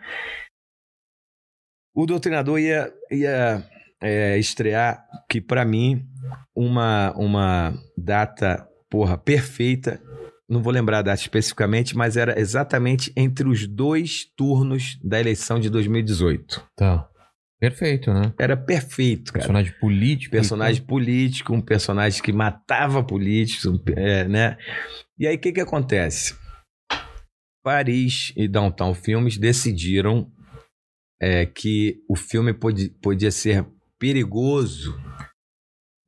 [1.93, 3.69] o doutrinador ia, ia
[4.01, 6.07] é, estrear, que para mim,
[6.55, 10.01] uma, uma data, porra, perfeita.
[10.47, 15.59] Não vou lembrar a data especificamente, mas era exatamente entre os dois turnos da eleição
[15.59, 16.65] de 2018.
[16.77, 17.10] Tá.
[17.61, 18.33] Perfeito, né?
[18.39, 19.43] Era perfeito, cara.
[19.45, 20.31] Personagem político.
[20.31, 24.57] Personagem político, um personagem que matava políticos, um, é, né?
[25.19, 26.35] E aí, o que que acontece?
[27.63, 30.31] Paris e Downtown Filmes decidiram
[31.21, 33.63] é, que o filme podi- podia ser
[33.99, 34.99] perigoso,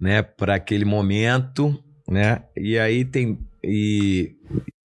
[0.01, 2.43] né, para aquele momento, né?
[2.57, 4.35] E aí tem e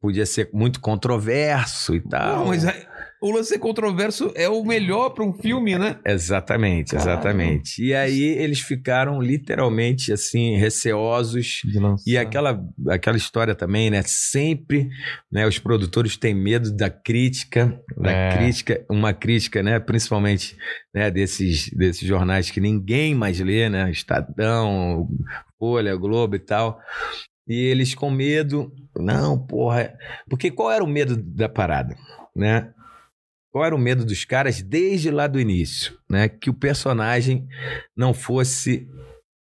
[0.02, 2.40] podia ser muito controverso e tal.
[2.40, 2.86] Não, mas é-
[3.20, 5.98] o lance controverso é o melhor pra um filme, né?
[6.06, 7.82] Exatamente, exatamente.
[7.82, 11.60] E aí eles ficaram literalmente assim receosos.
[12.06, 14.02] E aquela, aquela história também, né?
[14.06, 14.88] Sempre,
[15.30, 15.46] né?
[15.46, 18.36] Os produtores têm medo da crítica, da É.
[18.36, 19.80] crítica, uma crítica, né?
[19.80, 20.56] Principalmente,
[20.94, 21.10] né?
[21.10, 23.90] Desses, desses jornais que ninguém mais lê, né?
[23.90, 25.08] Estadão,
[25.58, 26.80] Folha, Globo e tal.
[27.48, 29.92] E eles com medo, não, porra.
[30.28, 31.96] Porque qual era o medo da parada,
[32.36, 32.72] né?
[33.58, 36.28] Qual era o medo dos caras desde lá do início, né?
[36.28, 37.48] Que o personagem
[37.96, 38.88] não fosse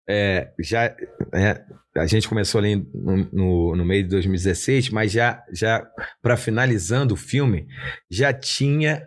[0.09, 0.87] é, já
[1.32, 1.65] é,
[1.97, 5.87] a gente começou ali no, no, no meio de 2016, mas já, já
[6.20, 7.69] para finalizando o filme,
[8.11, 9.07] já tinha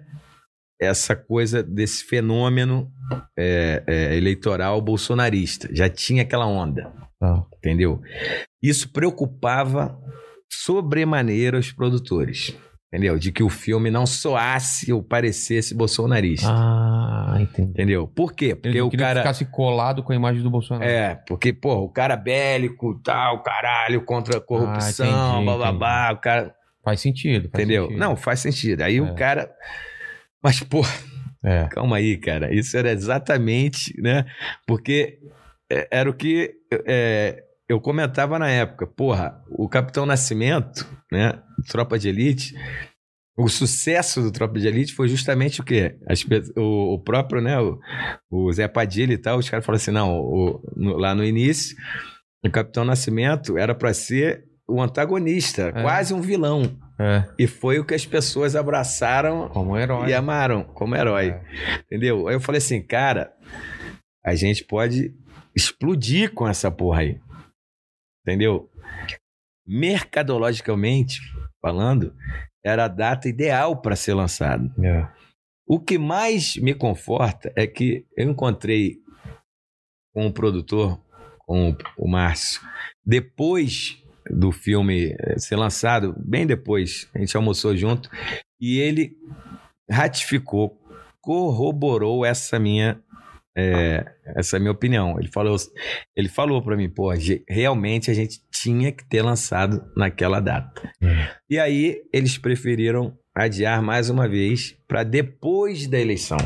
[0.79, 2.89] essa coisa desse fenômeno
[3.37, 5.67] é, é, eleitoral bolsonarista.
[5.75, 7.45] Já tinha aquela onda, Tá.
[7.57, 8.01] entendeu?
[8.61, 9.99] Isso preocupava
[10.49, 12.55] sobremaneira os produtores,
[12.93, 13.17] entendeu?
[13.17, 16.47] De que o filme não soasse ou parecesse bolsonarista.
[16.47, 17.71] Ah, entendi.
[17.71, 18.07] Entendeu?
[18.07, 18.53] Por quê?
[18.53, 19.15] Porque o cara.
[19.15, 20.87] que ficasse colado com a imagem do Bolsonaro.
[20.87, 26.17] É, porque, pô, o cara bélico, tal, caralho, contra a corrupção, Ah, entendi, bababá, o
[26.17, 26.53] cara.
[26.83, 27.49] Faz sentido.
[27.49, 27.83] faz entendeu?
[27.85, 27.99] sentido.
[27.99, 28.81] Não, faz sentido.
[28.81, 29.01] Aí É.
[29.01, 29.49] o cara.
[30.43, 30.81] Mas, pô,
[31.43, 31.67] É.
[31.71, 32.53] calma aí, cara.
[32.53, 34.23] Isso era exatamente, né?
[34.67, 35.17] Porque
[35.71, 36.51] é, era o que
[36.85, 37.43] é,
[37.73, 38.85] eu comentava na época.
[38.87, 41.39] Porra, o Capitão Nascimento, né?
[41.69, 42.53] Tropa de Elite.
[43.35, 45.97] O sucesso do Tropa de Elite foi justamente o quê?
[46.07, 46.23] As
[46.55, 47.59] o, o próprio, né?
[47.59, 47.79] O,
[48.31, 51.75] o Zé Padilha e tal, os caras falaram assim: não, o- no- lá no início,
[52.45, 55.81] o Capitão Nascimento era pra ser o antagonista, É.
[55.81, 56.77] quase um vilão.
[56.99, 57.23] É.
[57.39, 60.09] E foi o que as pessoas abraçaram Como herói.
[60.09, 61.29] e amaram como herói.
[61.29, 61.41] É.
[61.87, 62.27] Entendeu?
[62.27, 63.31] Aí eu falei assim, cara,
[64.23, 65.11] a gente pode
[65.55, 67.19] explodir com essa porra aí.
[68.25, 68.69] Entendeu?
[69.65, 71.19] Mercadologicamente
[71.61, 72.13] falando,
[72.63, 74.71] era a data ideal para ser lançado.
[74.83, 75.07] É.
[75.65, 78.97] O que mais me conforta é que eu encontrei
[80.13, 81.01] com o produtor,
[81.39, 82.61] com o Márcio,
[83.05, 88.09] depois do filme eh, ser lançado, bem depois, a gente almoçou junto,
[88.59, 89.17] e ele
[89.89, 90.79] ratificou,
[91.21, 93.01] corroborou essa minha
[93.55, 94.03] eh,
[94.35, 95.19] essa minha opinião.
[95.19, 95.55] Ele falou,
[96.15, 97.11] ele falou para mim, pô,
[97.47, 100.91] realmente a gente tinha que ter lançado naquela data.
[101.49, 106.37] E aí eles preferiram adiar mais uma vez para depois da eleição.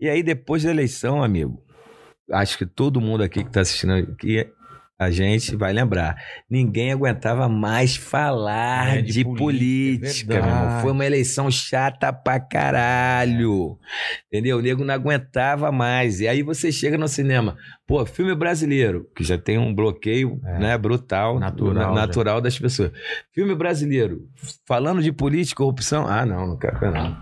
[0.00, 1.62] E aí depois da eleição, amigo,
[2.30, 4.46] acho que todo mundo aqui que está assistindo aqui
[4.98, 6.16] a gente vai lembrar.
[6.48, 9.38] Ninguém aguentava mais falar É, de, de política,
[10.06, 10.80] política, é meu irmão.
[10.80, 13.78] Foi uma eleição chata pra caralho.
[14.32, 14.58] Entendeu?
[14.58, 16.20] O nego não aguentava mais.
[16.20, 17.56] E aí você chega no cinema,
[17.86, 20.58] pô, filme brasileiro, que já tem um bloqueio É.
[20.58, 22.06] né, brutal, Natural, na- já.
[22.06, 22.92] natural das pessoas.
[23.34, 24.20] Filme brasileiro,
[24.66, 27.16] falando de política, corrupção, ah, não, não quero ver, não.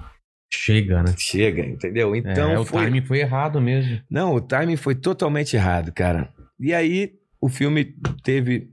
[0.55, 1.15] Chega, né?
[1.17, 2.15] Chega, entendeu?
[2.15, 2.85] Então é, o foi.
[2.85, 3.99] timing foi errado mesmo.
[4.11, 6.29] Não, o timing foi totalmente errado, cara.
[6.61, 7.11] E aí,
[7.43, 8.71] o filme teve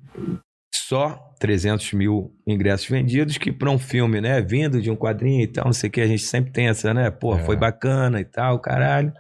[0.74, 5.48] só 300 mil ingressos vendidos, que para um filme, né, vindo de um quadrinho e
[5.48, 7.40] tal, não sei o que, a gente sempre tem essa, né, pô, É.
[7.40, 9.12] foi bacana e tal, caralho.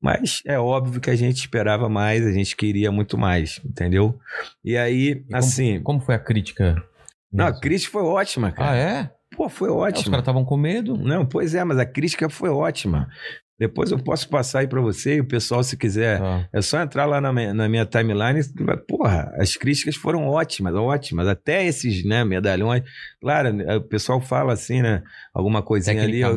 [0.00, 4.18] Mas é óbvio que a gente esperava mais, a gente queria muito mais, entendeu?
[4.64, 5.80] E aí, E assim.
[5.80, 6.82] Como foi a crítica?
[7.32, 8.70] Não, a crítica foi ótima, cara.
[8.72, 9.10] Ah, é?
[9.36, 10.96] Pô, foi É, Os caras estavam com medo.
[10.98, 13.08] Não, pois é, mas a crítica foi ótima.
[13.58, 16.18] Depois eu posso passar aí pra você e o pessoal, se quiser.
[16.18, 16.48] Tá.
[16.52, 18.40] É só entrar lá na minha, na minha timeline.
[18.40, 21.28] e- Porra, as críticas foram ótimas, ótimas.
[21.28, 22.82] Até esses né, medalhões.
[23.20, 25.02] Claro, o pessoal fala assim, né?
[25.32, 26.22] Alguma coisinha ali.
[26.24, 26.28] né?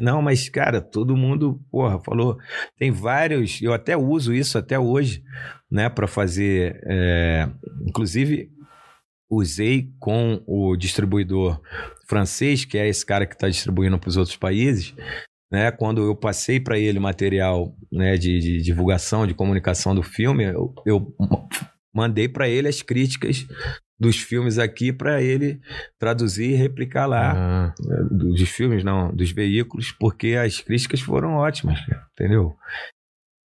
[0.00, 2.36] Não, mas, cara, todo mundo, porra, falou.
[2.78, 3.62] Tem vários.
[3.62, 5.22] Eu até uso isso até hoje,
[5.70, 5.88] né?
[5.88, 6.82] Pra fazer.
[6.86, 7.48] é,
[7.86, 8.50] inclusive,
[9.30, 11.60] usei com o distribuidor
[12.06, 14.94] francês, que é esse cara que está distribuindo para os outros países,
[15.52, 15.70] né?
[15.70, 20.74] Quando eu passei para ele material né, de, de, divulgação, de comunicação do filme, eu,
[20.86, 21.14] eu
[21.94, 23.46] mandei para ele as críticas
[24.00, 25.60] dos filmes aqui para ele
[25.98, 27.32] traduzir e replicar lá.
[27.34, 27.74] Ah.
[27.84, 31.78] Né, dos filmes, não, dos veículos, porque as críticas foram ótimas,
[32.12, 32.56] entendeu?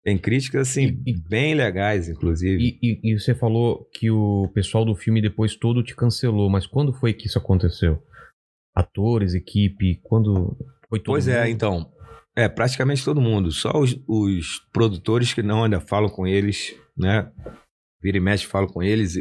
[0.05, 2.61] Tem críticas, assim, e, bem legais, inclusive.
[2.61, 6.67] E, e, e, você falou que o pessoal do filme depois todo te cancelou, mas
[6.67, 8.03] quando foi que isso aconteceu?
[8.75, 10.57] Atores, equipe, quando
[10.89, 11.47] foi todo Pois é, mundo?
[11.47, 11.92] é, então.
[12.37, 13.51] É, praticamente todo mundo.
[13.51, 17.31] Só os, os produtores que não ainda falam com eles, né?
[18.03, 19.15] Vira e mexe, falo com eles.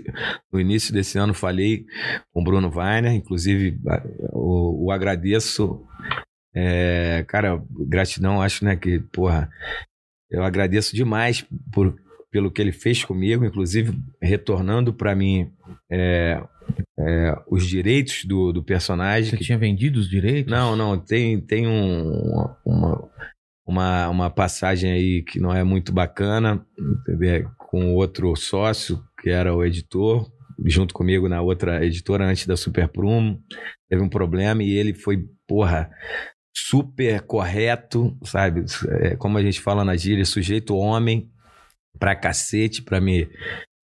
[0.51, 1.85] No início desse ano falei
[2.33, 3.79] com o Bruno Weiner, inclusive
[4.31, 5.85] o, o agradeço.
[6.53, 9.49] É, cara, gratidão, acho, né, que, porra,
[10.29, 11.95] eu agradeço demais por,
[12.29, 15.51] pelo que ele fez comigo, inclusive retornando para mim
[15.89, 16.41] é,
[16.99, 19.29] é, os direitos do, do personagem.
[19.29, 19.43] Você que...
[19.43, 20.51] tinha vendido os direitos?
[20.51, 20.97] Não, não.
[20.97, 23.09] Tem, tem um, uma,
[23.65, 27.49] uma, uma passagem aí que não é muito bacana, entendeu?
[27.71, 30.29] com outro sócio, que era o editor,
[30.65, 33.41] junto comigo na outra editora antes da Super Prumo.
[33.89, 35.89] Teve um problema e ele foi, porra,
[36.53, 38.65] super correto, sabe?
[38.99, 41.31] É, como a gente fala na gíria, sujeito homem
[41.97, 43.29] pra cacete, pra me,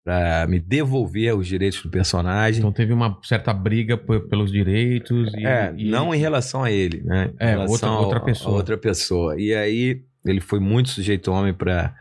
[0.05, 2.59] pra me devolver os direitos do personagem.
[2.59, 5.33] Então teve uma certa briga pelos direitos.
[5.35, 5.91] E, é, e...
[5.91, 7.33] não em relação a ele, né?
[7.41, 8.57] Em é, outra, outra pessoa.
[8.57, 9.41] outra pessoa.
[9.41, 11.95] E aí ele foi muito sujeito homem pra,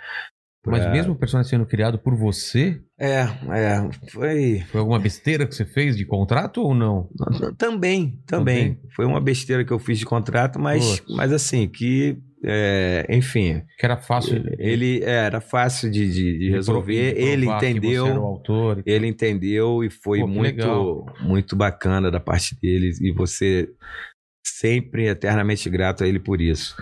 [0.68, 0.92] mas é.
[0.92, 2.82] mesmo o personagem sendo criado por você?
[3.00, 3.90] É, é.
[4.12, 4.64] Foi.
[4.70, 7.10] Foi alguma besteira que você fez de contrato ou não?
[7.58, 8.20] Também, também.
[8.26, 8.80] também.
[8.94, 12.18] Foi uma besteira que eu fiz de contrato, mas, mas assim, que.
[12.44, 13.64] É, enfim.
[13.78, 14.44] Que era fácil.
[14.60, 17.14] Ele é, era fácil de, de, de resolver.
[17.14, 18.06] De ele entendeu.
[18.24, 22.92] Autor, ele entendeu e foi Pô, muito, muito bacana da parte dele.
[23.02, 23.70] E você
[24.46, 26.76] sempre eternamente grato a ele por isso.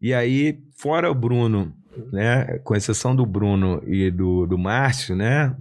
[0.00, 1.74] E aí, fora o Bruno
[2.12, 2.58] né?
[2.64, 5.54] Com exceção do Bruno e do, do Márcio, né?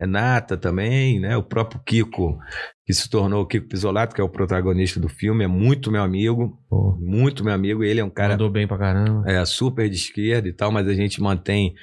[0.00, 1.36] Renata também, né?
[1.36, 2.38] O próprio Kiko,
[2.84, 6.02] que se tornou o Kiko Pisolato, que é o protagonista do filme, é muito meu
[6.02, 6.96] amigo, Pô.
[7.00, 7.82] muito meu amigo.
[7.82, 8.34] Ele é um cara.
[8.34, 9.24] Mandou bem pra caramba.
[9.30, 11.74] É, super de esquerda e tal, mas a gente mantém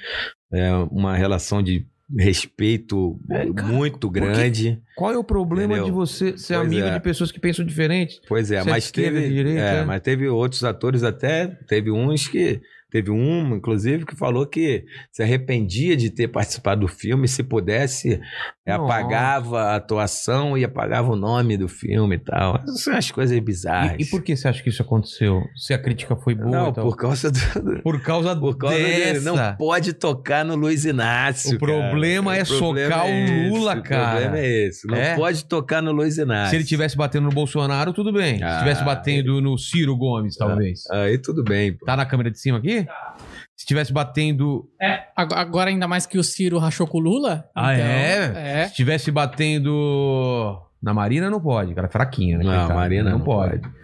[0.52, 1.86] é, uma relação de
[2.16, 4.80] respeito é, cara, muito grande.
[4.94, 5.86] Qual é o problema entendeu?
[5.86, 6.94] de você ser pois amigo é.
[6.94, 8.20] de pessoas que pensam diferente?
[8.28, 12.60] Pois é, mas teve, direita, é, é, mas teve outros atores até, teve uns que
[12.94, 18.20] Teve um, inclusive, que falou que se arrependia de ter participado do filme, se pudesse,
[18.72, 22.60] apagava a atuação e apagava o nome do filme e tal.
[22.62, 23.96] Essas são as coisas bizarras.
[23.98, 25.42] E, e, por que você acha que isso aconteceu?
[25.54, 26.50] Se a crítica foi boa?
[26.50, 27.82] Não, por causa do.
[27.82, 29.12] Por causa, por causa dessa.
[29.12, 29.20] Dele.
[29.20, 31.56] Não pode tocar no Luiz Inácio.
[31.56, 32.40] O problema cara.
[32.40, 34.02] é o problema socar é o Lula, cara.
[34.02, 34.86] O problema é esse.
[34.86, 35.14] Não é?
[35.14, 36.50] pode tocar no Luiz Inácio.
[36.50, 38.42] Se ele tivesse batendo no Bolsonaro, tudo bem.
[38.42, 40.84] Ah, Se tivesse batendo no Ciro Gomes, talvez.
[40.90, 41.74] Ah, aí tudo bem.
[41.74, 41.84] Pô.
[41.84, 42.80] Tá na câmera de cima aqui?
[42.80, 42.88] Se
[43.64, 44.68] estivesse batendo.
[44.80, 47.48] É, agora ainda mais que o Ciro rachou com o Lula.
[47.54, 48.60] Ah, então, é?
[48.60, 48.64] é?
[48.64, 50.60] Se estivesse batendo.
[50.82, 51.86] Na Marina não pode, cara.
[51.86, 52.44] É fraquinho, né?
[52.44, 53.60] Não, Marina não, não pode.
[53.60, 53.83] pode.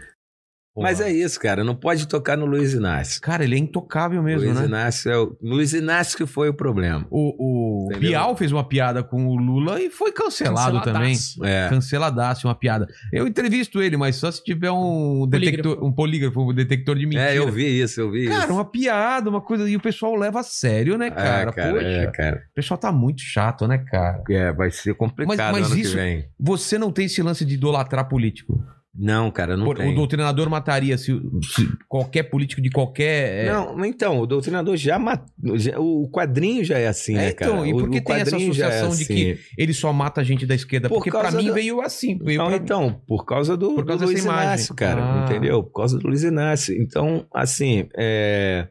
[0.80, 1.62] Mas é isso, cara.
[1.64, 3.20] Não pode tocar no Luiz Inácio.
[3.20, 4.66] Cara, ele é intocável mesmo, Luiz né?
[4.66, 5.36] Inácio é o...
[5.42, 7.06] Luiz Inácio que foi o problema.
[7.10, 11.16] O, o Bial fez uma piada com o Lula e foi cancelado também.
[11.42, 11.68] É.
[11.68, 12.86] Canceladaço uma piada.
[13.12, 15.86] Eu entrevisto ele, mas só se tiver um detector, polígrafo.
[15.86, 17.34] um polígrafo, um detector de mentira.
[17.34, 18.40] É, eu vi isso, eu vi cara, isso.
[18.42, 19.68] Cara, uma piada, uma coisa.
[19.68, 21.50] E o pessoal leva a sério, né, cara?
[21.50, 22.42] É, cara, Poxa, é, cara.
[22.50, 24.22] O pessoal tá muito chato, né, cara?
[24.28, 26.28] É, vai ser complicado mas, mas ano isso, que vem.
[26.38, 28.62] Você não tem esse lance de idolatrar político?
[28.92, 29.92] Não, cara, não Por, tem.
[29.92, 31.12] O doutrinador mataria se,
[31.54, 33.46] se, qualquer político de qualquer.
[33.46, 33.52] É...
[33.52, 35.30] Não, então, o doutrinador já matou.
[35.78, 37.68] O quadrinho já é assim, né, é, então, cara?
[37.68, 38.98] E por que o, tem essa é associação é assim.
[38.98, 39.42] de que assim.
[39.56, 40.88] ele só mata gente da esquerda?
[40.88, 41.54] Por Porque pra mim do...
[41.54, 42.18] veio assim.
[42.18, 45.00] Veio não, então, por causa do, por causa do Luiz Inácio, cara.
[45.00, 45.24] Ah.
[45.24, 45.62] Entendeu?
[45.62, 46.74] Por causa do Luiz Inácio.
[46.80, 48.66] Então, assim, é.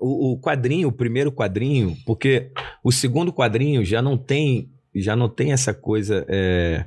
[0.00, 2.52] O, o quadrinho, o primeiro quadrinho, porque
[2.82, 6.86] o segundo quadrinho já não tem já não tem essa coisa é,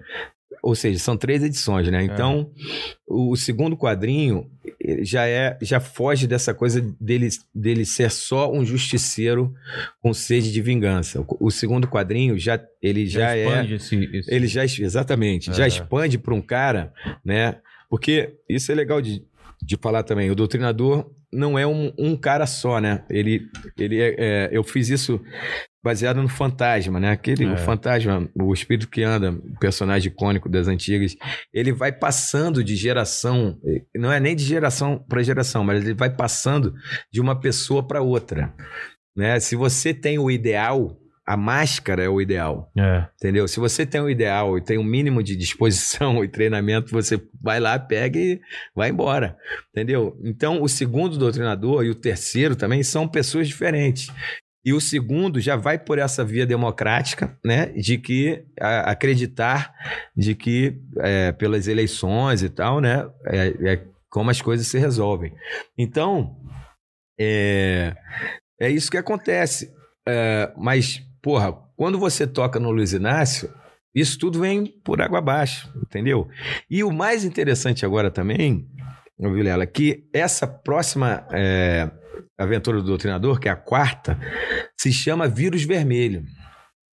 [0.61, 2.03] ou seja, são três edições, né?
[2.03, 2.63] Então, é.
[3.07, 4.49] o, segundo quadrinho
[5.01, 9.53] já é já foge dessa coisa dele, dele ser só um justiceiro
[10.01, 11.21] com sede de vingança.
[11.21, 14.33] O, o segundo quadrinho já ele já, já é esse, esse...
[14.33, 15.53] ele já exatamente é.
[15.53, 16.93] já expande para um cara,
[17.25, 17.57] né?
[17.89, 19.23] Porque isso é legal de,
[19.61, 20.29] de falar também.
[20.29, 23.03] O doutrinador não é um, um cara só, né?
[23.09, 23.47] Ele,
[23.77, 25.19] ele é, é, eu fiz isso
[25.83, 27.11] baseado no fantasma, né?
[27.11, 27.53] Aquele é.
[27.53, 31.15] o fantasma, o espírito que anda, o personagem icônico das antigas,
[31.53, 33.59] ele vai passando de geração,
[33.95, 36.73] não é nem de geração para geração, mas ele vai passando
[37.11, 38.53] de uma pessoa para outra,
[39.15, 39.39] né?
[39.39, 42.71] Se você tem o ideal, a máscara é o ideal.
[42.77, 43.05] É.
[43.15, 43.47] Entendeu?
[43.47, 47.59] Se você tem um ideal e tem um mínimo de disposição e treinamento, você vai
[47.59, 48.41] lá, pega e
[48.75, 49.37] vai embora.
[49.69, 50.17] Entendeu?
[50.23, 54.11] Então, o segundo doutrinador e o terceiro também são pessoas diferentes.
[54.63, 57.67] E o segundo já vai por essa via democrática, né?
[57.67, 59.73] De que a- acreditar
[60.15, 63.09] de que é, pelas eleições e tal, né?
[63.25, 65.33] É, é como as coisas se resolvem.
[65.77, 66.37] Então,
[67.19, 67.95] é,
[68.59, 69.73] é isso que acontece.
[70.07, 73.51] É, mas, porra, quando você toca no Luiz Inácio,
[73.95, 76.27] isso tudo vem por água abaixo, entendeu?
[76.69, 78.67] E o mais interessante agora também,
[79.19, 81.89] Vilela, que essa próxima é,
[82.37, 84.19] aventura do doutrinador, que é a quarta,
[84.79, 86.23] se chama Vírus Vermelho.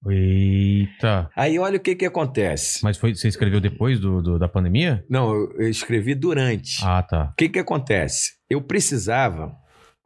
[0.08, 1.28] Eita.
[1.36, 2.80] Aí olha o que que acontece.
[2.84, 5.04] Mas foi, você escreveu depois do, do- da pandemia?
[5.10, 6.84] Não, eu escrevi durante.
[6.84, 7.30] Ah, tá.
[7.32, 8.32] O que que acontece?
[8.48, 9.52] Eu precisava,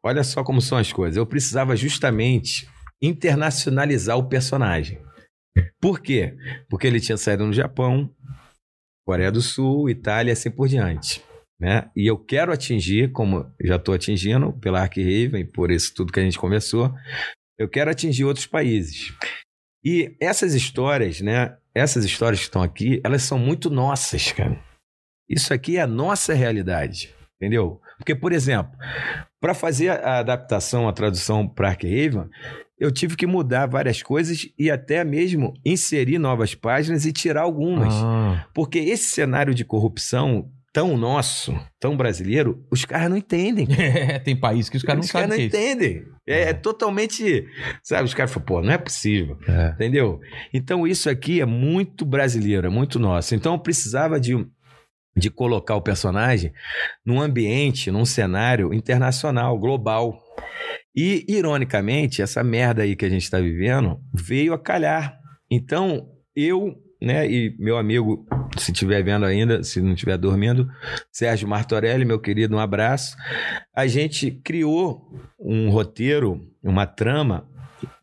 [0.02, 2.66] olha só como são as coisas, eu precisava justamente
[3.02, 4.98] internacionalizar o personagem.
[5.80, 6.34] Por quê?
[6.70, 8.10] Porque ele tinha saído no Japão,
[9.06, 11.22] Coreia do Sul, Itália e assim por diante.
[11.62, 11.88] Né?
[11.94, 16.22] E eu quero atingir, como já estou atingindo pela Raven, por isso tudo que a
[16.24, 16.92] gente conversou,
[17.56, 19.14] eu quero atingir outros países.
[19.84, 21.56] E essas histórias, né?
[21.72, 24.60] Essas histórias que estão aqui, elas são muito nossas, cara.
[25.30, 27.80] Isso aqui é a nossa realidade, entendeu?
[27.96, 28.76] Porque, por exemplo,
[29.40, 32.28] para fazer a adaptação, a tradução para Arkham,
[32.76, 37.94] eu tive que mudar várias coisas e até mesmo inserir novas páginas e tirar algumas.
[37.94, 43.68] Ah, Porque esse cenário de corrupção tão nosso, tão brasileiro, os caras não entendem.
[43.82, 46.04] É, tem país que os caras não os caras sabem não que é entendem.
[46.26, 47.46] É, é totalmente.
[47.82, 49.36] Sabe, os caras falam, pô, não é possível.
[49.46, 49.70] É.
[49.70, 50.20] Entendeu?
[50.52, 53.34] Então isso aqui é muito brasileiro, é muito nosso.
[53.34, 54.34] Então eu precisava de,
[55.16, 56.52] de colocar o personagem
[57.04, 60.18] num ambiente, num cenário internacional, global.
[60.94, 65.18] E, ironicamente, essa merda aí que a gente está vivendo veio a calhar.
[65.50, 68.26] Então, eu, né, e meu amigo,
[68.62, 70.68] se estiver vendo ainda, se não estiver dormindo,
[71.10, 73.16] Sérgio Martorelli, meu querido, um abraço.
[73.74, 77.48] A gente criou um roteiro, uma trama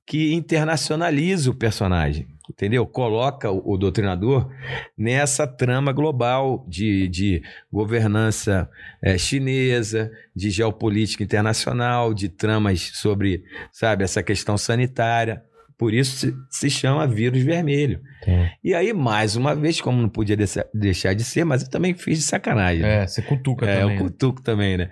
[0.05, 2.85] que internacionaliza o personagem, entendeu?
[2.85, 4.49] Coloca o, doutrinador
[4.97, 8.67] nessa trama global de, de governança
[9.03, 15.43] eh, chinesa, de geopolítica internacional, de tramas sobre, sabe, essa questão sanitária.
[15.79, 18.01] Por isso se, chama vírus vermelho.
[18.21, 18.51] Tem.
[18.61, 20.65] E aí, mais uma vez, como não podia deixar-
[21.13, 22.81] de ser, mas eu também fiz de sacanagem.
[22.83, 23.03] né?
[23.03, 23.95] É, você cutuca É, também.
[23.95, 24.05] o né?
[24.09, 24.89] cutuco também, né?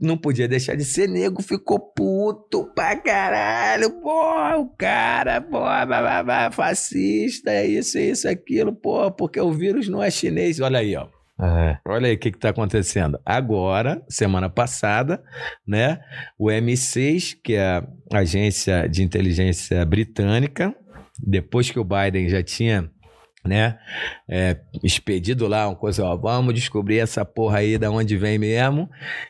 [0.00, 3.90] Não podia deixar de ser nego, ficou puto pra caralho.
[4.00, 9.40] Pô, o cara, pô, blá, blá, blá, fascista, é isso, é isso, aquilo, pô, porque
[9.40, 10.58] o vírus não é chinês.
[10.60, 11.06] Olha aí, ó.
[11.40, 11.78] É.
[11.86, 13.18] Olha aí o que está acontecendo.
[13.26, 15.22] Agora, semana passada,
[15.66, 16.00] né?
[16.38, 17.82] O M6, que é
[18.12, 20.74] a agência de inteligência britânica,
[21.18, 22.88] depois que o Biden já tinha,
[23.44, 23.78] né,
[24.26, 28.88] é, expedido lá uma coisa, ó, vamos descobrir essa porra aí da onde vem mesmo.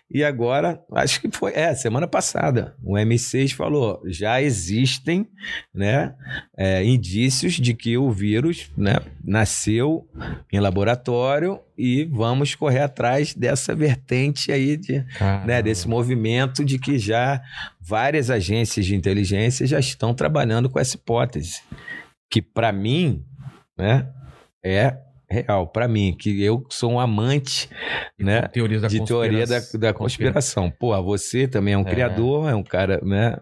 [0.09, 5.27] E agora, acho que foi, é, semana passada, o M6 falou, já existem,
[5.75, 6.15] né,
[6.57, 10.09] é, indícios de que o vírus, né, nasceu
[10.53, 15.05] em laboratório e vamos correr atrás dessa vertente aí de,
[15.45, 17.43] né, desse movimento de que já
[17.81, 21.61] várias agências de inteligência já estão trabalhando com essa hipótese,
[22.31, 23.25] que para mim,
[23.77, 24.09] né,
[24.65, 24.97] é
[25.29, 27.69] real para mim, que eu sou um amante,
[28.19, 29.81] né, Teorias da de teoria da, conspiração.
[29.81, 30.71] da conspiração.
[30.71, 31.91] Porra, você também é um É.
[31.91, 33.37] criador, é um cara, né?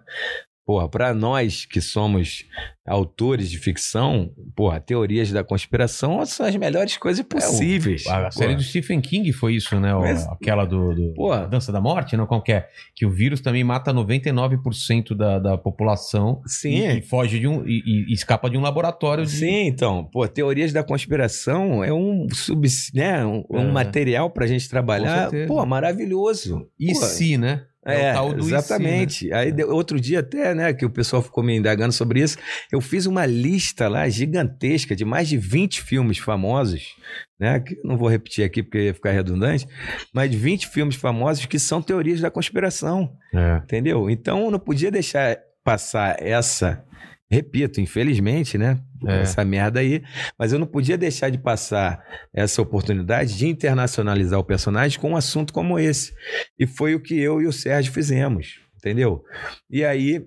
[0.65, 2.45] Porra, para nós que somos
[2.87, 8.07] autores de ficção, porra, teorias da conspiração são as melhores coisas possíveis.
[8.07, 8.57] A série Porra.
[8.59, 9.93] do Stephen King foi isso, né?
[9.95, 11.43] O- Mas- aquela do, do Porra.
[11.43, 12.27] a Dança da Morte, não?
[12.43, 12.69] Que é?
[12.95, 16.75] Que o vírus também mata 99% da, da população Sim.
[16.89, 17.65] e, e foge de um.
[17.67, 19.25] E, e escapa de um laboratório.
[19.25, 19.31] De...
[19.33, 23.73] Sim, então, pô, teorias da conspiração é um sub, né, um, um É.
[23.73, 26.69] material pra gente trabalhar, pô, maravilhoso.
[26.79, 27.63] E Pô, se, né?
[27.85, 28.59] É, o tal do e se, né?
[28.59, 29.33] exatamente.
[29.33, 32.39] Aí de- outro dia até, né, que o pessoal ficou me indagando sobre isso,
[32.71, 36.95] eu fiz uma lista lá gigantesca de mais de 20 filmes famosos,
[37.41, 39.67] né, que não vou repetir aqui porque ia ficar redundante,
[40.15, 43.57] mas de 20 filmes famosos que são teorias da conspiração, É.
[43.65, 44.09] entendeu?
[44.09, 46.85] Então eu não podia deixar passar essa,
[47.33, 49.23] repito, infelizmente, né, É.
[49.23, 50.03] essa merda aí,
[50.39, 55.17] mas eu não podia deixar de passar essa oportunidade de internacionalizar o personagem com um
[55.17, 56.13] assunto como esse.
[56.59, 59.25] E foi o que eu e o Sérgio fizemos, entendeu?
[59.71, 60.23] E aí,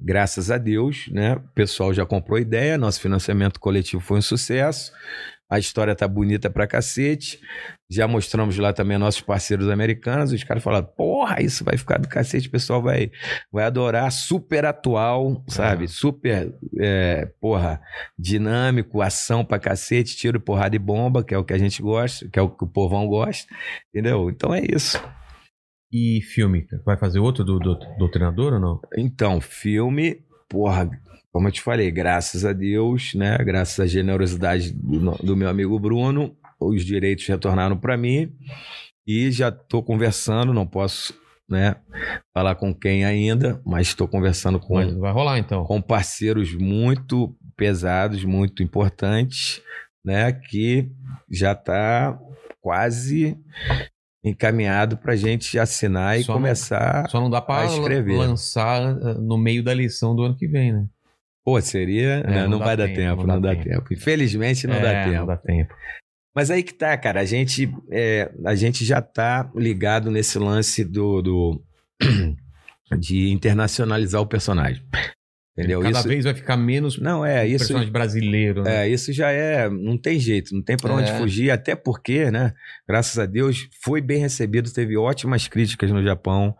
[0.00, 4.22] graças a Deus, né, o pessoal já comprou a ideia, nosso financiamento coletivo foi um
[4.22, 4.92] sucesso.
[5.48, 7.40] A história tá bonita pra cacete.
[7.88, 10.32] Já mostramos lá também nossos parceiros americanos.
[10.32, 12.48] Os caras falaram, porra, isso vai ficar do cacete.
[12.48, 13.12] O pessoal vai,
[13.52, 14.10] vai adorar.
[14.10, 15.86] Super atual, sabe?
[15.86, 17.80] Super, é, porra,
[18.18, 22.28] dinâmico, ação pra cacete, tiro, porrada e bomba, que é o que a gente gosta,
[22.28, 23.46] que é o que o povão gosta.
[23.94, 24.28] Entendeu?
[24.28, 25.00] Então é isso.
[25.92, 26.66] E filme?
[26.84, 28.80] Vai fazer outro do, do, do treinador ou não?
[28.98, 30.90] Então, filme, porra,
[31.36, 33.36] como eu te falei, graças a Deus, né?
[33.44, 38.32] Graças à generosidade do, do meu amigo Bruno, os direitos retornaram para mim
[39.06, 41.12] e já estou conversando, não posso,
[41.46, 41.76] né,
[42.32, 45.64] falar com quem ainda, mas estou conversando com, Vai, vai rolar então.
[45.66, 49.60] com parceiros muito pesados, muito importantes,
[50.02, 50.90] né, que
[51.30, 52.18] já está
[52.62, 53.36] quase
[54.24, 57.10] encaminhado para a gente assinar e Só não- começar.
[57.10, 58.16] Só não dá pra a escrever.
[58.16, 60.86] lançar eh, no meio da eleição do ano que vem, né?
[61.46, 62.24] Pô, seria.
[62.24, 63.68] É, né, não não, dá vai dar tempo, tempo, não não, dá dá tempo.
[63.70, 63.94] tempo.
[63.94, 65.16] Infelizmente não É, dá tempo.
[65.18, 65.74] Não dá tempo.
[66.34, 67.20] Mas aí que tá, cara.
[67.20, 71.62] A gente, é, a gente já tá ligado nesse lance do, do-
[72.98, 74.82] de internacionalizar o personagem.
[75.58, 75.80] Entendeu?
[75.80, 78.84] Cada isso, vez vai ficar menos não, é, isso, personagem brasileiro, né?
[78.84, 79.70] é, isso já é.
[79.70, 81.16] Não tem jeito, não tem pra onde É.
[81.16, 82.52] fugir, até porque, né?
[82.86, 86.54] Graças a Deus, foi bem recebido, teve ótimas críticas no Japão,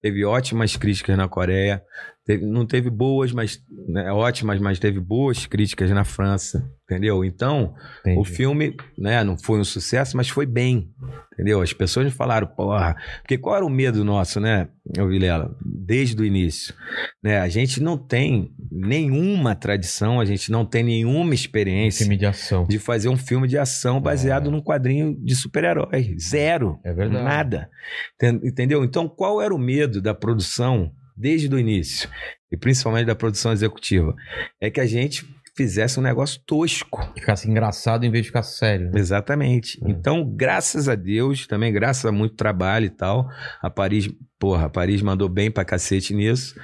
[0.00, 1.82] teve ótimas críticas na Coreia.
[2.30, 7.24] Teve- não teve boas, mas né, ótimas, mas teve boas críticas na França, entendeu?
[7.24, 8.18] Então, Entendi.
[8.20, 10.90] o filme, né, não foi um sucesso, mas foi bem,
[11.32, 11.60] entendeu?
[11.60, 16.24] As pessoas me falaram, porra, porque qual era o medo nosso, né, Vilela, desde o
[16.24, 16.74] início,
[17.22, 17.38] né?
[17.40, 22.66] A gente não tem nenhuma tradição, a gente não tem nenhuma experiência Filme de ação.
[22.66, 24.50] de fazer um filme de ação baseado É.
[24.52, 27.24] num quadrinho de super-herói, zero, É verdade.
[27.24, 27.70] nada,
[28.16, 28.84] Enten- entendeu?
[28.84, 30.90] Então, qual era o medo da produção
[31.20, 32.08] desde o início,
[32.50, 34.14] e principalmente da produção executiva?
[34.60, 35.24] É que a gente
[35.56, 37.02] fizesse um negócio tosco.
[37.14, 38.90] Ficasse engraçado em vez de ficar sério.
[38.90, 38.98] né?
[38.98, 39.78] Exatamente.
[39.84, 39.90] É.
[39.90, 43.28] Então, graças a Deus, também graças a muito trabalho e tal,
[43.60, 46.58] a Paris, porra, a Paris mandou bem pra cacete nisso.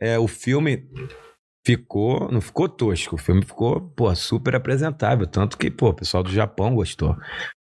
[0.00, 0.88] É, o filme
[1.64, 6.22] ficou, não ficou tosco, o filme ficou, pô, super apresentável, tanto que, pô, o pessoal
[6.22, 7.16] do Japão gostou.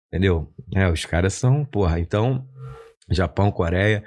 [0.07, 0.51] Entendeu?
[0.75, 2.47] É, os caras são, porra, então,
[3.09, 4.03] Japão, Coreia.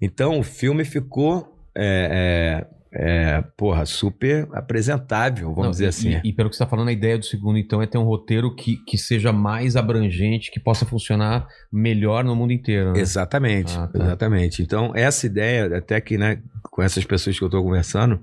[0.00, 6.10] Então, o filme ficou é, é, é, porra, super apresentável, vamos Não, dizer e- assim.
[6.24, 8.04] E, e pelo que você está falando, a ideia do segundo, então, é ter um
[8.04, 12.92] roteiro que, que seja mais abrangente, que possa funcionar melhor no mundo inteiro.
[12.92, 13.00] Né?
[13.00, 13.98] Exatamente, Ah, tá.
[14.02, 14.62] exatamente.
[14.62, 18.20] Então, essa ideia, até que, né, com essas pessoas que eu estou conversando,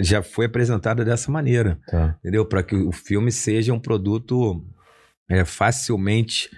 [0.00, 2.16] já foi apresentada dessa maneira, Tá.
[2.20, 2.44] entendeu?
[2.46, 4.64] Para que o filme seja um produto
[5.30, 6.48] é, facilmente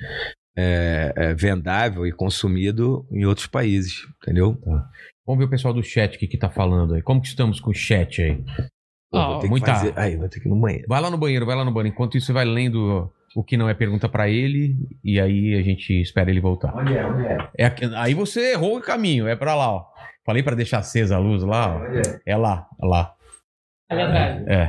[0.56, 4.58] é, é, vendável e consumido em outros países, entendeu?
[5.30, 7.02] Vamos ver o pessoal do chat o que, que tá falando aí.
[7.02, 8.42] Como que estamos com o chat aí?
[9.12, 9.92] Pô, Ó, vou ter que muita- fazer...
[9.96, 10.86] Aí, vou ter que ir no banheiro.
[10.88, 11.94] Vai lá no banheiro, vai lá no banheiro.
[11.94, 14.74] Enquanto isso, você vai lendo o que não é pergunta pra ele
[15.04, 16.76] e aí a gente espera ele voltar.
[16.76, 17.06] Onde é?
[17.06, 17.48] Onde é?
[17.56, 19.86] É aqui- aí você errou o caminho, é pra lá, ó.
[20.26, 21.86] Falei pra deixar acesa a luz lá, ó.
[21.86, 22.20] Onde é?
[22.26, 23.14] É lá, é lá.
[23.88, 24.46] Ali atrás.
[24.48, 24.64] É.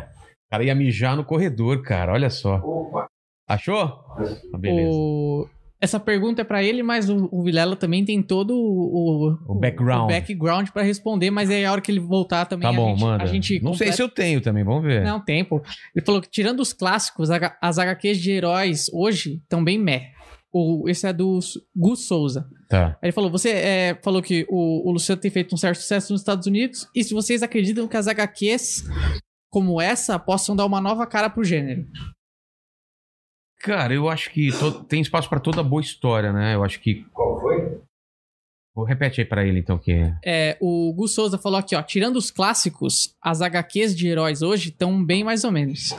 [0.47, 2.57] O cara ia mijar no corredor, cara, olha só.
[2.57, 3.07] Opa.
[3.49, 3.77] Achou?
[4.53, 4.91] Ah, beleza.
[4.91, 5.49] O-
[5.81, 10.03] Essa pergunta é pra ele, mas o, o Vilela também tem todo o, O background.
[10.03, 12.89] o background pra responder, mas aí a hora que ele voltar também Tá a bom,
[12.91, 13.23] gente, manda.
[13.23, 15.03] a gente Não sei completa- se eu tenho também, vamos ver.
[15.03, 15.61] Não, tempo.
[15.95, 17.29] Ele falou que tirando os clássicos,
[17.59, 20.11] as HQs de heróis hoje estão bem meh.
[20.53, 21.39] O, esse é do
[21.75, 22.45] Gus Souza.
[22.69, 22.97] Tá.
[23.01, 26.21] Ele falou: você é, falou que o, o Luciano tem feito um certo sucesso nos
[26.21, 28.83] Estados Unidos, e se vocês acreditam que as HQs
[29.49, 31.85] como essa possam dar uma nova cara pro gênero.
[33.63, 36.55] Cara, eu acho que to- tem espaço pra toda boa história, né?
[36.55, 37.03] Eu acho que.
[37.13, 37.79] Qual foi?
[38.73, 39.91] Vou repete aí pra ele, então, que.
[40.25, 44.69] É, o Gus Souza falou aqui, ó, tirando os clássicos, as HQs de heróis hoje
[44.69, 45.89] estão bem mais ou menos.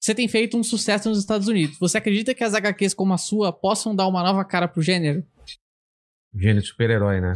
[0.00, 1.78] Você tem feito um sucesso nos Estados Unidos.
[1.78, 5.24] Você acredita que as HQs como a sua possam dar uma nova cara pro gênero?
[6.34, 7.34] Gênero de super-herói, né?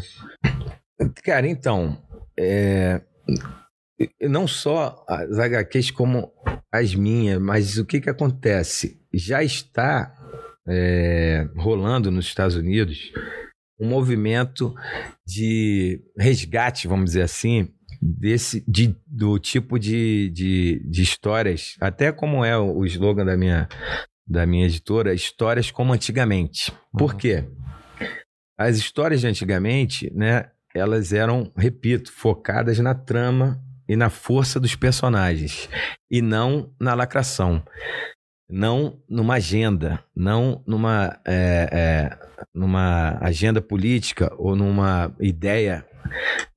[1.24, 2.00] Cara, então,
[2.38, 3.00] é,
[4.20, 6.32] não só as HQs como
[6.72, 9.00] as minhas, mas o que que acontece?
[9.12, 10.12] Já está
[10.66, 13.12] é, rolando nos Estados Unidos
[13.78, 14.74] um movimento
[15.26, 17.68] de resgate, vamos dizer assim,
[18.00, 23.68] desse, de, do tipo de, de, de histórias, até como é o slogan da minha,
[24.26, 26.72] da minha editora, histórias como antigamente.
[26.96, 27.18] Por Uhum.
[27.18, 27.44] quê?
[28.58, 33.60] As histórias de antigamente, né, elas eram, repito, focadas na trama
[33.92, 35.68] e na força dos personagens
[36.10, 37.62] e não na lacração,
[38.48, 42.18] não numa agenda, não numa, é, é,
[42.54, 45.86] numa agenda política ou numa ideia,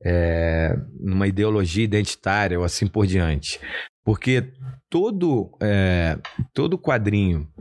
[0.01, 3.59] é, numa ideologia identitária ou assim por diante,
[4.05, 4.53] porque
[4.89, 6.17] todo é,
[6.53, 7.51] todo quadrinho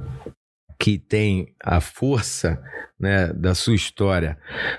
[0.78, 2.62] que tem a força
[3.00, 4.38] né, da sua história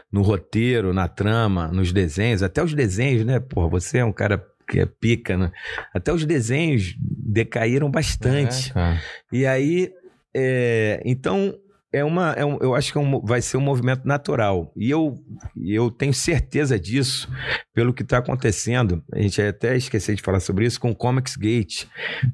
[0.10, 3.42] no roteiro, na trama, nos desenhos, até os desenhos, né?
[3.42, 5.52] Porra, você é um cara que é pica, né?
[5.94, 8.72] Até os desenhos decaíram bastante.
[8.78, 9.00] É.
[9.32, 9.92] E aí,
[10.36, 11.54] é, então,
[11.94, 14.74] é uma, é um- eu acho que é um- vai ser um movimento natural.
[14.76, 15.18] E eu,
[15.58, 17.30] eu tenho certeza disso
[17.74, 19.02] pelo que está acontecendo.
[19.14, 21.86] A gente até esqueceu de falar sobre isso com o Comics Gate,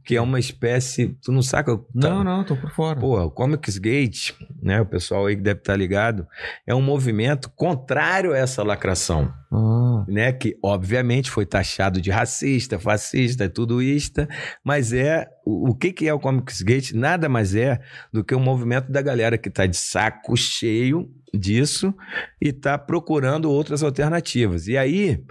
[0.03, 1.15] que é uma espécie.
[1.21, 1.79] Tu não saca?
[1.93, 2.99] Não, não, tô por fora.
[2.99, 4.31] Pô, o Comics Gate,
[4.63, 4.81] né?
[4.81, 6.25] O pessoal aí que deve estar ligado,
[6.65, 12.79] é um movimento contrário a essa lacração Ah, né, que obviamente foi taxado de racista,
[12.79, 14.25] fascista, tudoísta,
[14.63, 16.93] mas é o, o que que é o Comics Gate?
[16.93, 17.81] Nada mais é
[18.13, 21.93] do que um movimento da galera que está de saco cheio disso
[22.41, 24.69] e está procurando outras alternativas.
[24.69, 25.21] E aí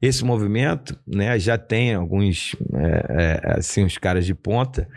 [0.00, 4.88] esse movimento, né, já tem alguns é, é, assim os caras de ponta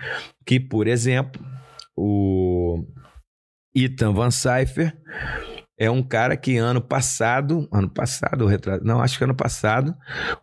[0.45, 1.45] que, por exemplo,
[1.97, 2.81] o
[3.75, 4.97] Ethan Van Cypher
[5.79, 8.45] é um cara que ano passado, ano passado,
[8.83, 9.95] não, acho que ano passado,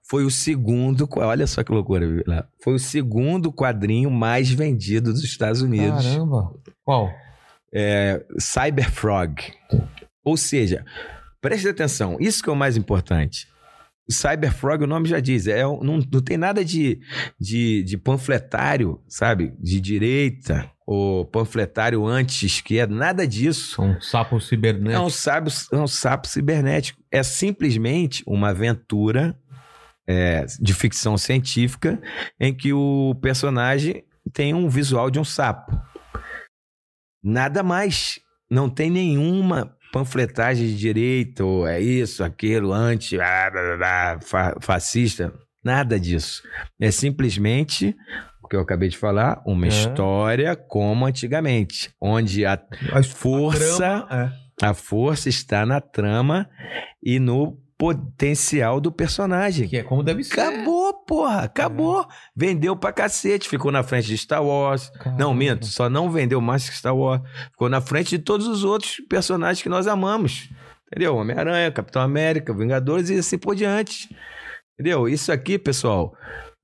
[0.02, 2.06] foi o segundo, olha só que loucura,
[2.64, 6.06] foi o segundo quadrinho mais vendido dos Estados Unidos.
[6.06, 6.54] caramba.
[6.82, 7.10] Qual?
[7.70, 9.34] É, Cyberfrog.
[10.24, 10.86] Ou seja,
[11.38, 13.46] preste atenção, isso que é o mais importante.
[14.08, 16.98] O Cyberfrog, o nome já diz, é, não, não tem nada de,
[17.38, 19.52] de, de panfletário, sabe?
[19.60, 23.82] De direita ou panfletário anti-esquerda, nada disso.
[23.82, 25.02] Um sapo É cibernético.
[25.04, 27.02] um, sapo, é um sapo cibernético.
[27.10, 29.36] É simplesmente uma aventura
[30.06, 32.00] é, de ficção científica
[32.38, 35.72] em que o personagem tem um visual de um sapo.
[37.22, 38.20] Nada mais.
[38.48, 44.18] Não tem nenhuma panfletagem de direita, ou é isso, aquilo, anti, blá, blá, blá, blá,
[44.20, 45.32] fa- fascista.
[45.64, 46.44] Nada disso.
[46.80, 47.96] É simplesmente
[48.35, 49.68] o que eu acabei de falar, uma É.
[49.68, 52.58] história como antigamente, onde a
[52.92, 54.32] A força trama,
[54.62, 56.48] a força está na trama
[57.02, 59.68] e no potencial do é, personagem.
[59.68, 60.40] que é como deve ser.
[60.40, 62.06] Acabou, porra, acabou.
[62.34, 64.88] Vendeu pra cacete, ficou na frente de Star Wars.
[64.98, 65.18] Caramba.
[65.22, 67.20] Não, minto, só não vendeu mais que Star Wars.
[67.50, 70.48] Ficou na frente de todos os outros personagens que nós amamos.
[70.86, 71.16] Entendeu?
[71.16, 74.08] Homem-Aranha, Capitão América, Vingadores e assim por diante.
[74.74, 75.08] Entendeu?
[75.08, 76.14] Isso aqui, pessoal,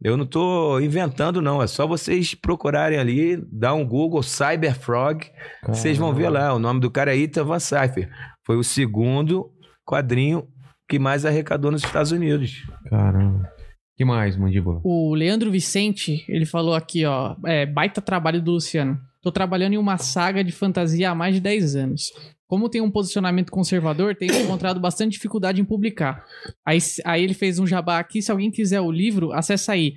[0.03, 1.63] eu não tô inventando, não.
[1.63, 5.27] É só vocês procurarem ali, dar um Google Cyberfrog.
[5.69, 8.11] Vocês vão ver lá, o nome do cara é Ethan Van Cypher.
[8.45, 9.51] Foi o segundo
[9.87, 10.47] quadrinho
[10.89, 12.67] que mais arrecadou nos Estados Unidos.
[12.91, 13.49] Caramba.
[13.97, 14.81] que mais, mandíbula?
[14.83, 18.99] O Leandro Vicente, ele falou aqui, ó, é, baita trabalho do Luciano.
[19.23, 22.11] Tô trabalhando em uma saga de fantasia há mais de 10 anos.
[22.53, 26.23] Como tem um posicionamento conservador, tenho encontrado bastante dificuldade em publicar.
[26.67, 29.95] Aí, aí ele fez um jabá aqui, se alguém quiser o livro, acessa aí.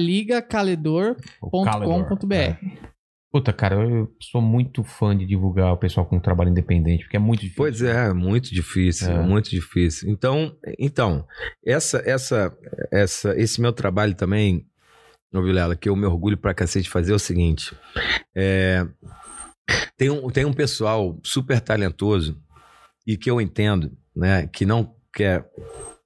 [3.38, 7.19] Puta, cara, eu sou muito fã de divulgar o pessoal com trabalho independente, porque é
[7.19, 7.55] muito difícil.
[7.55, 9.22] Pois é, muito difícil, É.
[9.22, 10.09] muito difícil.
[10.09, 11.23] Então, então
[11.64, 12.57] essa, essa,
[12.91, 14.65] essa, esse meu trabalho também,
[15.31, 17.76] Vilela, que eu me orgulho pra cacete de fazer é o seguinte:
[18.35, 18.88] é,
[19.95, 22.41] tem, um, tem um pessoal super talentoso
[23.05, 25.47] e que eu entendo, né, que não quer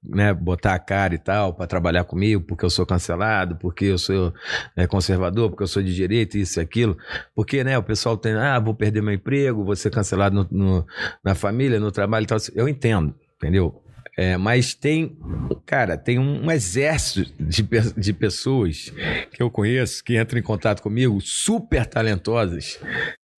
[0.02, 3.98] né, botar a cara e tal pra trabalhar comigo, porque eu sou cancelado, porque eu
[3.98, 4.32] sou
[4.76, 6.96] é, conservador, porque eu sou de direita, isso e aquilo.
[7.34, 10.86] Porque, né, o pessoal tem, ah, vou perder meu emprego, vou ser cancelado no- no,
[11.24, 12.38] na família, no trabalho e tal.
[12.54, 13.78] Eu entendo, entendeu?
[14.18, 15.16] É, mas tem,
[15.64, 17.66] cara, tem um, um exército de,
[17.96, 18.92] de pessoas
[19.32, 22.78] que eu conheço, que entram em contato comigo, super talentosas,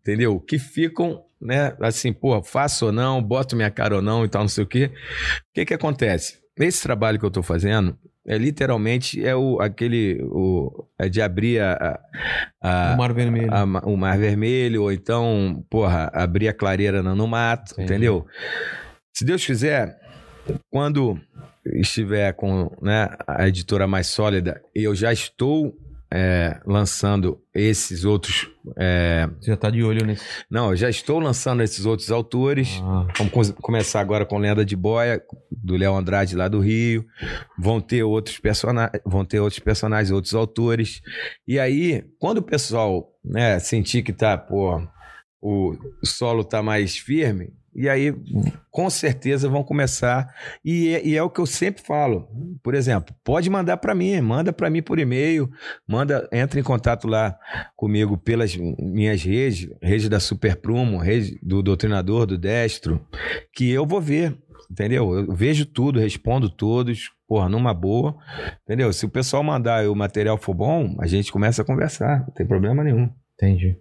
[0.00, 0.40] entendeu?
[0.40, 4.42] Que ficam, né, assim, pô, faço ou não, boto minha cara ou não e tal,
[4.42, 4.90] não sei o quê.
[5.50, 6.42] O que que acontece?
[6.58, 11.60] Esse trabalho que eu tô fazendo é literalmente é o, aquele, o, é de abrir
[11.60, 12.00] a-
[12.62, 13.52] a, a, O Mar Vermelho.
[13.54, 17.84] a ma- o mar vermelho, ou então, porra, abrir a clareira no, no mato, Entendi.
[17.92, 18.26] entendeu?
[19.12, 19.98] Se Deus quiser,
[20.70, 21.20] quando
[21.66, 25.76] estiver com né, a editora mais sólida, e eu já estou
[26.16, 28.48] é, lançando esses outros.
[28.78, 30.24] é, Você já tá de olho nesse.
[30.48, 32.78] não, eu já estou lançando esses outros autores.
[32.82, 35.20] Ah, Vamos co- começar agora com Lenda de Boia,
[35.50, 37.04] do Léo Andrade lá do Rio.
[37.58, 41.00] Vão ter outros personagens, vão ter outros personagens, outros autores.
[41.48, 44.80] E aí, quando o pessoal, né, sentir que tá, pô,
[45.42, 48.14] o solo tá mais firme, e aí
[48.70, 50.28] com certeza vão começar.
[50.64, 52.28] E, é- e é o que eu sempre falo.
[52.62, 55.48] Por exemplo, pode mandar para mim, manda para mim por e-mail,
[55.88, 57.38] manda, entra em contato lá
[57.76, 63.04] comigo pelas minhas redes, rede da Super Prumo, rede do Doutrinador, do Destro,
[63.54, 64.36] que eu vou ver.
[64.70, 65.12] Entendeu?
[65.14, 68.16] Eu vejo tudo, respondo todos, porra, numa boa.
[68.62, 68.92] Entendeu?
[68.94, 72.32] Se o pessoal mandar e o material for bom, a gente começa a conversar, não
[72.32, 73.10] tem problema nenhum.
[73.34, 73.76] Entendi.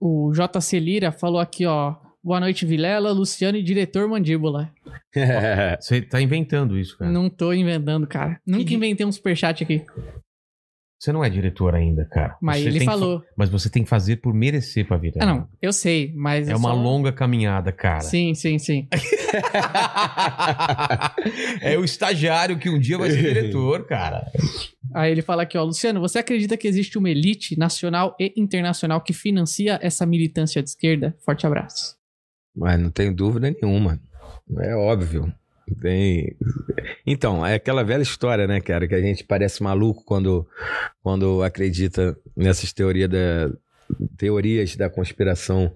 [0.00, 1.96] O JC Lira falou aqui, ó.
[2.22, 4.70] Boa noite, Vilela, Luciano e diretor Mandíbula.
[5.80, 7.10] Você tá inventando isso, cara.
[7.10, 8.38] Não tô inventando, cara.
[8.46, 9.82] Nunca di- inventei um superchat aqui.
[11.00, 12.36] Você não é diretor ainda, cara.
[12.42, 13.20] Mas Você ele que falou.
[13.20, 15.18] fa- Mas você tem que fazer por merecer pra vida.
[15.22, 15.48] Ah, não.
[15.62, 16.46] Eu sei, mas.
[16.46, 18.02] É uma só- longa caminhada, cara.
[18.02, 18.86] Sim, sim, sim.
[21.62, 24.30] é o estagiário que um dia vai ser diretor, cara.
[24.94, 25.64] Aí ele fala aqui, ó.
[25.64, 30.68] Luciano, você acredita que existe uma elite nacional e internacional que financia essa militância de
[30.68, 31.16] esquerda?
[31.24, 31.98] Forte abraço.
[32.60, 33.98] Mas não tem dúvida nenhuma.
[34.58, 35.32] É óbvio.
[35.80, 36.36] Tem...
[37.06, 38.86] Então, é aquela velha história, né, cara?
[38.86, 40.46] Que a gente parece maluco quando,
[41.02, 43.50] quando acredita nessas teoria da,
[44.18, 45.72] teorias da conspiração.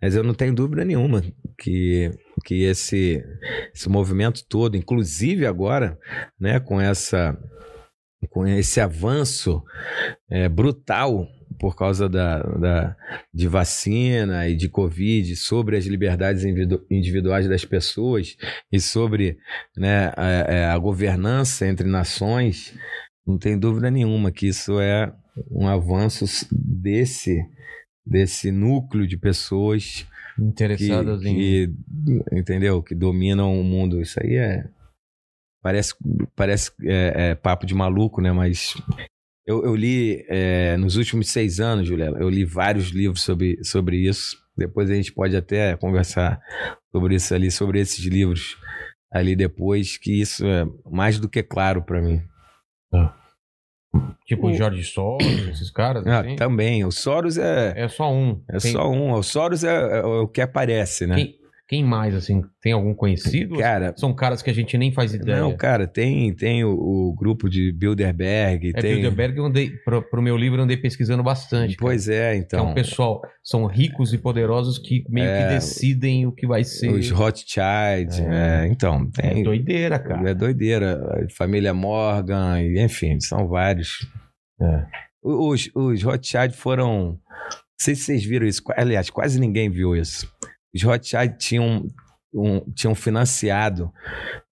[0.00, 1.24] Mas eu não tenho dúvida nenhuma
[1.58, 2.12] que,
[2.44, 3.24] que esse,
[3.74, 5.98] esse movimento todo, inclusive agora,
[6.38, 7.36] né, com essa
[8.30, 9.60] com esse avanço
[10.30, 11.26] é, brutal
[11.62, 12.96] por causa da, da,
[13.32, 18.36] de vacina e de Covid, sobre as liberdades individu- individuais das pessoas
[18.72, 19.38] e sobre
[19.76, 22.76] né, a, a governança entre nações,
[23.24, 25.14] não tem dúvida nenhuma que isso é
[25.48, 27.40] um avanço desse,
[28.04, 31.36] desse núcleo de pessoas que, Interessadas em.
[31.36, 31.74] que,
[32.32, 32.82] entendeu?
[32.82, 34.00] Que dominam o mundo.
[34.00, 34.68] Isso aí é.
[35.62, 35.94] Parece,
[36.34, 38.32] parece é, é papo de maluco, né?
[38.32, 38.74] Mas
[39.46, 43.96] eu, eu li é, nos últimos seis anos, Juliana, eu li vários livros sobre, sobre
[43.96, 44.36] isso.
[44.56, 46.40] Depois a gente pode até conversar
[46.90, 48.56] sobre isso ali, sobre esses livros
[49.10, 52.20] ali depois, que isso é mais do que claro para mim.
[54.26, 56.06] Tipo o O- Jorge Soros, esses caras.
[56.06, 56.36] Ah, assim.
[56.36, 58.42] também, o Soros é, É só um.
[58.48, 59.12] é Tem- só um.
[59.12, 61.16] O Soros é, é o que aparece, né?
[61.16, 61.38] Quem,
[61.72, 62.42] quem mais, assim?
[62.60, 63.56] Tem algum conhecido?
[63.56, 65.40] Cara, São caras que a gente nem faz ideia.
[65.40, 68.92] Não, cara, tem, tem o, o grupo de Bilderberg, É tem...
[68.96, 71.74] Bilderberg, eu andei, pro, pro meu livro, eu andei pesquisando bastante.
[71.78, 71.88] cara.
[71.90, 72.68] Pois é, Que é então.
[72.68, 76.90] um pessoal, são ricos e poderosos que meio É, que decidem o que vai ser.
[76.90, 78.64] Os Rothschild, É.
[78.64, 79.42] é, então, É tem...
[79.42, 80.28] doideira, cara.
[80.28, 81.00] É doideira.
[81.34, 84.06] Família Morgan, enfim, são vários.
[84.60, 84.84] É.
[85.22, 87.12] Os, os Rothschild foram...
[87.12, 87.18] Não
[87.80, 88.62] sei se vocês viram isso.
[88.76, 90.30] Aliás, quase ninguém viu isso.
[90.74, 91.86] Os Rothschild tinham,
[92.32, 93.92] um- tinham financiado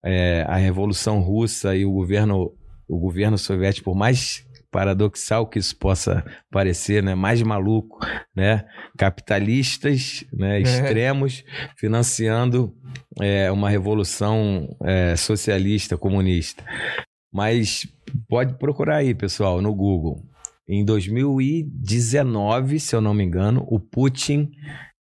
[0.05, 2.53] é, a Revolução Russa e o governo,
[2.89, 7.15] o governo soviético, por mais paradoxal que isso possa parecer, né?
[7.15, 7.99] mais maluco,
[8.35, 8.65] né?
[8.97, 10.61] capitalistas né?
[10.61, 11.45] extremos
[11.77, 12.73] financiando
[13.21, 16.65] é, uma revolução é, socialista, comunista.
[17.33, 17.87] Mas
[18.29, 20.23] pode procurar aí, pessoal, no Google.
[20.69, 24.51] Em 2019, se eu não me engano, o Putin,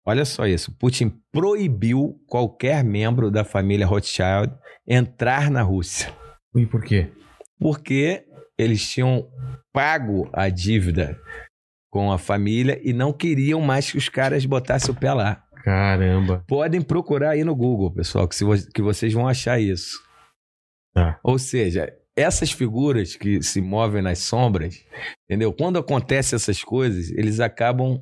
[0.05, 4.53] olha só isso, o Putin proibiu qualquer membro da família Rothschild
[4.87, 6.13] entrar na Rússia,
[6.55, 7.11] E por quê?
[7.59, 8.25] porque
[8.57, 9.27] eles tinham
[9.73, 11.19] pago a dívida
[11.91, 15.41] com a família e não queriam mais que os caras botassem o pé lá.
[15.63, 16.43] Caramba.
[16.47, 19.97] Podem procurar aí no Google, pessoal, que, vo- que vocês vão achar isso.
[20.93, 21.19] Tá.
[21.23, 24.75] Ou seja, essas figuras que se movem nas sombras,
[25.27, 25.51] entendeu?
[25.51, 27.99] Quando acontecem essas coisas, eles acabam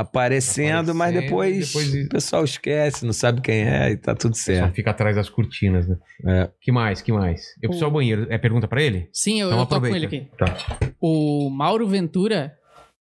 [0.00, 4.36] aparecendo, mas Aparecendo, depois, depois- o pessoal esquece, não sabe quem é e tá tudo
[4.36, 4.74] Só certo.
[4.74, 5.96] fica atrás das cortinas, né?
[6.24, 6.50] É.
[6.60, 7.02] Que mais?
[7.02, 7.46] Que mais?
[7.60, 8.26] Eu preciso ir ao banheiro.
[8.30, 9.08] É pergunta pra ele?
[9.12, 10.28] Sim, eu, Então eu tô com ele aqui.
[10.38, 10.56] Tá.
[11.00, 12.54] O Mauro Ventura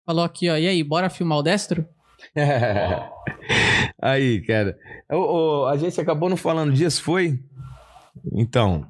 [0.06, 0.56] falou aqui, ó.
[0.56, 1.84] E aí, bora filmar o Destro?
[4.00, 4.76] aí, cara.
[5.10, 5.16] Ô,
[5.62, 7.38] ô, a gente acabou não falando disso, foi?
[8.32, 8.86] Então.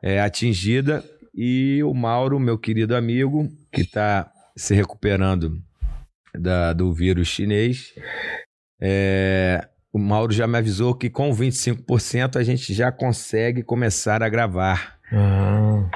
[0.01, 1.03] é, atingida.
[1.35, 5.60] E o Mauro, meu querido amigo, que está se recuperando
[6.34, 7.93] da, do vírus chinês,
[8.80, 14.30] é, o Mauro já me avisou que com 25% a gente já consegue começar a
[14.30, 14.97] gravar.
[15.11, 15.89] Ah,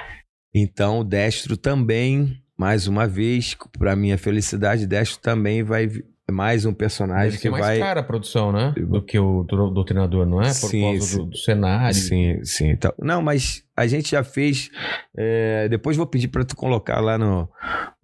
[0.53, 5.89] Então, o Destro também, mais uma vez, para minha felicidade, Destro também vai
[6.31, 7.79] mais um personagem deve que ser mais vai.
[7.79, 8.73] cara a produção, né?
[8.77, 10.47] Do que o do, do treinador, não é?
[10.47, 11.17] Por Sim, causa sim.
[11.17, 11.95] do, do cenário.
[11.95, 12.69] Sim, sim.
[12.69, 14.69] Então, não, mas a gente já fez.
[15.15, 17.47] é, depois vou pedir para tu colocar lá no,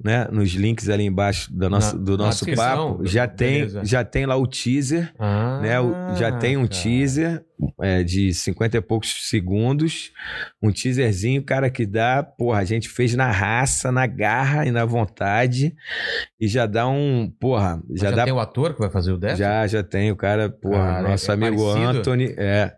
[0.03, 3.05] né, nos links ali embaixo do nosso, Na- do nosso papo.
[3.05, 3.81] Já tem, beleza.
[3.83, 5.13] já tem lá o teaser.
[5.19, 5.79] Ah, né?
[5.79, 6.81] O- Já tem um cara.
[6.81, 7.43] teaser
[7.81, 10.11] é, de 50 e poucos segundos.
[10.61, 12.21] Um teaserzinho, cara, que dá.
[12.23, 15.73] Porra, a gente fez na raça, na garra e na vontade.
[16.39, 17.31] E já dá um.
[17.39, 18.23] Porra, já, Já, dá.
[18.25, 19.37] tem o ator que vai fazer o Death?
[19.37, 21.99] Já, já tem o cara, porra, Cara, nosso é amigo parecido?
[21.99, 22.73] Anthony, é,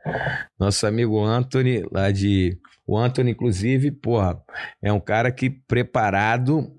[0.59, 2.57] nosso amigo Anthony, lá de,
[2.87, 4.41] o Anthony, inclusive, porra,
[4.81, 6.71] é um cara que preparado,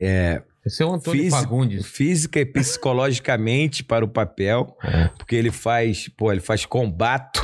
[0.00, 1.42] é, Esse é o Antônio Físico.
[1.42, 1.86] Fagundes.
[1.86, 5.08] física e psicologicamente para o papel, É.
[5.16, 7.40] porque ele faz, pô, ele faz combate,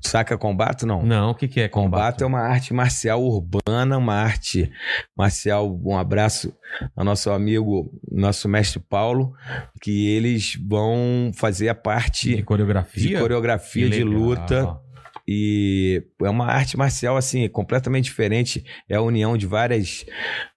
[0.00, 1.02] saca combate não?
[1.04, 4.70] Não, o que, que é Combate é uma arte marcial urbana, uma arte
[5.16, 5.78] marcial.
[5.84, 6.52] Um abraço
[6.94, 9.34] ao nosso amigo, nosso mestre Paulo,
[9.80, 13.08] que eles vão fazer a De parte coreografia?
[13.08, 14.78] de coreografia de luta.
[15.26, 18.64] E é uma arte marcial assim, completamente diferente.
[18.88, 20.04] É a união de várias,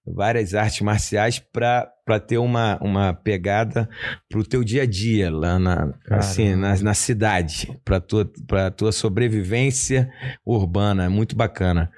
[0.06, 3.88] várias artes marciais para ter uma, uma pegada
[4.28, 8.92] pro teu dia a dia lá na, assim, na, na cidade, para tua, pra tua
[8.92, 10.12] sobrevivência
[10.44, 11.04] urbana.
[11.04, 11.90] É muito bacana.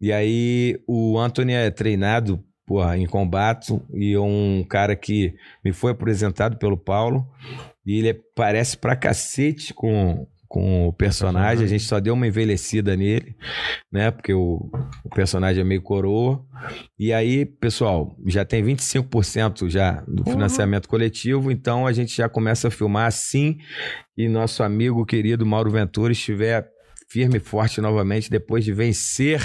[0.00, 5.34] E aí o Anthony é treinado porra, em combate e é um cara que
[5.64, 7.26] me foi apresentado pelo Paulo
[7.84, 11.40] e ele parece pra cacete com, com o personagem.
[11.40, 11.64] personagem.
[11.64, 13.34] A gente só deu uma envelhecida nele,
[13.90, 14.12] né?
[14.12, 14.70] Porque o,
[15.04, 16.46] o personagem é meio coroa.
[16.96, 20.36] E aí, pessoal, já tem 25% já do Porra.
[20.36, 23.58] financiamento coletivo, então a gente já começa a filmar assim
[24.16, 26.70] e nosso amigo querido Mauro Ventura estiver
[27.10, 29.40] firme e forte novamente depois de vencer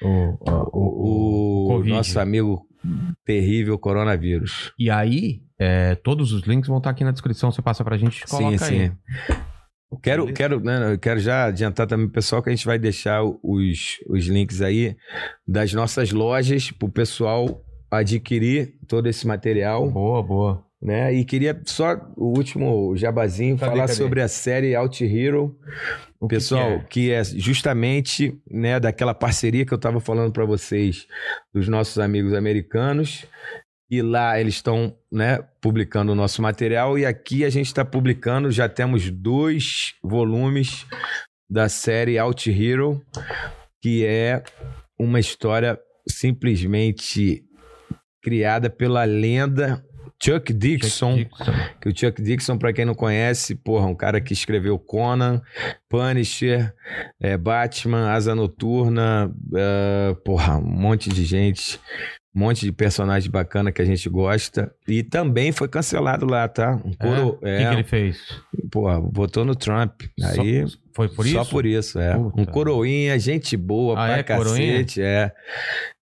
[0.00, 2.66] O, o, o, o, nosso amigo
[3.22, 4.72] terrível coronavírus.
[4.78, 7.52] E aí, é, todos os links vão estar aqui na descrição.
[7.52, 8.88] Você passa pra gente e coloca sim, aí.
[8.88, 9.36] sim.
[9.90, 13.22] Eu Quero, quero, né, eu quero já adiantar também pessoal que a gente vai deixar
[13.24, 14.96] os, os links aí
[15.46, 20.64] das nossas lojas pro pessoal adquirir todo esse material, Boa, boa.
[20.80, 21.12] né?
[21.14, 23.94] E queria só o último jabazinho Cadê, falar cadê?
[23.94, 25.56] sobre a série Out Hero,
[26.20, 27.24] O pessoal, que que é?
[27.24, 31.06] justamente, né, daquela parceria que eu tava falando para vocês
[31.52, 33.24] dos nossos amigos americanos.
[33.90, 38.50] E lá eles estão, né, publicando o nosso material e aqui a gente está publicando,
[38.50, 40.86] já temos dois volumes
[41.48, 43.02] da série Out Hero,
[43.80, 44.42] que é
[44.98, 47.42] uma história simplesmente
[48.22, 49.82] criada pela lenda
[50.20, 50.52] Chuck?
[50.52, 51.52] Dixon, Dixon.
[51.80, 55.40] que o Chuck Dixon, pra quem não conhece, porra, um cara que escreveu Conan,
[55.88, 56.74] Punisher,
[57.20, 61.80] é, Batman, Asa Noturna, é, porra, um monte de gente,
[62.34, 64.72] um monte de personagem bacana que a gente gosta.
[64.86, 66.76] E também foi cancelado lá, tá?
[66.84, 66.94] Um É?
[66.96, 68.18] coro, O que, é, que ele fez?
[68.70, 70.02] porra, votou no Trump.
[70.18, 70.64] Só- Aí,
[70.94, 71.34] foi por isso?
[71.36, 72.14] só por isso, é.
[72.14, 72.40] Puta.
[72.40, 74.22] Um coroinha, gente boa Ah, pra é?
[74.22, 74.72] Coroinha?
[74.74, 75.32] cacete, é.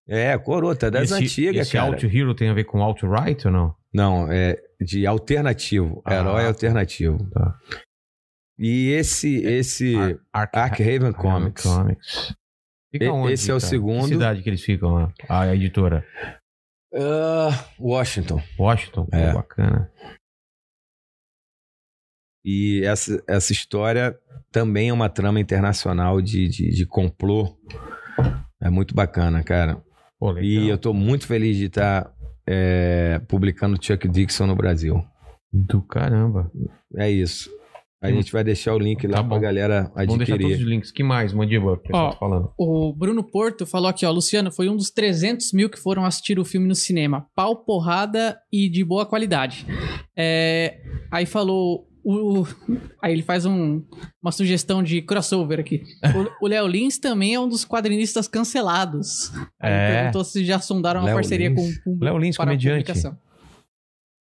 [0.09, 1.87] É, coroa, tá das esse, antigas, esse cara.
[1.87, 3.75] Out Hero tem a ver com Alt-Right ou não?
[3.93, 6.49] Não, é de alternativo, Ah, herói tá.
[6.49, 7.19] alternativo.
[7.33, 7.55] Tá.
[8.59, 9.95] E esse, esse
[10.33, 11.63] Ark Arkhaven Comics.
[11.65, 12.35] Comics.
[12.93, 13.69] Fica onde, esse é o cara?
[13.69, 14.03] segundo.
[14.03, 15.13] Que cidade que eles ficam lá?
[15.29, 16.07] A editora?
[16.95, 18.41] Ah, Washington.
[18.59, 19.07] Washington?
[19.07, 19.33] Pô, É.
[19.33, 19.91] bacana.
[22.45, 24.17] E essa, essa história
[24.53, 27.59] também é uma trama internacional de, de, de complô.
[28.63, 29.83] É muito bacana, cara.
[30.19, 30.39] Pô.
[30.39, 32.11] E eu tô muito feliz de estar
[33.29, 35.05] publicando Chuck Dixon no Brasil.
[35.53, 36.51] Do caramba.
[36.97, 37.51] É isso.
[38.07, 38.17] A Hum.
[38.17, 39.41] gente vai deixar o link lá Tá pra bom.
[39.41, 40.69] galera Vamos deixar todos os adquirir.
[40.69, 40.91] links.
[40.91, 41.79] que mais, Mandíbula?
[41.79, 42.51] Que Ó, tá falando?
[42.59, 46.39] O Bruno Porto falou aqui, ó, Luciano, foi um dos 300 mil que foram assistir
[46.39, 47.27] o filme no cinema.
[47.35, 49.67] Pau, porrada e de boa qualidade.
[50.17, 50.79] É,
[51.11, 51.87] aí falou...
[52.09, 52.47] O,
[53.03, 53.83] aí ele faz um-
[54.23, 55.83] uma sugestão de crossover aqui.
[56.41, 59.33] O- Léo Lins também é um dos quadrinistas cancelados.
[59.61, 59.97] Aí ele É.
[60.03, 61.79] perguntou se já sondaram uma parceria Lins?
[61.83, 62.85] com o Léo Lins, para a comediante.
[62.85, 63.19] publicação.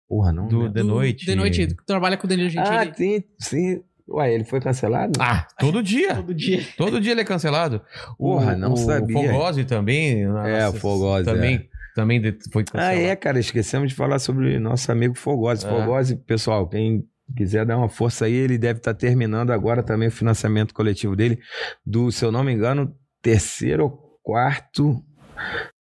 [0.07, 0.47] Porra, não.
[0.47, 0.71] Do?
[0.71, 1.25] The Noite.
[1.25, 3.81] De noite, que trabalha com o Danilo Gentili Ah, sim, sim.
[4.07, 5.13] Ué, ele foi cancelado?
[5.19, 6.15] Ah, todo dia.
[6.15, 6.61] todo dia.
[6.77, 7.81] Todo dia ele é cancelado.
[8.19, 9.31] O- Porra, não o sabia.
[9.31, 10.21] Fogose também.
[10.45, 12.99] É, o Fogose, Também também de- foi Ah, cancelado.
[12.99, 15.65] é, cara, esquecemos de falar sobre nosso amigo Fogose.
[15.65, 15.69] É.
[15.69, 17.03] Fogose, pessoal, quem
[17.35, 21.39] quiser dar uma força aí, ele deve estar terminando agora também o financiamento coletivo dele,
[21.83, 25.01] do, se eu não me engano, terceiro ou quarto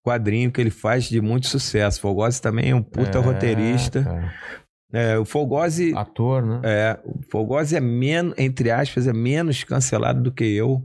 [0.04, 2.00] quadrinho que ele faz de muito sucesso.
[2.00, 4.02] Fogose também é um puta É, roteirista.
[4.04, 4.34] cara.
[4.96, 6.60] É, o Fogose, Ator, né?
[6.62, 10.82] é, o Fogose é menos, entre aspas, é menos cancelado do que eu,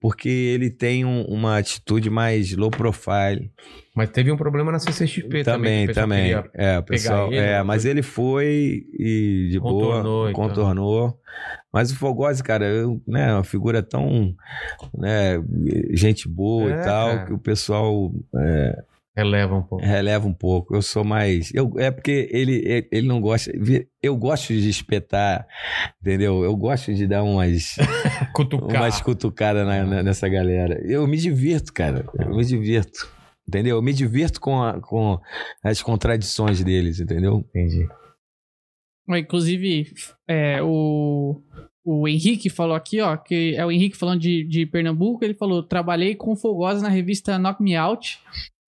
[0.00, 3.52] porque ele tem um- uma atitude mais low profile.
[3.94, 5.86] Mas teve um problema na CCXP também.
[5.86, 6.50] Também, também.
[6.52, 7.28] É, o pessoal.
[7.28, 10.48] ele, é, uma mas ele foi e de Contornou boa e tal.
[10.48, 11.20] contornou.
[11.72, 14.34] Mas o Fogose, cara, eu, né, uma figura tão,
[14.96, 15.40] né,
[15.92, 18.82] gente boa É, e tal, que o pessoal é,
[19.16, 19.84] Releva um pouco.
[19.84, 20.74] releva um pouco.
[20.74, 23.52] Eu sou mais, eu, é porque ele, ele não gosta.
[24.02, 25.46] Eu gosto de espetar,
[26.00, 26.42] entendeu?
[26.42, 27.76] Eu gosto de dar umas,
[28.34, 28.82] Cutucar.
[28.82, 30.80] umas cutucadas na- na- nessa galera.
[30.84, 32.04] Eu me divirto, cara.
[32.18, 33.08] Eu me divirto.
[33.46, 33.76] Entendeu?
[33.76, 35.20] Eu me divirto com, a- com
[35.62, 37.44] as contradições deles, entendeu?
[37.50, 37.86] Entendi.
[39.08, 39.92] Inclusive,
[40.26, 41.40] é, o,
[41.84, 45.62] o Henrique falou aqui, ó, que é o Henrique falando de, de Pernambuco, ele falou,
[45.62, 48.18] trabalhei com Fogosa na revista Knock Me Out,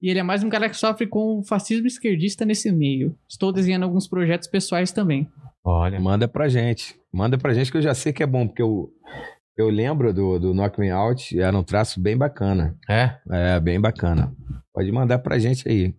[0.07, 3.19] e ele é mais um cara que sofre com o fascismo esquerdista nesse meio.
[3.29, 5.29] Estou desenhando alguns projetos pessoais também.
[5.65, 5.99] Olha.
[5.99, 6.95] Manda pra gente.
[7.13, 8.89] Manda pra gente que eu já sei que é bom, porque eu,
[9.57, 12.79] eu lembro do, do Knock Me Out, era um traço bem bacana.
[12.89, 13.17] É?
[13.29, 14.33] É, bem bacana.
[14.73, 15.93] Pode mandar pra gente aí.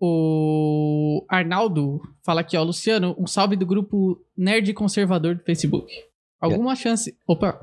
[0.00, 5.92] O Arnaldo fala aqui, ó, Luciano, um salve do grupo Nerd Conservador do Facebook.
[6.40, 7.14] Alguma chance...
[7.28, 7.60] Opa!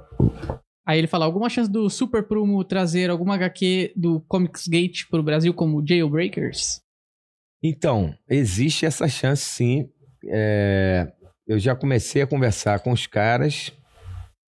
[0.85, 5.23] Aí ele fala, alguma chance do Super Prumo trazer alguma HQ do Comics Gate pro
[5.23, 6.81] Brasil como Jailbreakers?
[7.63, 9.89] Então, existe essa chance sim.
[10.25, 11.11] É,
[11.47, 13.71] eu já comecei a conversar com os caras,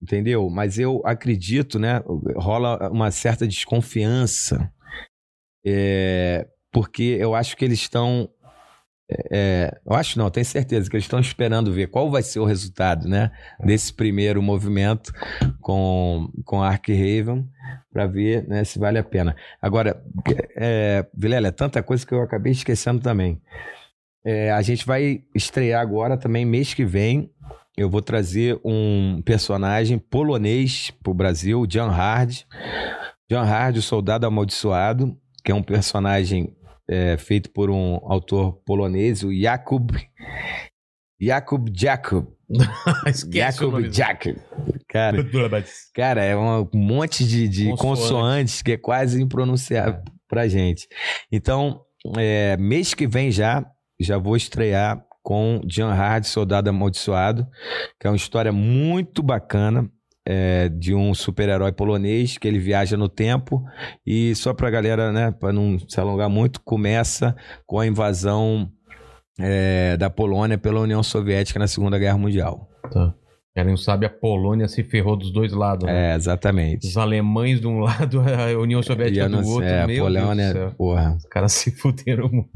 [0.01, 0.49] entendeu?
[0.49, 2.01] Mas eu acredito, né?
[2.35, 4.69] Rola uma certa desconfiança.
[5.65, 8.29] É, porque eu acho que eles estão.
[9.31, 12.45] É, eu acho não, tenho certeza que eles estão esperando ver qual vai ser o
[12.45, 13.31] resultado, né?
[13.63, 15.13] Desse primeiro movimento
[15.61, 17.47] com, com Ark Raven,
[17.93, 19.35] para ver né, se vale a pena.
[19.61, 20.03] Agora,
[20.55, 23.39] é, Vilela, é tanta coisa que eu acabei esquecendo também.
[24.25, 27.29] É, a gente vai estrear agora também, mês que vem.
[27.77, 32.41] Eu vou trazer um personagem polonês Brasil, o John Hard.
[33.29, 36.54] John Hard, o soldado amaldiçoado, que é um personagem
[36.89, 39.91] é, feito por um autor polonês, o Jakub.
[41.19, 42.27] Jakub Jakub.
[43.31, 43.91] Jakub.
[43.91, 44.37] Jakub.
[44.87, 45.17] Cara,
[45.93, 47.81] Cara, é um monte de, de Consoante.
[47.81, 50.87] consoantes que é quase impronunciável pra gente.
[51.31, 51.81] Então,
[52.17, 53.65] é, mês que vem já,
[53.99, 57.47] já vou estrear com John Hard, Soldado Amaldiçoado,
[57.99, 59.89] que é uma história muito bacana.
[60.25, 63.63] É, de um super-herói polonês que ele viaja no tempo
[64.05, 67.35] e só pra galera, né, pra não se alongar muito, começa
[67.65, 68.69] com a invasão
[69.39, 72.69] é, da Polônia pela União Soviética na Segunda Guerra Mundial.
[73.53, 75.85] Quem não sabe, a Polônia se ferrou dos dois lados.
[75.85, 76.11] né?
[76.11, 76.85] É, exatamente.
[76.87, 79.63] Os alemães de um lado, a União Soviética não do outro.
[79.65, 80.71] é, Meu Polônia, Deus do céu.
[80.77, 81.15] porra.
[81.15, 82.49] Os caras se fuderam muito.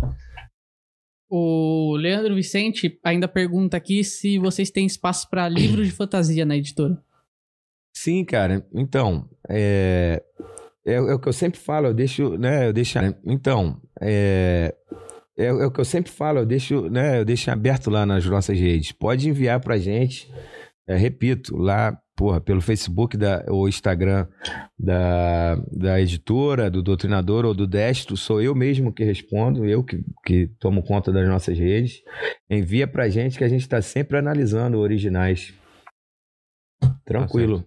[1.31, 6.57] O Leandro Vicente ainda pergunta aqui se vocês têm espaço para livros de fantasia na
[6.57, 6.97] editora.
[8.01, 8.65] Sim, cara.
[8.73, 10.23] Então, é,
[10.85, 14.73] é, é o que eu sempre falo, eu deixo, né, eu deixo, então, é,
[15.37, 18.25] é, é o que eu sempre falo, eu deixo, né, eu deixo aberto lá nas
[18.25, 18.93] nossas redes.
[18.93, 20.31] Pode enviar pra gente,
[20.87, 24.25] é, repito, lá, porra, pelo Facebook da, ou Instagram
[24.79, 30.01] da, da editora, do Doutrinador ou do Destro, sou eu mesmo que respondo, eu que,
[30.25, 32.01] que tomo conta das nossas redes.
[32.49, 35.53] Envia pra gente que a gente está sempre analisando originais.
[37.03, 37.65] Tranquilo.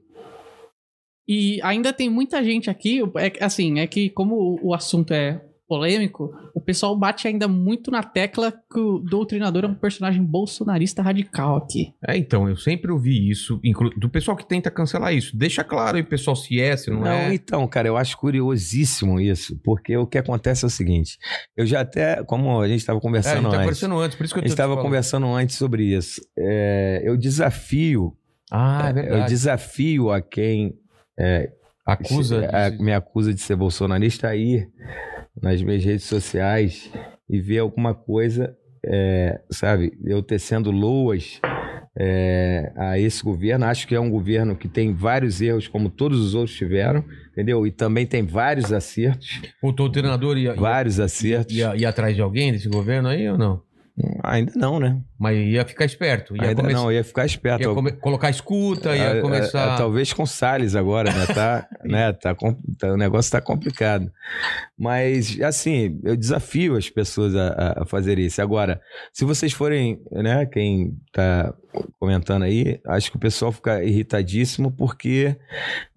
[1.29, 5.41] E ainda tem muita gente aqui, é, assim, é que como o, o assunto é
[5.69, 11.01] polêmico, o pessoal bate ainda muito na tecla que o doutrinador é um personagem bolsonarista
[11.01, 11.95] radical aqui.
[12.07, 15.35] É, então, eu sempre ouvi isso, inclu- do pessoal que tenta cancelar isso.
[15.35, 17.33] Deixa claro aí, pessoal, se é, se não, Não, é.
[17.35, 21.17] então, cara, eu acho curiosíssimo isso, porque o que acontece é o seguinte:
[21.57, 24.17] eu já até, como a gente estava É, a conversando gente tá antes, conversando antes,
[24.19, 26.21] por isso que a eu gente tô te estava conversando antes sobre isso.
[26.39, 28.15] É, eu desafio,
[28.51, 29.29] Ah, é eu verdade.
[29.31, 30.75] desafio a quem
[31.19, 31.51] é,
[31.85, 32.79] Acusa a- de...
[32.83, 34.69] me acusa de ser bolsonarista a ir
[35.43, 36.91] nas minhas redes sociais
[37.29, 38.55] e ver alguma coisa,
[38.87, 41.41] é, sabe, eu tecendo loas
[41.99, 43.65] é, a esse governo.
[43.65, 47.67] Acho que é um governo que tem vários erros, como todos os outros tiveram, entendeu?
[47.67, 51.55] E também tem vários acertos, O treinador ia, vários acertos.
[51.55, 53.61] ia, ia atrás de alguém desse governo aí ou não?
[54.23, 54.99] Ainda não, né?
[55.19, 56.35] Mas ia ficar esperto.
[56.37, 57.63] Ia Ainda come- não, ia ficar esperto.
[57.69, 59.75] ia come- colocar escuta, ia É, é, começar.
[59.75, 61.27] é, talvez com Salles agora, né?
[61.27, 62.13] Tá, né?
[62.15, 64.11] Tá, tá- o negócio tá complicado.
[64.79, 68.41] Mas, assim, eu desafio as pessoas a, a- a fazer isso.
[68.41, 68.81] Agora,
[69.13, 70.47] se vocês forem, né?
[70.47, 71.53] Quem tá
[72.01, 75.37] comentando aí, acho que o pessoal fica irritadíssimo porque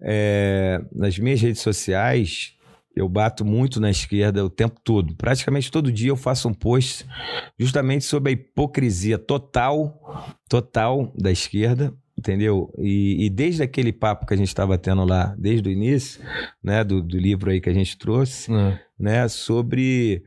[0.00, 2.54] é, nas minhas redes sociais
[2.96, 5.14] eu bato muito na esquerda o tempo todo.
[5.16, 7.06] Praticamente todo dia eu faço um post
[7.58, 12.72] justamente sobre a hipocrisia total, total da esquerda, entendeu?
[12.78, 16.22] E, e desde aquele papo que a gente estava tendo lá, desde o início,
[16.64, 20.22] né, do, do livro aí que a gente trouxe, Ah, né, sobre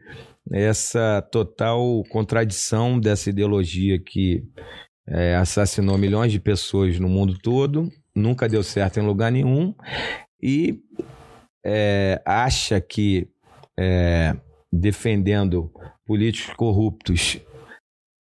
[0.51, 4.43] essa total contradição dessa ideologia que
[5.07, 9.73] é, assassinou milhões de pessoas no mundo todo, nunca deu certo em lugar nenhum
[10.41, 10.79] e
[11.65, 13.27] é, acha que
[13.77, 14.35] é,
[14.71, 15.71] defendendo
[16.05, 17.39] políticos corruptos,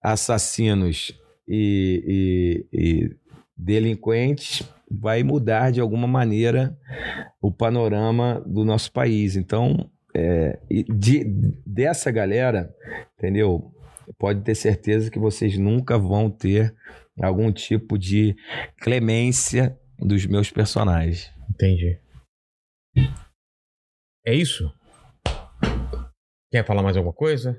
[0.02, 1.12] assassinos
[1.46, 3.16] e, e- e
[3.56, 6.78] delinquentes vai mudar de alguma maneira
[7.42, 9.36] o panorama do nosso país.
[9.36, 10.58] Então, é,
[10.88, 11.24] de-
[11.66, 12.72] dessa galera,
[13.18, 13.72] entendeu?
[14.18, 16.74] Pode ter certeza que vocês nunca vão ter
[17.20, 18.34] algum tipo de
[18.80, 21.30] clemência dos meus personagens.
[21.50, 21.98] entendi.
[24.26, 24.70] É isso?
[26.50, 27.56] Quer falar mais alguma coisa?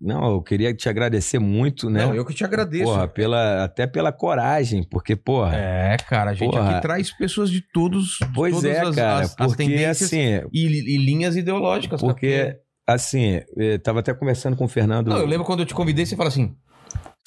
[0.00, 2.06] Não, eu queria te agradecer muito, né?
[2.06, 2.84] Não, eu que te agradeço.
[2.84, 5.54] Porra, pela, até pela coragem, porque, porra.
[5.56, 6.70] É, cara, a gente Porra.
[6.70, 8.16] aqui traz pessoas de todos.
[8.20, 12.00] de pois todas é, as, cara, as- as porque tendências assim, e, e linhas ideológicas.
[12.00, 12.58] porque cara.
[12.86, 15.08] assim, eu tava até conversando com o Fernando.
[15.08, 16.56] Não, eu lembro quando eu te convidei, você fala assim: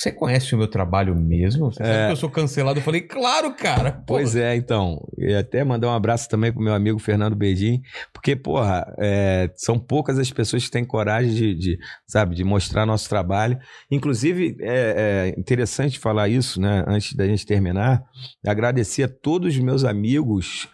[0.01, 1.71] Você conhece o meu trabalho mesmo?
[1.71, 2.05] Você sabe É.
[2.07, 2.79] que eu sou cancelado?
[2.79, 4.03] Eu falei, claro, cara.
[4.07, 4.99] Pois é, então.
[5.15, 9.77] E até mandar um abraço também pro meu amigo Fernando Bedim, porque, porra, é, são
[9.77, 13.59] poucas as pessoas que têm coragem de, de, sabe, de mostrar nosso trabalho.
[13.91, 18.01] Inclusive, é, é interessante falar isso, né, antes da gente terminar,
[18.43, 20.67] agradecer a todos os meus amigos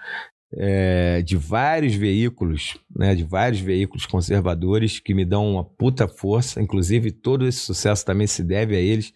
[0.56, 6.62] é, de vários veículos, né, de vários veículos conservadores que me dão uma puta força,
[6.62, 9.12] inclusive todo esse sucesso também se deve a eles.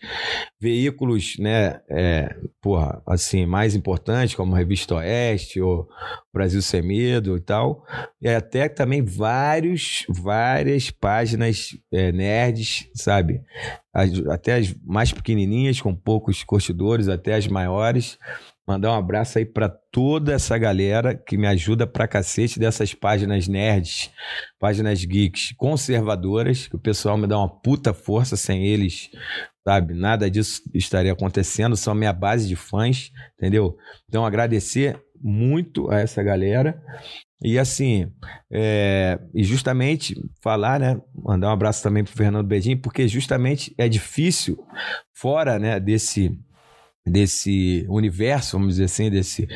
[0.59, 5.87] Veículos, né, é, porra, assim, mais importantes, como Revista Oeste ou
[6.33, 7.85] Brasil Sem Medo e tal,
[8.21, 13.41] e até também vários, várias páginas é, nerds, sabe?
[13.93, 18.17] As- até as mais pequenininhas, com poucos curtidores, até as maiores.
[18.67, 23.47] Mandar um abraço aí pra toda essa galera que me ajuda pra cacete dessas páginas
[23.47, 24.11] nerds,
[24.59, 29.09] páginas geeks conservadoras, que o pessoal me dá uma puta força sem eles,
[29.63, 29.93] sabe?
[29.93, 33.75] Nada disso estaria acontecendo, são minha base de fãs, entendeu?
[34.07, 36.81] Então agradecer muito a essa galera.
[37.43, 38.11] E assim,
[38.51, 41.01] é, e justamente falar, né?
[41.15, 44.63] Mandar um abraço também pro Fernando Bedin, porque justamente é difícil,
[45.13, 46.38] fora né, desse,
[47.06, 49.48] desse universo, vamos dizer assim, desse,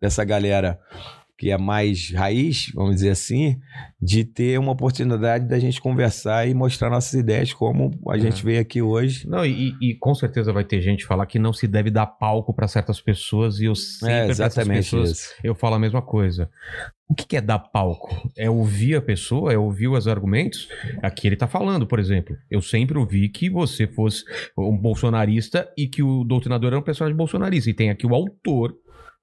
[0.00, 0.78] dessa galera
[1.36, 3.58] que é mais raiz, vamos dizer assim,
[4.00, 8.60] de ter uma oportunidade da gente conversar e mostrar nossas ideias como a gente veio
[8.60, 9.28] aqui hoje.
[9.28, 12.54] Não, e, e com certeza vai ter gente falar que não se deve dar palco
[12.54, 15.34] pra certas pessoas e eu sempre É pra essas exatamente pessoas isso.
[15.42, 16.48] eu falo a mesma coisa.
[17.08, 18.30] O que é dar palco?
[18.36, 19.52] É ouvir a pessoa?
[19.52, 20.68] É ouvir os argumentos?
[21.02, 22.34] Aqui ele tá falando, por exemplo.
[22.50, 24.24] Eu sempre ouvi que você fosse
[24.56, 27.68] um bolsonarista e que o doutrinador era um personagem bolsonarista.
[27.68, 28.74] E tem aqui o autor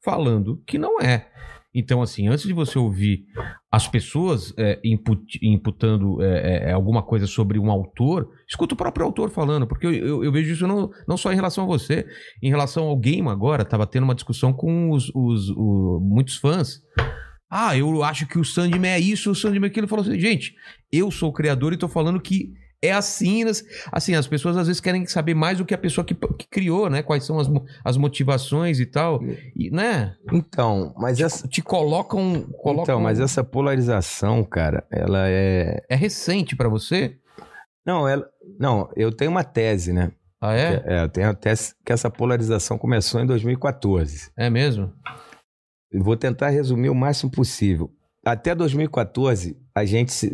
[0.03, 1.27] falando que não é.
[1.73, 3.23] Então, assim, antes de você ouvir
[3.71, 9.05] as pessoas é, input- imputando é, é, alguma coisa sobre um autor, escuta o próprio
[9.05, 12.05] autor falando, porque eu, eu- eu vejo isso não, não só em relação a você,
[12.43, 16.81] em relação ao game agora, tava tendo uma discussão com os, os- o- muitos fãs.
[17.51, 19.83] Ah, eu acho que o Sandman é isso, o Sandman é aquilo.
[19.83, 20.55] Ele falou assim, gente,
[20.89, 23.43] eu sou o criador e tô falando que é assim.
[23.91, 26.89] Assim, as pessoas às vezes querem saber mais do que a pessoa que, que criou,
[26.89, 27.03] né?
[27.03, 27.47] Quais são as,
[27.83, 29.21] as motivações e tal.
[29.53, 30.15] E, né?
[30.31, 32.43] Então, mas essa, Te colocam.
[32.61, 35.83] colocam então, mas essa polarização, cara, ela é.
[35.89, 37.17] É recente pra você?
[37.85, 38.25] Não, ela,
[38.57, 40.11] não, eu tenho uma tese, né?
[40.39, 40.83] Ah, é?
[40.85, 44.31] É, eu tenho a tese que essa polarização começou em 2014.
[44.37, 44.91] É mesmo?
[45.93, 47.91] Vou tentar resumir o máximo possível.
[48.25, 50.11] Até 2014, a gente.
[50.13, 50.33] se-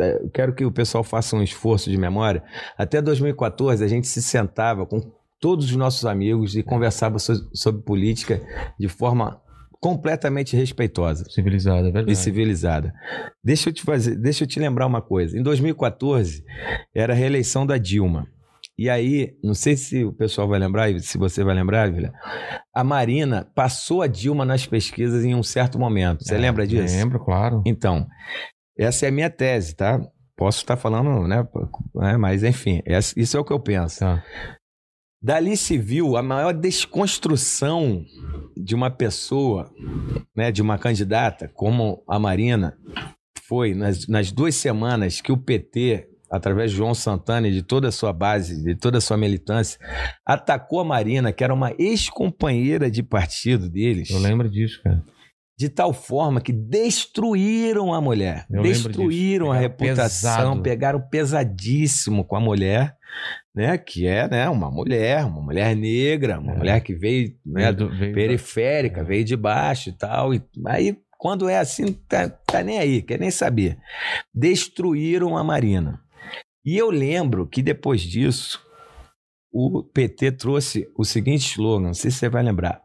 [0.00, 2.42] é, eu quero que o pessoal faça um esforço de memória.
[2.78, 5.00] Até 2014, a gente se sentava com
[5.38, 8.40] todos os nossos amigos e conversava so- sobre política
[8.80, 9.40] de forma
[9.78, 12.10] completamente respeitosa Civilizado, é verdade.
[12.12, 12.94] e civilizada.
[13.44, 15.38] Deixa eu te fazer, deixa eu te lembrar uma coisa.
[15.38, 16.42] Em 2014
[16.94, 18.26] era a reeleição da Dilma.
[18.78, 22.12] E aí, não sei se o pessoal vai lembrar, se você vai lembrar, Vila,
[22.74, 26.22] a Marina passou a Dilma nas pesquisas em um certo momento.
[26.24, 26.94] Você É, lembra disso?
[26.94, 27.62] Lembro, claro.
[27.64, 28.06] Então,
[28.78, 29.98] essa é a minha tese, tá?
[30.36, 31.46] Posso estar falando, né?
[32.02, 32.82] é, Mas enfim,
[33.16, 34.00] isso é o que eu penso.
[34.00, 34.22] Tá.
[35.22, 38.04] Dali se viu a maior desconstrução
[38.54, 39.72] de uma pessoa,
[40.36, 42.76] né, de uma candidata como a Marina,
[43.48, 47.88] foi nas, nas duas semanas que o PT, através de João Santana e de toda
[47.88, 49.78] a sua base, de toda a sua militância,
[50.24, 55.02] atacou a Marina, que era uma ex-companheira de partido deles, Eu lembro disso, cara.
[55.58, 60.62] de tal forma que destruíram a mulher, Eu destruíram a reputação, pesado.
[60.62, 62.94] pegaram pesadíssimo com a mulher,
[63.54, 63.78] né?
[63.78, 66.56] Que é, né, uma mulher, uma mulher negra, uma É.
[66.58, 69.04] mulher que veio, né, Veio do- veio periférica, É.
[69.04, 70.34] veio de baixo e tal.
[70.34, 73.78] E aí, quando é assim, tá, tá nem aí, quer nem saber.
[74.34, 75.98] Destruíram a Marina.
[76.66, 78.60] E eu lembro que depois disso,
[79.52, 82.82] o PT trouxe o seguinte slogan, não sei se você vai lembrar.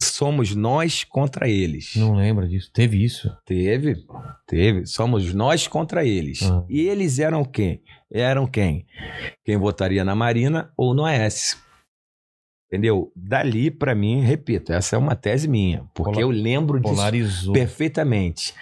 [0.00, 1.96] Somos nós contra eles.
[1.96, 2.70] Não lembro disso.
[2.72, 3.28] Teve isso.
[3.44, 4.04] Teve,
[4.46, 4.86] teve.
[4.86, 6.42] Somos nós contra eles.
[6.42, 6.64] Ah.
[6.68, 7.82] E eles eram quem?
[8.10, 8.86] Eram quem?
[9.44, 11.58] Quem votaria na Marina ou no Aécio.
[12.68, 13.12] Entendeu?
[13.14, 17.52] Dali, pra mim, repito, essa é uma tese minha, porque eu lembro disso Polarizou.
[17.52, 18.54] perfeitamente.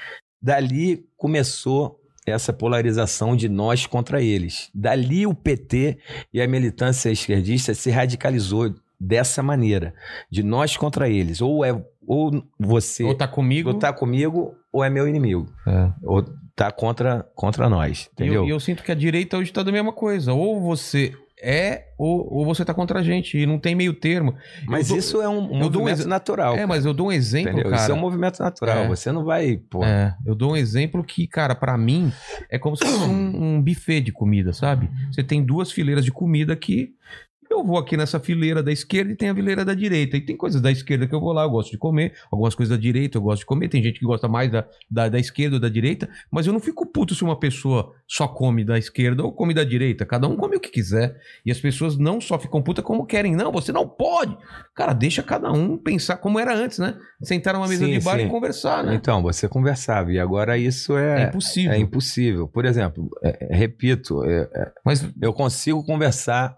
[0.43, 4.71] Dali começou essa polarização de nós contra eles.
[4.75, 5.99] Dali o PT
[6.33, 9.95] e a militância esquerdista se radicalizou dessa maneira,
[10.31, 11.41] de nós contra eles.
[11.41, 11.73] Ou é
[12.07, 13.71] ou você Ou tá comigo.
[13.71, 15.47] ou tá comigo ou é meu inimigo.
[15.67, 15.91] É.
[16.03, 16.25] Ou
[16.57, 18.45] tá contra, contra nós, E eu, entendeu?
[18.47, 20.33] e eu sinto que a direita hoje tá da mesma coisa.
[20.35, 23.39] Ou você é, ou, ou você tá contra a gente.
[23.39, 24.35] E não tem meio termo.
[24.67, 26.57] Mas dou- isso é um um movimento exe- natural.
[26.57, 27.71] É, mas eu dou um exemplo, entendeu?
[27.71, 27.83] cara.
[27.83, 28.79] Isso é um movimento natural.
[28.79, 28.89] É.
[28.89, 29.85] Você não vai, pô.
[29.85, 32.13] É, eu dou um exemplo que, cara, pra mim
[32.51, 34.91] é como se fosse um, um buffet de comida, sabe?
[35.13, 36.95] Você tem duas fileiras de comida aqui.
[37.51, 40.17] Eu vou aqui nessa fileira da esquerda e tem a fileira da direita.
[40.17, 42.13] E tem coisas da esquerda que eu vou lá, eu gosto de comer.
[42.31, 43.69] Algumas coisas da direita eu gosto de comer.
[43.69, 46.09] Tem gente que gosta mais da, da, da esquerda ou da direita.
[46.31, 49.65] Mas eu não fico puto se uma pessoa só come da esquerda ou come da
[49.65, 50.07] direita.
[50.07, 51.17] Cada um come o que quiser.
[51.45, 53.35] E as pessoas não só ficam putas como querem.
[53.35, 54.37] Não, você não pode.
[54.75, 56.97] Cara, deixa cada um pensar como era antes, né?
[57.21, 58.27] Sentar numa mesa Sim, de bar sim.
[58.27, 58.95] e conversar, né?
[58.95, 60.13] Então, você conversava.
[60.13, 61.73] E agora isso É, é, impossível.
[61.73, 62.47] é impossível.
[62.49, 66.55] Por exemplo, é- é, repito, é- é, Mas eu consigo conversar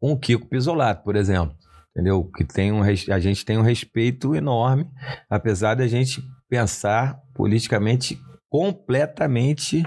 [0.00, 1.54] o Kiko Pisolato, por exemplo.
[1.90, 2.24] Entendeu?
[2.36, 4.86] Que tem um, a gente tem um respeito enorme,
[5.28, 8.18] apesar da gente pensar politicamente
[8.48, 9.82] completamente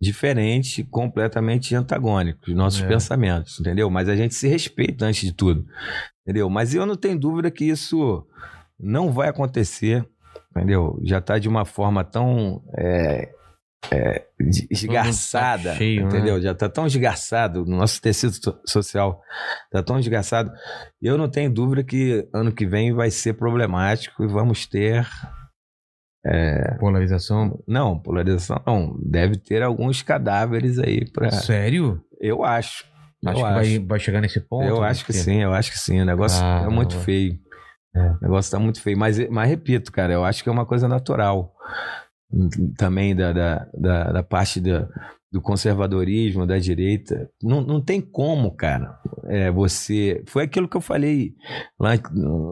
[0.00, 2.86] diferente, completamente antagônico os nossos É.
[2.86, 3.90] pensamentos, entendeu?
[3.90, 5.66] Mas a gente se respeita antes de tudo,
[6.22, 6.48] entendeu?
[6.48, 8.24] Mas eu não tenho dúvida que isso
[8.78, 10.06] não vai acontecer,
[10.50, 11.00] entendeu?
[11.02, 13.32] Já está de uma forma tão é,
[13.90, 16.08] é, de- esgarçada, tá cheio, né?
[16.08, 16.40] entendeu?
[16.40, 19.20] Já está tão esgarçado, o nosso tecido so- social
[19.66, 20.50] está tão esgarçado.
[21.00, 25.06] Eu não tenho dúvida que ano que vem vai ser problemático e vamos ter
[26.78, 27.62] polarização.
[27.66, 28.96] não, polarização não.
[29.02, 31.30] Deve ter alguns cadáveres aí para.
[31.30, 32.02] Sério?
[32.20, 32.84] Eu acho.
[33.24, 33.54] Acho eu que acho.
[33.70, 34.66] vai, vai chegar nesse ponto.
[34.66, 36.00] eu acho que sim, eu acho que sim.
[36.00, 36.70] O negócio é Caramba.
[36.70, 37.38] muito feio.
[37.94, 38.10] É.
[38.10, 38.96] O negócio tá muito feio.
[38.98, 41.52] Mas, mas repito, cara, eu acho que é uma coisa natural.
[42.76, 44.86] Também da, da, da, da parte da,
[45.32, 47.30] do conservadorismo, da direita.
[47.42, 48.98] Não, não tem como, cara.
[49.24, 50.22] É, você.
[50.26, 51.34] Foi aquilo que eu falei
[51.78, 51.98] lá,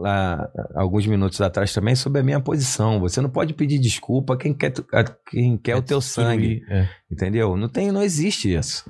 [0.01, 2.99] lá alguns minutos atrás também sobre a minha posição.
[2.99, 6.63] Você não pode pedir desculpa a quem quer, a quem quer o teu sangue.
[6.69, 6.87] é.
[7.11, 7.55] Entendeu?
[7.55, 8.89] Não tem, não existe isso.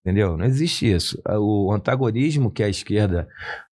[0.00, 0.36] Entendeu?
[0.36, 1.20] Não existe isso.
[1.26, 3.28] O antagonismo que a esquerda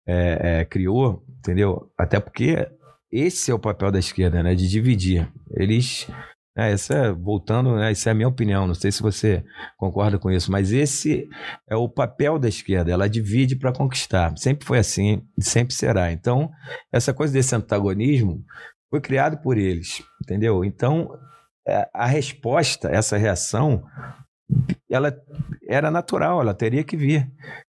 [0.07, 1.91] é, é, criou, entendeu?
[1.97, 2.67] Até porque
[3.11, 4.55] esse é o papel da esquerda, né?
[4.55, 5.31] De dividir.
[5.51, 6.07] Eles.
[6.55, 9.43] É, essa, é- voltando, né, isso é a minha opinião, não sei se você
[9.75, 11.27] concorda com isso, mas esse
[11.67, 14.37] é o papel da esquerda, ela divide para conquistar.
[14.37, 16.11] Sempre foi assim, sempre será.
[16.11, 16.51] Então,
[16.91, 18.43] essa coisa desse antagonismo
[18.89, 20.63] foi criado por eles, entendeu?
[20.63, 21.09] Então,
[21.67, 23.83] é, a resposta, essa reação,
[24.91, 25.11] ela
[25.67, 27.27] era natural, ela teria que vir,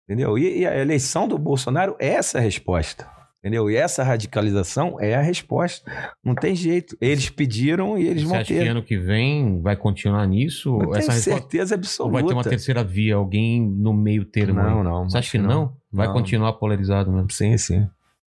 [0.09, 0.37] entendeu?
[0.37, 3.09] E, e a eleição do Bolsonaro é essa resposta,
[3.45, 3.71] entendeu?
[3.71, 5.91] E essa radicalização é a resposta.
[6.25, 6.97] Não tem jeito.
[6.99, 8.69] Eles pediram e eles Você vão acha que ter.
[8.69, 10.71] ano que vem vai continuar nisso?
[10.77, 12.13] Eu tenho Essa resposta certeza ou absoluta.
[12.15, 14.55] vai ter uma terceira via, alguém no meio termo?
[14.63, 14.85] Não, aí?
[14.85, 15.49] não, Você acha que que não?
[15.49, 15.77] não.
[15.93, 16.15] Vai Não.
[16.15, 17.31] continuar polarizado mesmo?
[17.31, 17.87] Sim, sim.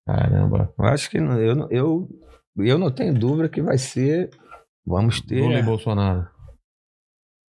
[0.06, 0.72] Caramba.
[0.78, 2.09] Eu acho que não- eu, não- eu,
[2.59, 4.30] eu não tenho dúvida que vai ser.
[4.86, 5.40] Vamos ter.
[5.43, 6.26] Lula e Bolsonaro.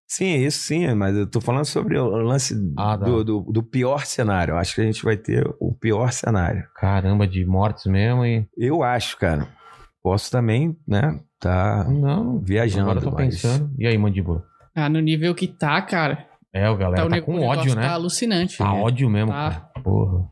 [0.08, 3.04] Sim, isso sim, mas eu tô falando sobre o lance Ah, tá.
[3.06, 4.52] do, do, do pior cenário.
[4.52, 6.64] Eu acho que a gente vai ter o pior cenário.
[6.76, 8.46] Caramba, de mortes mesmo e.
[8.56, 9.48] Eu acho, cara.
[10.02, 11.18] Posso também, né?
[11.40, 12.82] Tá Não, viajando.
[12.90, 13.70] agora eu tô mas- pensando.
[13.78, 14.44] E aí, Mandíbula?
[14.74, 16.24] Ah, no nível que tá, cara.
[16.54, 17.82] É, o galera tá, tá, com o negócio ódio, né?
[17.82, 18.58] Tá alucinante.
[18.58, 19.50] Tá ódio mesmo, Tá.
[19.50, 19.82] cara.
[19.82, 20.30] Porra.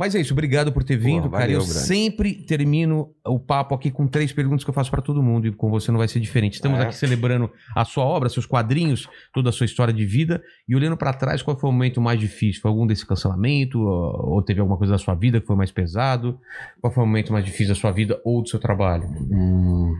[0.00, 1.42] Mas é isso, obrigado por ter vindo, Pô, cara.
[1.44, 5.22] valeu, Eu sempre termino o papo aqui com três perguntas que eu faço pra todo
[5.22, 6.54] mundo e com você não vai ser diferente.
[6.54, 6.84] Estamos É.
[6.84, 10.96] aqui celebrando a sua obra, seus quadrinhos, toda a sua história de vida e olhando
[10.96, 12.62] pra trás, qual foi o momento mais difícil?
[12.62, 15.70] Foi algum desse cancelamento ou ou teve alguma coisa da sua vida que foi mais
[15.70, 16.40] pesado?
[16.80, 19.04] Qual foi o momento mais difícil da sua vida ou do seu trabalho?
[19.30, 19.94] Hum,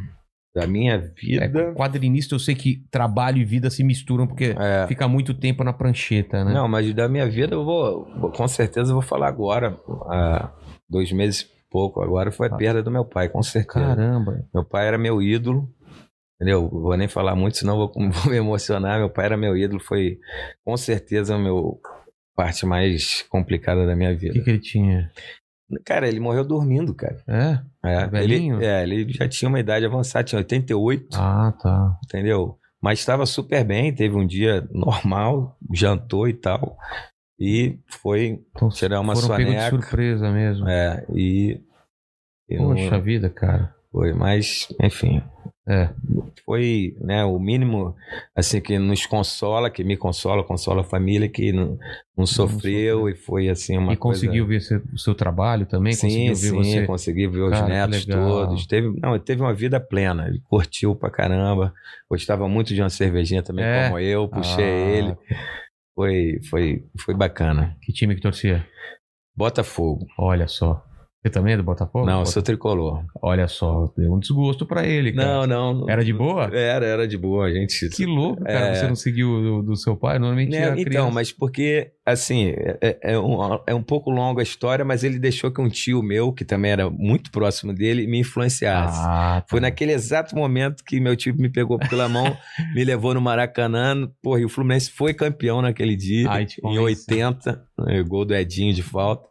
[0.54, 1.72] da minha É, vida.
[1.74, 5.72] quadrinista, eu sei que trabalho e vida se misturam porque É, fica muito tempo na
[5.72, 6.52] prancheta, né?
[6.52, 9.78] Não, mas da minha vida eu vou, com certeza eu vou falar agora.
[10.08, 10.50] Há
[10.88, 13.86] dois meses e pouco agora foi a perda do meu pai, com certeza.
[13.86, 14.44] Caramba.
[14.52, 15.68] Meu pai era meu ídolo.
[16.42, 16.68] Entendeu?
[16.70, 18.98] Vou nem falar muito, senão vou, vou me emocionar.
[18.98, 20.18] Meu pai era meu ídolo, foi
[20.64, 21.78] com certeza a meu
[22.34, 24.42] parte mais complicada da minha O que, vida.
[24.42, 25.10] que ele tinha?
[25.84, 27.22] Cara, ele morreu dormindo, cara.
[27.28, 27.60] É?
[27.84, 28.56] É, Velhinho?
[28.56, 31.98] ele, é, ele já tinha uma idade avançada, tinha 88, Ah, tá.
[32.04, 32.56] entendeu?
[32.82, 36.76] Mas estava super bem, teve um dia normal, jantou e tal.
[37.38, 39.70] E foi Então, tirar uma de soneca.
[39.70, 40.68] surpresa mesmo.
[40.68, 41.60] É, e.
[42.48, 43.74] e não- Poxa vida, cara.
[43.92, 45.22] foi, mas, enfim.
[45.68, 45.90] É.
[46.44, 47.94] Foi né, o mínimo
[48.34, 51.78] assim que nos consola, que me consola, consola a família, que não,
[52.16, 55.92] não sofreu e foi assim uma e conseguiu ver seu, o seu trabalho também?
[55.92, 56.86] Sim, conseguiu ver sim, você?
[56.86, 58.66] consegui ver os Cara, netos todos.
[58.66, 60.26] Teve, não, teve uma vida plena.
[60.28, 61.72] Ele curtiu pra caramba.
[62.10, 63.84] Gostava muito de uma cervejinha também, É?
[63.84, 64.26] como eu.
[64.28, 65.16] Puxei Ah, ele.
[65.94, 67.76] Foi, foi, foi bacana.
[67.82, 68.66] Que time que torcia?
[69.36, 70.06] Botafogo.
[70.18, 70.84] Olha só.
[71.22, 72.06] Você também é do Botafogo?
[72.06, 73.04] não, eu Bota- sou tricolor.
[73.20, 75.28] Olha só, deu um desgosto pra ele, cara.
[75.28, 75.80] Não, não.
[75.80, 76.44] não- Era de boa?
[76.50, 77.44] Era, era de boa.
[77.46, 77.90] A gente.
[77.90, 78.68] Que louco, cara.
[78.68, 78.74] É.
[78.76, 80.18] Você não seguiu do, do seu pai?
[80.18, 83.36] Normalmente Né, a então, mas porque, assim, é, é um,
[83.66, 86.70] é um pouco longa a história, mas ele deixou que um tio meu, que também
[86.70, 88.98] era muito próximo dele, me influenciasse.
[89.02, 89.46] Ah, tá.
[89.50, 92.24] Foi naquele exato momento que meu tio me pegou pela mão,
[92.74, 96.80] me levou no Maracanã, porra, e o Fluminense foi campeão naquele dia, Ai, em convenci.
[97.12, 99.28] 80, né, gol do Edinho de falta.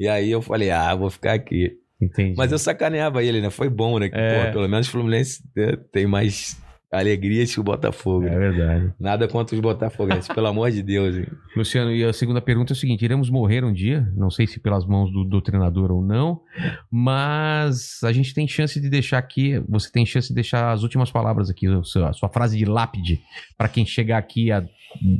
[0.00, 1.76] E aí eu falei, ah, vou ficar aqui.
[2.00, 2.34] Entendi.
[2.36, 3.50] Mas eu sacaneava ele, né?
[3.50, 4.08] Foi bom, né?
[4.08, 4.50] Que, É.
[4.50, 6.58] pelo menos o Fluminense né, tem mais
[6.90, 8.26] alegrias que o Botafogo.
[8.26, 8.38] É né?
[8.38, 8.92] verdade.
[8.98, 11.14] Nada contra os botafoguenses, pelo amor de Deus.
[11.16, 11.26] hein?
[11.54, 14.58] Luciano, e a segunda pergunta é o seguinte: iremos morrer um dia, não sei se
[14.58, 16.40] pelas mãos do, do treinador ou não,
[16.90, 21.10] mas a gente tem chance de deixar aqui, você tem chance de deixar as últimas
[21.10, 23.20] palavras aqui, o seu- a sua frase de lápide,
[23.56, 24.64] para quem chegar aqui há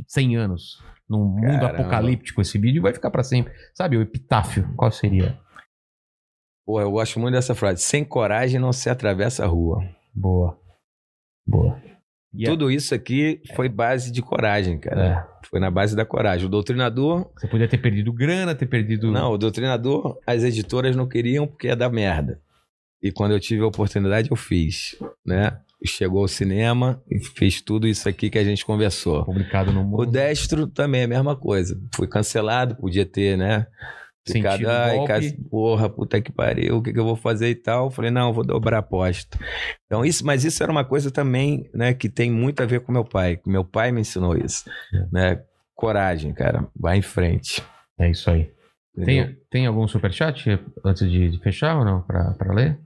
[0.07, 0.77] 100 anos,
[1.11, 1.67] num mundo Caramba.
[1.81, 3.53] apocalíptico, esse vídeo vai ficar para sempre.
[3.75, 5.37] Sabe, o epitáfio, qual seria?
[6.65, 7.81] Porra, eu gosto muito dessa frase.
[7.81, 9.83] Sem coragem não se atravessa a rua.
[10.13, 10.57] Boa.
[11.45, 11.81] Boa.
[12.33, 15.05] E a- Tudo isso aqui foi base de coragem, cara.
[15.05, 16.45] É, Foi na base da coragem.
[16.45, 17.29] O doutrinador.
[17.35, 19.11] você podia ter perdido grana, ter perdido.
[19.11, 22.39] Não, o doutrinador, as editoras não queriam porque ia dar merda.
[23.03, 24.95] E quando eu tive a oportunidade, eu fiz.
[25.25, 25.59] Né?
[25.85, 29.25] Chegou ao cinema e fiz tudo isso aqui que a gente conversou.
[29.25, 30.05] Publicado no O mundo.
[30.05, 31.75] destro também é a mesma coisa.
[31.95, 33.65] Fui cancelado, podia ter, né?
[34.27, 35.07] Ficado, Sentido ai, golpe.
[35.07, 37.89] cas- porra, puta que pariu, o que, que eu vou fazer e tal.
[37.89, 39.39] Falei, não, vou dobrar a aposta.
[39.87, 42.91] Então, isso, mas isso era uma coisa também, né, que tem muito a ver com
[42.91, 43.37] meu pai.
[43.37, 45.05] que Meu pai me ensinou isso, É.
[45.11, 45.41] né?
[45.73, 47.63] Coragem, cara, vai em frente.
[47.99, 48.51] É isso aí.
[48.95, 49.25] entendeu?
[49.25, 52.03] Tem, tem algum superchat antes de, de fechar ou não?
[52.03, 52.79] Pra, pra ler?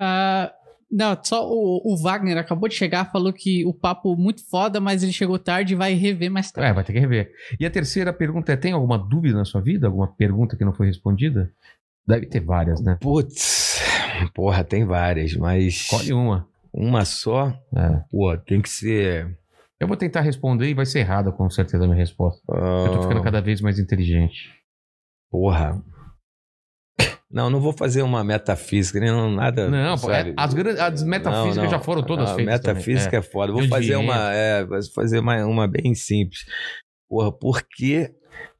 [0.00, 0.50] Ah,
[0.92, 5.02] não, só o, o Wagner acabou de chegar, falou que o papo muito foda, mas
[5.02, 6.70] ele chegou tarde e vai rever mais tarde.
[6.70, 7.32] É, vai ter que rever.
[7.58, 9.86] E a terceira pergunta é: tem alguma dúvida na sua vida?
[9.86, 11.50] Alguma pergunta que não foi respondida?
[12.06, 12.98] Deve ter várias, né?
[13.00, 13.80] Putz,
[14.34, 16.46] porra, tem várias, mas Escolhe uma.
[16.72, 18.02] uma só, É.
[18.10, 19.34] pô, tem que ser.
[19.80, 22.40] Eu vou tentar responder e vai ser errada, com certeza, a minha resposta.
[22.48, 24.50] Eu tô ficando ah, cada vez mais inteligente.
[25.30, 25.82] Porra.
[27.32, 29.68] Não, não vou fazer uma metafísica, nem nada.
[29.70, 30.34] Não, é- sério.
[30.36, 31.70] as, as metafísicas Não, não.
[31.70, 32.54] já foram todas A feitas.
[32.60, 33.18] metafísica também.
[33.20, 33.52] é, foda.
[33.52, 36.40] Vou fazer uma, é, vou fazer uma, uma bem simples.
[37.08, 38.10] Porra, por que,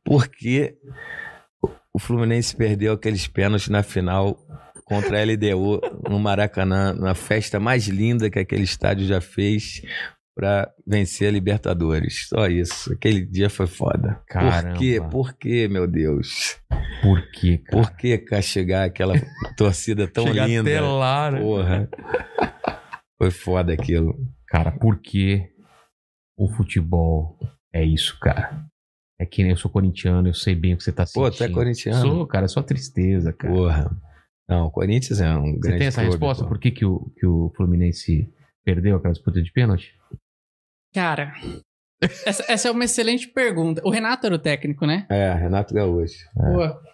[0.05, 0.74] por que
[1.94, 4.39] o Fluminense perdeu aqueles pênaltis na final
[4.86, 9.82] contra a LDU no Maracanã, na festa mais linda que aquele estádio já fez
[10.34, 12.28] pra vencer a Libertadores?
[12.28, 12.92] Só isso.
[12.92, 14.20] Aquele dia foi foda.
[14.26, 14.70] Caramba.
[14.74, 15.00] Por quê?
[15.10, 16.59] Por quê, meu Deus?
[17.02, 17.82] Por quê, cara?
[17.82, 19.14] Por que castigar aquela
[19.56, 20.70] torcida tão Chegar linda?
[20.70, 21.40] até lá, né?
[21.40, 21.88] Porra.
[23.18, 24.16] Foi foda aquilo.
[24.48, 25.48] Cara, por que
[26.36, 27.38] o futebol
[27.72, 28.64] é isso, cara?
[29.20, 31.22] É que nem eu sou corintiano, eu sei bem o que você tá sentindo.
[31.24, 32.00] Pô, tu é corintiano?
[32.00, 33.54] Sou, cara, é só tristeza, cara.
[33.54, 33.96] Porra.
[34.48, 36.42] Não, o Corinthians é um Você grande tem essa clube, resposta?
[36.42, 36.48] pô.
[36.48, 38.28] Por que, que, o, que o Fluminense
[38.64, 39.94] perdeu aquela disputa de pênalti?
[40.94, 41.32] Cara,
[42.27, 43.81] essa, essa é uma excelente pergunta.
[43.85, 45.06] O Renato era o técnico, né?
[45.09, 46.19] É, Renato Gaúcho.
[46.35, 46.93] Pô,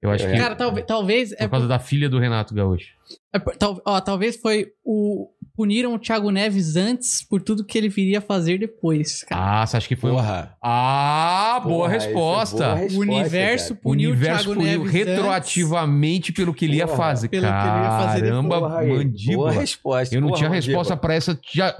[0.00, 0.32] Eu acho É.
[0.32, 2.92] que Cara, talvez, talvez por é causa da filha do Renato Gaúcho.
[3.32, 7.76] É por- tal- ó, talvez foi o, puniram o Thiago Neves antes por tudo que
[7.76, 9.62] ele viria fazer depois, cara.
[9.62, 10.12] Ah, você acha que foi.
[10.12, 10.56] Porra.
[10.62, 12.56] Ah, boa Porra, é resposta.
[12.58, 13.78] boa o resposta, universo cara.
[13.80, 17.28] O puniu universo o Thiago puniu Neves retroativamente pelo que ele ia Porra, fazer.
[17.28, 18.60] pelo que ele ia fazer Caramba, depois.
[18.72, 19.36] Porra aí, mandíbula.
[19.50, 20.14] Boa resposta.
[20.14, 20.76] Eu não Porra, tinha mandíbula.
[20.78, 21.40] resposta pra essa.
[21.52, 21.76] Já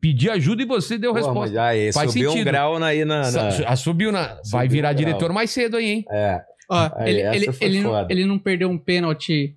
[0.00, 1.54] pedi ajuda e você deu Porra, resposta.
[1.54, 2.46] mas aí, Faz subiu um sentido.
[2.46, 3.30] grau na- aí na...
[3.30, 4.26] na- Sa- Subiu na.
[4.50, 5.04] Vai Subiu virar um grau.
[5.06, 6.04] diretor mais cedo aí, hein?
[6.10, 6.40] É,
[6.72, 9.56] Ó, Aí, ele, ele, ele, não, ele não perdeu um pênalti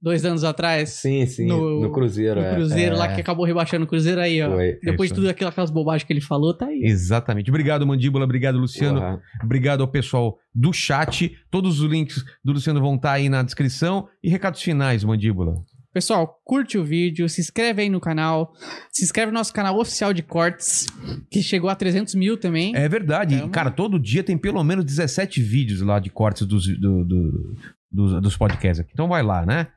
[0.00, 2.40] dois anos atrás sim, sim, No- no, Cruzeiro.
[2.40, 4.50] no é, Cruzeiro é, lá que acabou rebaixando o Cruzeiro aí, ó.
[4.50, 4.78] Foi.
[4.82, 6.80] Depois isso de tudo aquilo, aquelas bobagens que ele falou, tá aí.
[6.84, 7.50] Exatamente.
[7.50, 8.24] Obrigado, Mandíbula.
[8.24, 9.00] Obrigado, Luciano.
[9.00, 9.22] Porra.
[9.42, 11.34] Obrigado ao pessoal do chat.
[11.50, 14.06] Todos os links do Luciano vão estar aí na descrição.
[14.22, 15.54] E recados finais, Mandíbula.
[15.94, 18.52] Pessoal, curte o vídeo, se inscreve aí no canal,
[18.92, 20.88] se inscreve no nosso canal oficial de cortes,
[21.30, 22.74] que chegou a 300 mil também.
[22.74, 23.38] É verdade.
[23.38, 23.50] Tamo.
[23.52, 27.56] Cara, todo dia tem pelo menos 17 vídeos lá de cortes dos, do- do-
[27.92, 28.90] dos, dos podcasts aqui.
[28.92, 29.68] Então vai lá, né?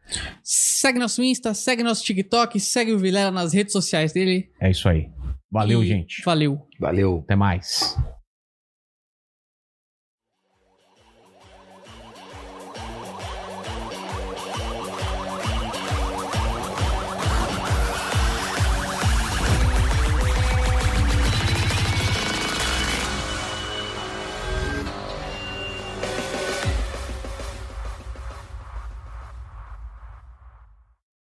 [0.43, 4.49] Segue nosso Insta, segue nosso TikTok, segue o Vilela nas redes sociais dele.
[4.59, 5.09] É isso aí.
[5.51, 6.23] Valeu, E gente.
[6.25, 6.59] Valeu.
[6.79, 7.21] Valeu.
[7.23, 7.95] Até mais.